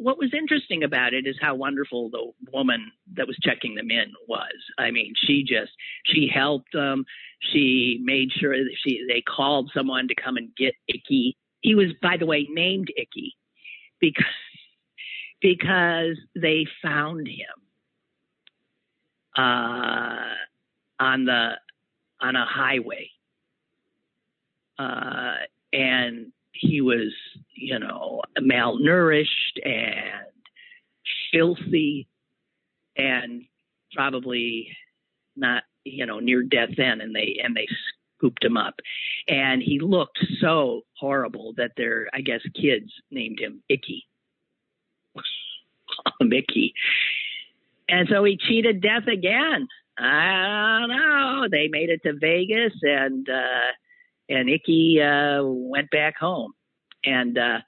what 0.00 0.18
was 0.18 0.32
interesting 0.32 0.82
about 0.82 1.12
it 1.12 1.26
is 1.26 1.36
how 1.40 1.54
wonderful 1.54 2.08
the 2.08 2.32
woman 2.52 2.90
that 3.16 3.26
was 3.26 3.36
checking 3.42 3.74
them 3.74 3.90
in 3.90 4.12
was. 4.26 4.54
I 4.78 4.90
mean, 4.90 5.12
she 5.26 5.42
just 5.42 5.72
she 6.06 6.26
helped 6.32 6.72
them. 6.72 7.04
She 7.52 8.00
made 8.02 8.30
sure 8.32 8.56
that 8.56 8.76
she 8.82 9.04
they 9.06 9.22
called 9.22 9.70
someone 9.74 10.08
to 10.08 10.14
come 10.14 10.38
and 10.38 10.48
get 10.56 10.74
Icky. 10.88 11.36
He 11.60 11.74
was, 11.74 11.88
by 12.00 12.16
the 12.16 12.24
way, 12.24 12.46
named 12.50 12.88
Icky 12.96 13.36
because 14.00 14.24
because 15.42 16.16
they 16.34 16.66
found 16.82 17.28
him 17.28 17.60
uh, 19.36 20.34
on 20.98 21.26
the 21.26 21.52
on 22.22 22.36
a 22.36 22.46
highway, 22.46 23.10
uh, 24.78 25.34
and 25.74 26.32
he 26.60 26.82
was, 26.82 27.12
you 27.54 27.78
know, 27.78 28.20
malnourished 28.38 29.64
and 29.64 30.26
filthy 31.32 32.06
and 32.96 33.44
probably 33.94 34.76
not, 35.36 35.62
you 35.84 36.04
know, 36.04 36.20
near 36.20 36.42
death 36.42 36.68
then 36.76 37.00
and 37.00 37.14
they 37.16 37.40
and 37.42 37.56
they 37.56 37.66
scooped 38.18 38.44
him 38.44 38.58
up. 38.58 38.74
And 39.26 39.62
he 39.62 39.80
looked 39.80 40.18
so 40.40 40.82
horrible 40.98 41.54
that 41.56 41.72
their 41.78 42.08
I 42.12 42.20
guess 42.20 42.42
kids 42.54 42.92
named 43.10 43.40
him 43.40 43.62
Icky. 43.70 44.06
Mickey. 46.20 46.74
And 47.88 48.06
so 48.10 48.22
he 48.22 48.36
cheated 48.36 48.82
death 48.82 49.06
again. 49.06 49.66
I 49.98 50.78
don't 50.80 50.90
know. 50.90 51.48
They 51.50 51.68
made 51.68 51.88
it 51.88 52.02
to 52.02 52.12
Vegas 52.12 52.74
and 52.82 53.28
uh 53.30 53.72
and 54.30 54.48
Icky 54.48 55.00
uh, 55.02 55.42
went 55.44 55.90
back 55.90 56.16
home. 56.16 56.52
And 57.04 57.36
uh, 57.36 57.58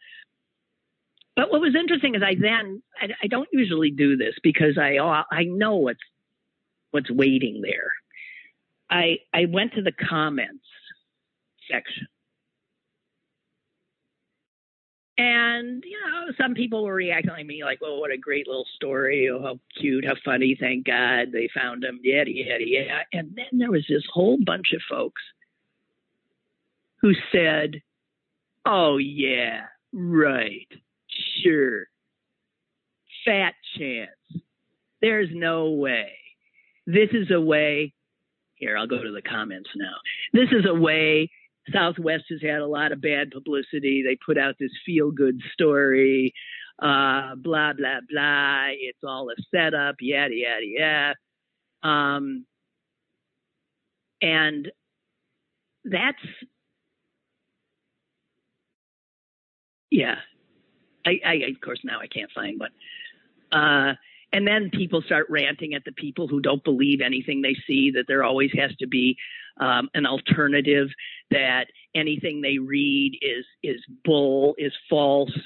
but 1.36 1.50
what 1.50 1.60
was 1.60 1.74
interesting 1.74 2.14
is 2.14 2.22
I 2.22 2.34
then 2.40 2.82
I, 3.00 3.08
I 3.24 3.26
don't 3.26 3.48
usually 3.52 3.90
do 3.90 4.16
this 4.16 4.34
because 4.42 4.78
I 4.78 4.96
I 4.98 5.44
know 5.44 5.76
what's 5.76 6.00
what's 6.92 7.10
waiting 7.10 7.60
there. 7.62 7.92
I 8.90 9.18
I 9.34 9.46
went 9.46 9.74
to 9.74 9.82
the 9.82 9.92
comments 9.92 10.64
section. 11.70 12.06
And, 15.18 15.84
you 15.86 15.98
know, 16.00 16.32
some 16.40 16.54
people 16.54 16.84
were 16.84 16.94
reacting 16.94 17.32
like 17.32 17.46
me, 17.46 17.62
like, 17.62 17.80
well, 17.82 18.00
what 18.00 18.10
a 18.10 18.16
great 18.16 18.48
little 18.48 18.66
story. 18.74 19.28
Oh, 19.30 19.42
how 19.42 19.58
cute, 19.78 20.06
how 20.06 20.14
funny. 20.24 20.56
Thank 20.58 20.86
God 20.86 21.32
they 21.32 21.50
found 21.54 21.84
him. 21.84 22.00
Yada, 22.02 22.30
yada, 22.30 22.66
yada. 22.66 23.00
And 23.12 23.36
then 23.36 23.58
there 23.58 23.70
was 23.70 23.84
this 23.88 24.02
whole 24.10 24.38
bunch 24.44 24.72
of 24.74 24.80
folks 24.90 25.20
who 27.02 27.12
said, 27.32 27.82
Oh, 28.64 28.96
yeah, 28.96 29.62
right, 29.92 30.68
sure. 31.42 31.86
Fat 33.24 33.54
chance. 33.76 34.10
There's 35.00 35.28
no 35.32 35.70
way. 35.70 36.12
This 36.86 37.10
is 37.12 37.30
a 37.32 37.40
way. 37.40 37.92
Here, 38.54 38.76
I'll 38.76 38.86
go 38.86 39.02
to 39.02 39.12
the 39.12 39.22
comments 39.22 39.70
now. 39.74 39.94
This 40.32 40.50
is 40.52 40.64
a 40.68 40.74
way. 40.74 41.28
Southwest 41.72 42.24
has 42.30 42.40
had 42.40 42.60
a 42.60 42.66
lot 42.66 42.92
of 42.92 43.00
bad 43.00 43.30
publicity. 43.32 44.04
They 44.04 44.16
put 44.24 44.38
out 44.38 44.54
this 44.58 44.70
feel 44.86 45.10
good 45.10 45.40
story, 45.52 46.32
uh, 46.80 47.34
blah, 47.36 47.72
blah, 47.72 48.00
blah. 48.08 48.66
It's 48.70 49.02
all 49.04 49.30
a 49.30 49.34
setup, 49.52 49.96
yada, 50.00 50.34
yada, 50.34 50.66
yada. 50.66 51.14
Um, 51.88 52.46
and 54.20 54.70
that's 55.84 56.22
Yeah. 59.92 60.16
I, 61.04 61.20
I, 61.24 61.34
of 61.50 61.60
course 61.60 61.80
now 61.84 62.00
I 62.00 62.06
can't 62.06 62.30
find 62.34 62.58
one. 62.58 62.70
Uh, 63.52 63.94
and 64.32 64.46
then 64.46 64.70
people 64.70 65.02
start 65.02 65.26
ranting 65.28 65.74
at 65.74 65.84
the 65.84 65.92
people 65.92 66.26
who 66.26 66.40
don't 66.40 66.64
believe 66.64 67.02
anything 67.02 67.42
they 67.42 67.54
see, 67.66 67.90
that 67.90 68.06
there 68.08 68.24
always 68.24 68.50
has 68.58 68.74
to 68.76 68.86
be 68.86 69.18
um, 69.60 69.90
an 69.92 70.06
alternative, 70.06 70.88
that 71.30 71.66
anything 71.94 72.40
they 72.40 72.56
read 72.56 73.18
is 73.20 73.44
is 73.62 73.82
bull, 74.02 74.54
is 74.56 74.72
false. 74.88 75.38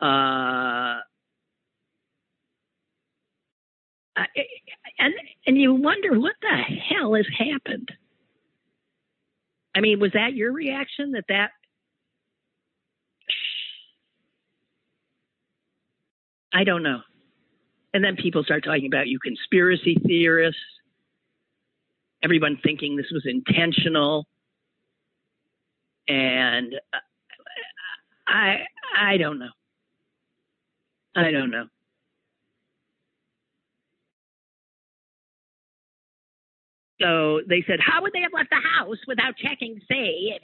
Uh, 0.00 0.98
and 5.00 5.14
and 5.48 5.58
you 5.58 5.74
wonder 5.74 6.20
what 6.20 6.36
the 6.40 6.56
hell 6.88 7.14
has 7.14 7.26
happened. 7.36 7.90
I 9.74 9.80
mean, 9.80 9.98
was 9.98 10.12
that 10.12 10.34
your 10.34 10.52
reaction 10.52 11.12
that 11.12 11.24
that 11.28 11.50
I 16.52 16.64
don't 16.64 16.82
know. 16.82 17.00
And 17.94 18.04
then 18.04 18.16
people 18.16 18.44
start 18.44 18.64
talking 18.64 18.86
about 18.86 19.08
you 19.08 19.18
conspiracy 19.18 19.96
theorists, 20.06 20.60
everyone 22.22 22.58
thinking 22.62 22.96
this 22.96 23.10
was 23.12 23.24
intentional. 23.26 24.26
And 26.06 26.74
I 28.26 28.58
I 28.98 29.16
don't 29.16 29.38
know. 29.38 29.50
I 31.16 31.30
don't 31.30 31.50
know. 31.50 31.66
So 37.00 37.40
they 37.48 37.62
said, 37.66 37.78
How 37.80 38.02
would 38.02 38.12
they 38.12 38.20
have 38.22 38.32
left 38.32 38.50
the 38.50 38.60
house 38.76 38.98
without 39.06 39.36
checking 39.36 39.80
say? 39.88 40.38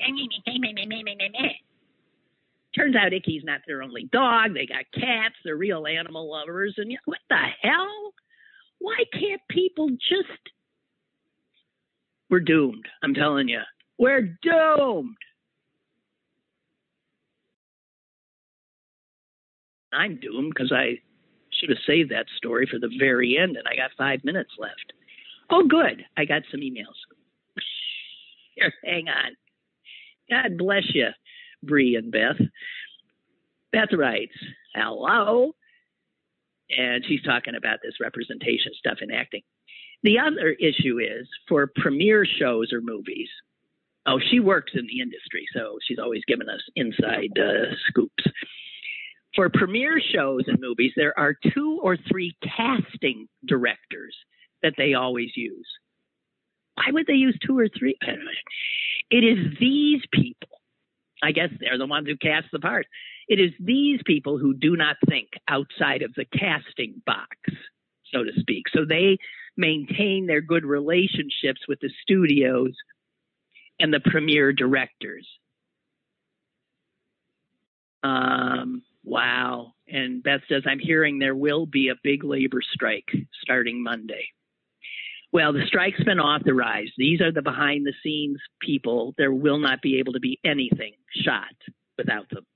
Turns 2.76 2.96
out 2.96 3.12
Icky's 3.12 3.44
not 3.44 3.60
their 3.66 3.82
only 3.82 4.08
dog. 4.12 4.54
They 4.54 4.66
got 4.66 4.84
cats. 4.92 5.36
They're 5.44 5.56
real 5.56 5.86
animal 5.86 6.30
lovers. 6.30 6.74
And 6.76 6.96
what 7.04 7.20
the 7.30 7.36
hell? 7.62 8.12
Why 8.80 8.96
can't 9.12 9.40
people 9.48 9.88
just. 9.90 10.50
We're 12.30 12.40
doomed. 12.40 12.86
I'm 13.02 13.14
telling 13.14 13.48
you. 13.48 13.60
We're 13.98 14.36
doomed. 14.42 15.16
I'm 19.92 20.18
doomed 20.20 20.52
because 20.54 20.72
I 20.72 20.98
should 21.52 21.68
have 21.70 21.78
saved 21.86 22.10
that 22.10 22.26
story 22.36 22.68
for 22.70 22.78
the 22.78 22.90
very 22.98 23.38
end 23.38 23.56
and 23.56 23.66
I 23.68 23.76
got 23.76 23.90
five 23.96 24.24
minutes 24.24 24.50
left. 24.58 24.92
Oh, 25.50 25.64
good. 25.68 26.04
I 26.16 26.24
got 26.24 26.42
some 26.50 26.60
emails. 26.60 26.98
Here, 28.56 28.72
hang 28.84 29.06
on. 29.08 29.36
God 30.30 30.58
bless 30.58 30.84
you, 30.94 31.08
Bree 31.66 31.96
and 31.96 32.10
Beth. 32.12 32.40
Beth 33.72 33.92
writes, 33.92 34.34
hello. 34.74 35.52
And 36.70 37.04
she's 37.06 37.22
talking 37.22 37.54
about 37.56 37.80
this 37.82 37.94
representation 38.00 38.72
stuff 38.78 38.98
in 39.02 39.10
acting. 39.10 39.42
The 40.02 40.18
other 40.18 40.50
issue 40.50 40.98
is 40.98 41.26
for 41.48 41.70
premiere 41.76 42.26
shows 42.26 42.72
or 42.72 42.80
movies. 42.80 43.28
Oh, 44.06 44.20
she 44.30 44.38
works 44.38 44.72
in 44.74 44.86
the 44.86 45.00
industry, 45.00 45.46
so 45.54 45.78
she's 45.86 45.98
always 45.98 46.22
giving 46.28 46.48
us 46.48 46.60
inside 46.76 47.38
uh, 47.38 47.74
scoops. 47.88 48.24
For 49.34 49.48
premiere 49.48 50.00
shows 50.14 50.42
and 50.46 50.60
movies, 50.60 50.92
there 50.94 51.18
are 51.18 51.34
two 51.54 51.80
or 51.82 51.96
three 51.96 52.36
casting 52.42 53.28
directors 53.46 54.14
that 54.62 54.74
they 54.76 54.94
always 54.94 55.30
use. 55.36 55.66
Why 56.74 56.92
would 56.92 57.06
they 57.06 57.14
use 57.14 57.36
two 57.44 57.58
or 57.58 57.68
three? 57.68 57.96
It 59.10 59.24
is 59.24 59.56
these 59.58 60.02
people. 60.12 60.48
I 61.24 61.32
guess 61.32 61.48
they're 61.58 61.78
the 61.78 61.86
ones 61.86 62.06
who 62.06 62.16
cast 62.18 62.48
the 62.52 62.58
part. 62.58 62.86
It 63.28 63.40
is 63.40 63.52
these 63.58 64.00
people 64.04 64.36
who 64.38 64.52
do 64.52 64.76
not 64.76 64.96
think 65.08 65.28
outside 65.48 66.02
of 66.02 66.12
the 66.14 66.26
casting 66.26 67.00
box, 67.06 67.34
so 68.12 68.22
to 68.22 68.32
speak. 68.38 68.64
So 68.74 68.84
they 68.86 69.16
maintain 69.56 70.26
their 70.26 70.42
good 70.42 70.66
relationships 70.66 71.62
with 71.66 71.80
the 71.80 71.90
studios 72.02 72.74
and 73.80 73.92
the 73.92 74.00
premier 74.00 74.52
directors. 74.52 75.26
Um, 78.02 78.82
wow. 79.02 79.72
And 79.88 80.22
Beth 80.22 80.42
says, 80.46 80.64
I'm 80.66 80.78
hearing 80.78 81.18
there 81.18 81.34
will 81.34 81.64
be 81.64 81.88
a 81.88 81.94
big 82.02 82.22
labor 82.22 82.60
strike 82.60 83.10
starting 83.42 83.82
Monday. 83.82 84.28
Well, 85.34 85.52
the 85.52 85.66
strike's 85.66 86.02
been 86.04 86.20
authorized. 86.20 86.92
These 86.96 87.20
are 87.20 87.32
the 87.32 87.42
behind 87.42 87.84
the 87.84 87.92
scenes 88.04 88.38
people. 88.60 89.14
There 89.18 89.32
will 89.32 89.58
not 89.58 89.82
be 89.82 89.98
able 89.98 90.12
to 90.12 90.20
be 90.20 90.38
anything 90.44 90.92
shot 91.24 91.56
without 91.98 92.30
them. 92.30 92.46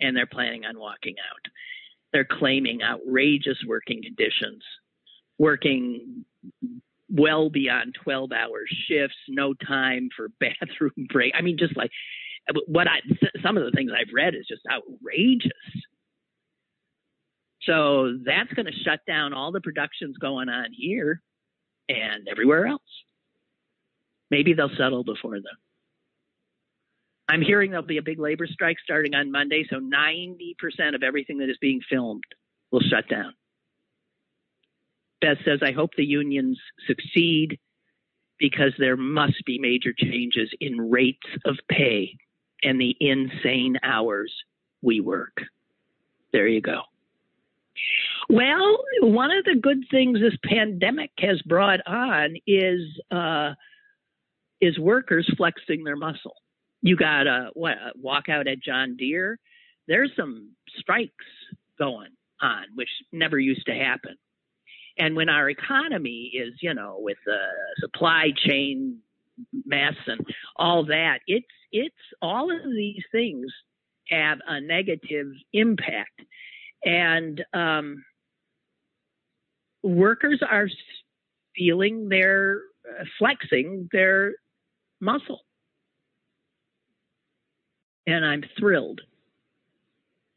And 0.00 0.16
they're 0.16 0.26
planning 0.26 0.64
on 0.64 0.80
walking 0.80 1.14
out. 1.30 1.52
They're 2.12 2.26
claiming 2.28 2.80
outrageous 2.82 3.58
working 3.68 4.02
conditions, 4.02 4.64
working 5.38 6.24
well 7.08 7.50
beyond 7.50 7.94
12 8.02 8.32
hour 8.32 8.64
shifts, 8.88 9.16
no 9.28 9.54
time 9.54 10.08
for 10.16 10.26
bathroom 10.40 11.06
break. 11.12 11.34
I 11.38 11.42
mean, 11.42 11.56
just 11.56 11.76
like 11.76 11.92
what 12.66 12.88
I, 12.88 12.98
some 13.44 13.56
of 13.56 13.64
the 13.64 13.70
things 13.70 13.92
I've 13.96 14.12
read 14.12 14.34
is 14.34 14.44
just 14.48 14.62
outrageous. 14.68 15.52
So 17.62 18.18
that's 18.24 18.52
going 18.54 18.66
to 18.66 18.82
shut 18.84 19.00
down 19.06 19.32
all 19.32 19.52
the 19.52 19.60
productions 19.60 20.16
going 20.18 20.48
on 20.48 20.70
here 20.72 21.22
and 21.88 22.28
everywhere 22.28 22.66
else. 22.66 22.82
Maybe 24.30 24.54
they'll 24.54 24.74
settle 24.76 25.04
before 25.04 25.34
then. 25.34 25.44
I'm 27.28 27.42
hearing 27.42 27.70
there'll 27.70 27.86
be 27.86 27.98
a 27.98 28.02
big 28.02 28.18
labor 28.18 28.46
strike 28.46 28.76
starting 28.82 29.14
on 29.14 29.32
Monday, 29.32 29.64
so 29.68 29.76
90% 29.76 30.94
of 30.94 31.02
everything 31.02 31.38
that 31.38 31.50
is 31.50 31.58
being 31.60 31.80
filmed 31.88 32.24
will 32.70 32.80
shut 32.80 33.08
down. 33.08 33.34
Beth 35.20 35.38
says, 35.44 35.60
I 35.62 35.72
hope 35.72 35.90
the 35.96 36.04
unions 36.04 36.60
succeed 36.86 37.58
because 38.38 38.72
there 38.78 38.96
must 38.96 39.44
be 39.44 39.58
major 39.58 39.92
changes 39.96 40.50
in 40.60 40.90
rates 40.90 41.26
of 41.44 41.56
pay 41.68 42.16
and 42.62 42.80
the 42.80 42.96
insane 43.00 43.78
hours 43.82 44.32
we 44.82 45.00
work. 45.00 45.42
There 46.32 46.46
you 46.46 46.60
go. 46.60 46.82
Well, 48.28 48.78
one 49.00 49.30
of 49.30 49.44
the 49.44 49.58
good 49.60 49.84
things 49.90 50.18
this 50.20 50.36
pandemic 50.44 51.10
has 51.18 51.40
brought 51.42 51.80
on 51.86 52.36
is 52.46 52.80
uh, 53.10 53.54
is 54.60 54.78
workers 54.78 55.30
flexing 55.36 55.84
their 55.84 55.96
muscle. 55.96 56.34
You 56.82 56.96
got 56.96 57.26
a, 57.26 57.50
walkout 57.56 58.50
at 58.50 58.62
John 58.62 58.96
Deere. 58.96 59.38
There's 59.88 60.12
some 60.16 60.52
strikes 60.78 61.12
going 61.78 62.10
on, 62.40 62.64
which 62.74 62.88
never 63.12 63.38
used 63.38 63.66
to 63.66 63.74
happen. 63.74 64.16
And 64.98 65.14
when 65.14 65.28
our 65.28 65.50
economy 65.50 66.32
is, 66.34 66.54
you 66.62 66.74
know, 66.74 66.96
with 66.98 67.18
the 67.26 67.38
supply 67.80 68.28
chain 68.46 68.98
mess 69.64 69.94
and 70.06 70.20
all 70.56 70.86
that, 70.86 71.18
it's 71.26 71.46
it's 71.70 71.94
all 72.22 72.50
of 72.50 72.62
these 72.64 73.02
things 73.12 73.46
have 74.08 74.38
a 74.46 74.60
negative 74.60 75.26
impact, 75.52 76.22
and 76.86 77.44
um, 77.52 78.02
workers 79.82 80.40
are 80.48 80.68
feeling 81.54 82.08
their 82.08 82.60
uh, 82.88 83.04
flexing 83.18 83.90
their 83.92 84.34
muscle, 85.00 85.40
and 88.06 88.24
I'm 88.24 88.42
thrilled. 88.58 89.02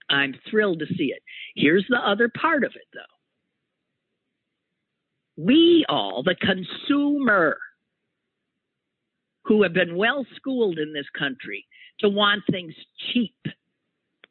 I'm 0.10 0.34
thrilled 0.50 0.80
to 0.80 0.88
see 0.98 1.14
it. 1.16 1.22
Here's 1.56 1.86
the 1.88 2.00
other 2.00 2.30
part 2.30 2.66
of 2.66 2.72
it, 2.76 2.88
though 2.94 3.00
we 5.40 5.86
all, 5.88 6.22
the 6.24 6.36
consumer, 6.36 7.58
who 9.46 9.64
have 9.64 9.74
been 9.74 9.96
well 9.96 10.26
schooled 10.36 10.78
in 10.78 10.92
this 10.94 11.08
country 11.18 11.66
to 12.02 12.10
want 12.10 12.44
things 12.52 12.74
cheap 13.14 13.38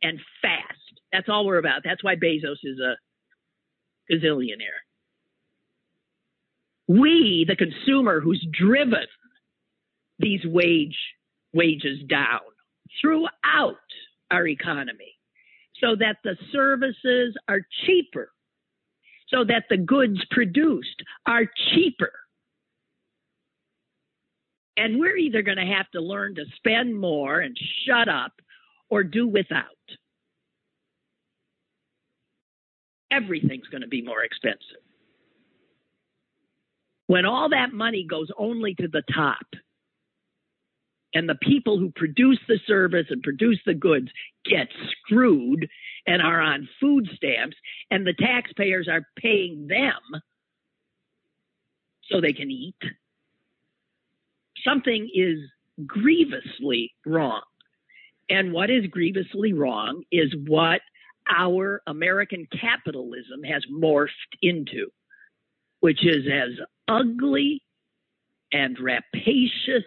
and 0.02 0.20
fast. 0.42 0.77
That's 1.12 1.28
all 1.28 1.46
we're 1.46 1.58
about. 1.58 1.82
That's 1.84 2.02
why 2.04 2.16
Bezos 2.16 2.58
is 2.64 2.78
a 2.80 2.96
gazillionaire. 4.12 4.82
We, 6.86 7.44
the 7.46 7.56
consumer 7.56 8.20
who's 8.20 8.44
driven 8.52 9.06
these 10.18 10.40
wage 10.44 10.96
wages 11.52 12.00
down 12.08 12.40
throughout 13.00 13.76
our 14.30 14.46
economy 14.46 15.16
so 15.80 15.96
that 15.96 16.16
the 16.24 16.36
services 16.52 17.36
are 17.48 17.60
cheaper 17.86 18.30
so 19.30 19.44
that 19.44 19.64
the 19.68 19.76
goods 19.76 20.18
produced 20.30 21.02
are 21.26 21.44
cheaper. 21.74 22.12
And 24.76 24.98
we're 24.98 25.16
either 25.16 25.42
going 25.42 25.58
to 25.58 25.74
have 25.74 25.90
to 25.90 26.00
learn 26.00 26.36
to 26.36 26.44
spend 26.56 26.98
more 26.98 27.40
and 27.40 27.56
shut 27.86 28.08
up 28.08 28.32
or 28.88 29.02
do 29.02 29.26
without. 29.26 29.64
Everything's 33.10 33.68
going 33.68 33.82
to 33.82 33.88
be 33.88 34.02
more 34.02 34.22
expensive. 34.22 34.82
When 37.06 37.24
all 37.24 37.48
that 37.50 37.72
money 37.72 38.06
goes 38.08 38.28
only 38.36 38.74
to 38.74 38.88
the 38.88 39.02
top, 39.14 39.46
and 41.14 41.26
the 41.28 41.38
people 41.40 41.78
who 41.78 41.90
produce 41.96 42.38
the 42.48 42.60
service 42.66 43.06
and 43.08 43.22
produce 43.22 43.58
the 43.64 43.74
goods 43.74 44.08
get 44.44 44.68
screwed 44.90 45.68
and 46.06 46.20
are 46.20 46.40
on 46.40 46.68
food 46.80 47.08
stamps, 47.16 47.56
and 47.90 48.06
the 48.06 48.12
taxpayers 48.12 48.88
are 48.88 49.06
paying 49.16 49.66
them 49.68 50.20
so 52.10 52.20
they 52.20 52.32
can 52.32 52.50
eat. 52.50 52.76
Something 54.64 55.08
is 55.14 55.38
grievously 55.86 56.92
wrong. 57.06 57.42
And 58.28 58.52
what 58.52 58.70
is 58.70 58.86
grievously 58.86 59.54
wrong 59.54 60.02
is 60.12 60.34
what 60.46 60.80
our 61.28 61.82
American 61.86 62.46
capitalism 62.60 63.42
has 63.44 63.64
morphed 63.72 64.08
into, 64.42 64.88
which 65.80 66.04
is 66.04 66.26
as 66.32 66.50
ugly 66.88 67.62
and 68.52 68.78
rapacious 68.78 69.84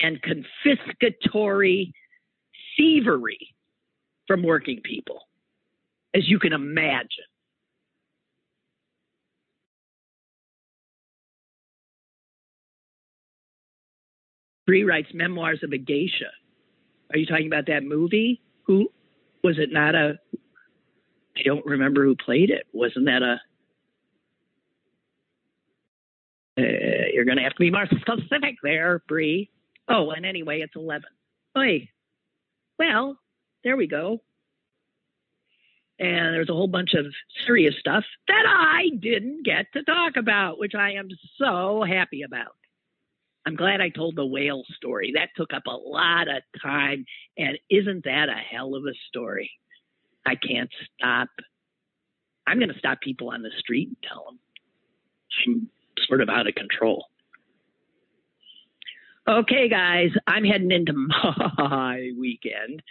and 0.00 0.20
confiscatory 0.22 1.92
thievery 2.76 3.54
from 4.26 4.42
working 4.42 4.80
people, 4.82 5.20
as 6.14 6.28
you 6.28 6.38
can 6.38 6.52
imagine. 6.52 7.24
Bree 14.66 14.84
writes 14.84 15.08
memoirs 15.12 15.60
of 15.62 15.72
a 15.72 15.78
geisha. 15.78 16.30
Are 17.12 17.18
you 17.18 17.26
talking 17.26 17.46
about 17.46 17.66
that 17.66 17.82
movie? 17.82 18.40
Who 18.64 18.90
was 19.42 19.58
it? 19.58 19.72
Not 19.72 19.94
a. 19.94 20.18
I 21.36 21.42
don't 21.44 21.64
remember 21.64 22.04
who 22.04 22.14
played 22.14 22.50
it. 22.50 22.66
Wasn't 22.72 23.06
that 23.06 23.22
a 23.22 23.40
Uh, 26.58 27.08
you're 27.12 27.24
going 27.24 27.38
to 27.38 27.42
have 27.42 27.54
to 27.54 27.60
be 27.60 27.70
more 27.70 27.86
specific 27.86 28.56
there, 28.62 29.02
Bree. 29.08 29.50
Oh, 29.88 30.10
and 30.10 30.26
anyway, 30.26 30.60
it's 30.60 30.76
11. 30.76 31.04
Oi. 31.56 31.88
Well, 32.78 33.18
there 33.64 33.76
we 33.76 33.86
go. 33.86 34.20
And 35.98 36.34
there's 36.34 36.48
a 36.48 36.54
whole 36.54 36.68
bunch 36.68 36.94
of 36.94 37.06
serious 37.46 37.74
stuff 37.78 38.04
that 38.28 38.44
I 38.46 38.90
didn't 38.98 39.44
get 39.44 39.66
to 39.74 39.82
talk 39.84 40.16
about, 40.16 40.58
which 40.58 40.74
I 40.74 40.92
am 40.92 41.08
so 41.38 41.84
happy 41.86 42.22
about. 42.22 42.56
I'm 43.46 43.56
glad 43.56 43.80
I 43.80 43.88
told 43.88 44.16
the 44.16 44.26
whale 44.26 44.62
story. 44.76 45.12
That 45.14 45.30
took 45.36 45.52
up 45.52 45.66
a 45.66 45.70
lot 45.76 46.28
of 46.28 46.42
time. 46.62 47.04
And 47.36 47.58
isn't 47.70 48.04
that 48.04 48.28
a 48.28 48.36
hell 48.54 48.74
of 48.74 48.84
a 48.84 48.94
story? 49.08 49.50
I 50.26 50.36
can't 50.36 50.70
stop. 50.96 51.28
I'm 52.46 52.58
going 52.58 52.72
to 52.72 52.78
stop 52.78 53.00
people 53.00 53.30
on 53.30 53.42
the 53.42 53.50
street 53.58 53.88
and 53.88 53.96
tell 54.08 54.24
them 54.24 54.38
I'm 55.46 55.68
sort 56.06 56.20
of 56.20 56.28
out 56.28 56.46
of 56.46 56.54
control. 56.54 57.06
Okay, 59.28 59.68
guys, 59.68 60.10
I'm 60.26 60.44
heading 60.44 60.72
into 60.72 60.92
my 61.58 62.10
weekend. 62.18 62.82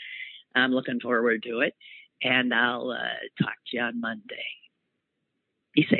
I'm 0.55 0.71
looking 0.71 0.99
forward 0.99 1.43
to 1.43 1.59
it, 1.59 1.75
and 2.23 2.53
I'll 2.53 2.91
uh, 2.91 3.43
talk 3.43 3.55
to 3.67 3.77
you 3.77 3.81
on 3.81 3.99
Monday. 3.99 4.45
Be 5.73 5.85
safe. 5.89 5.99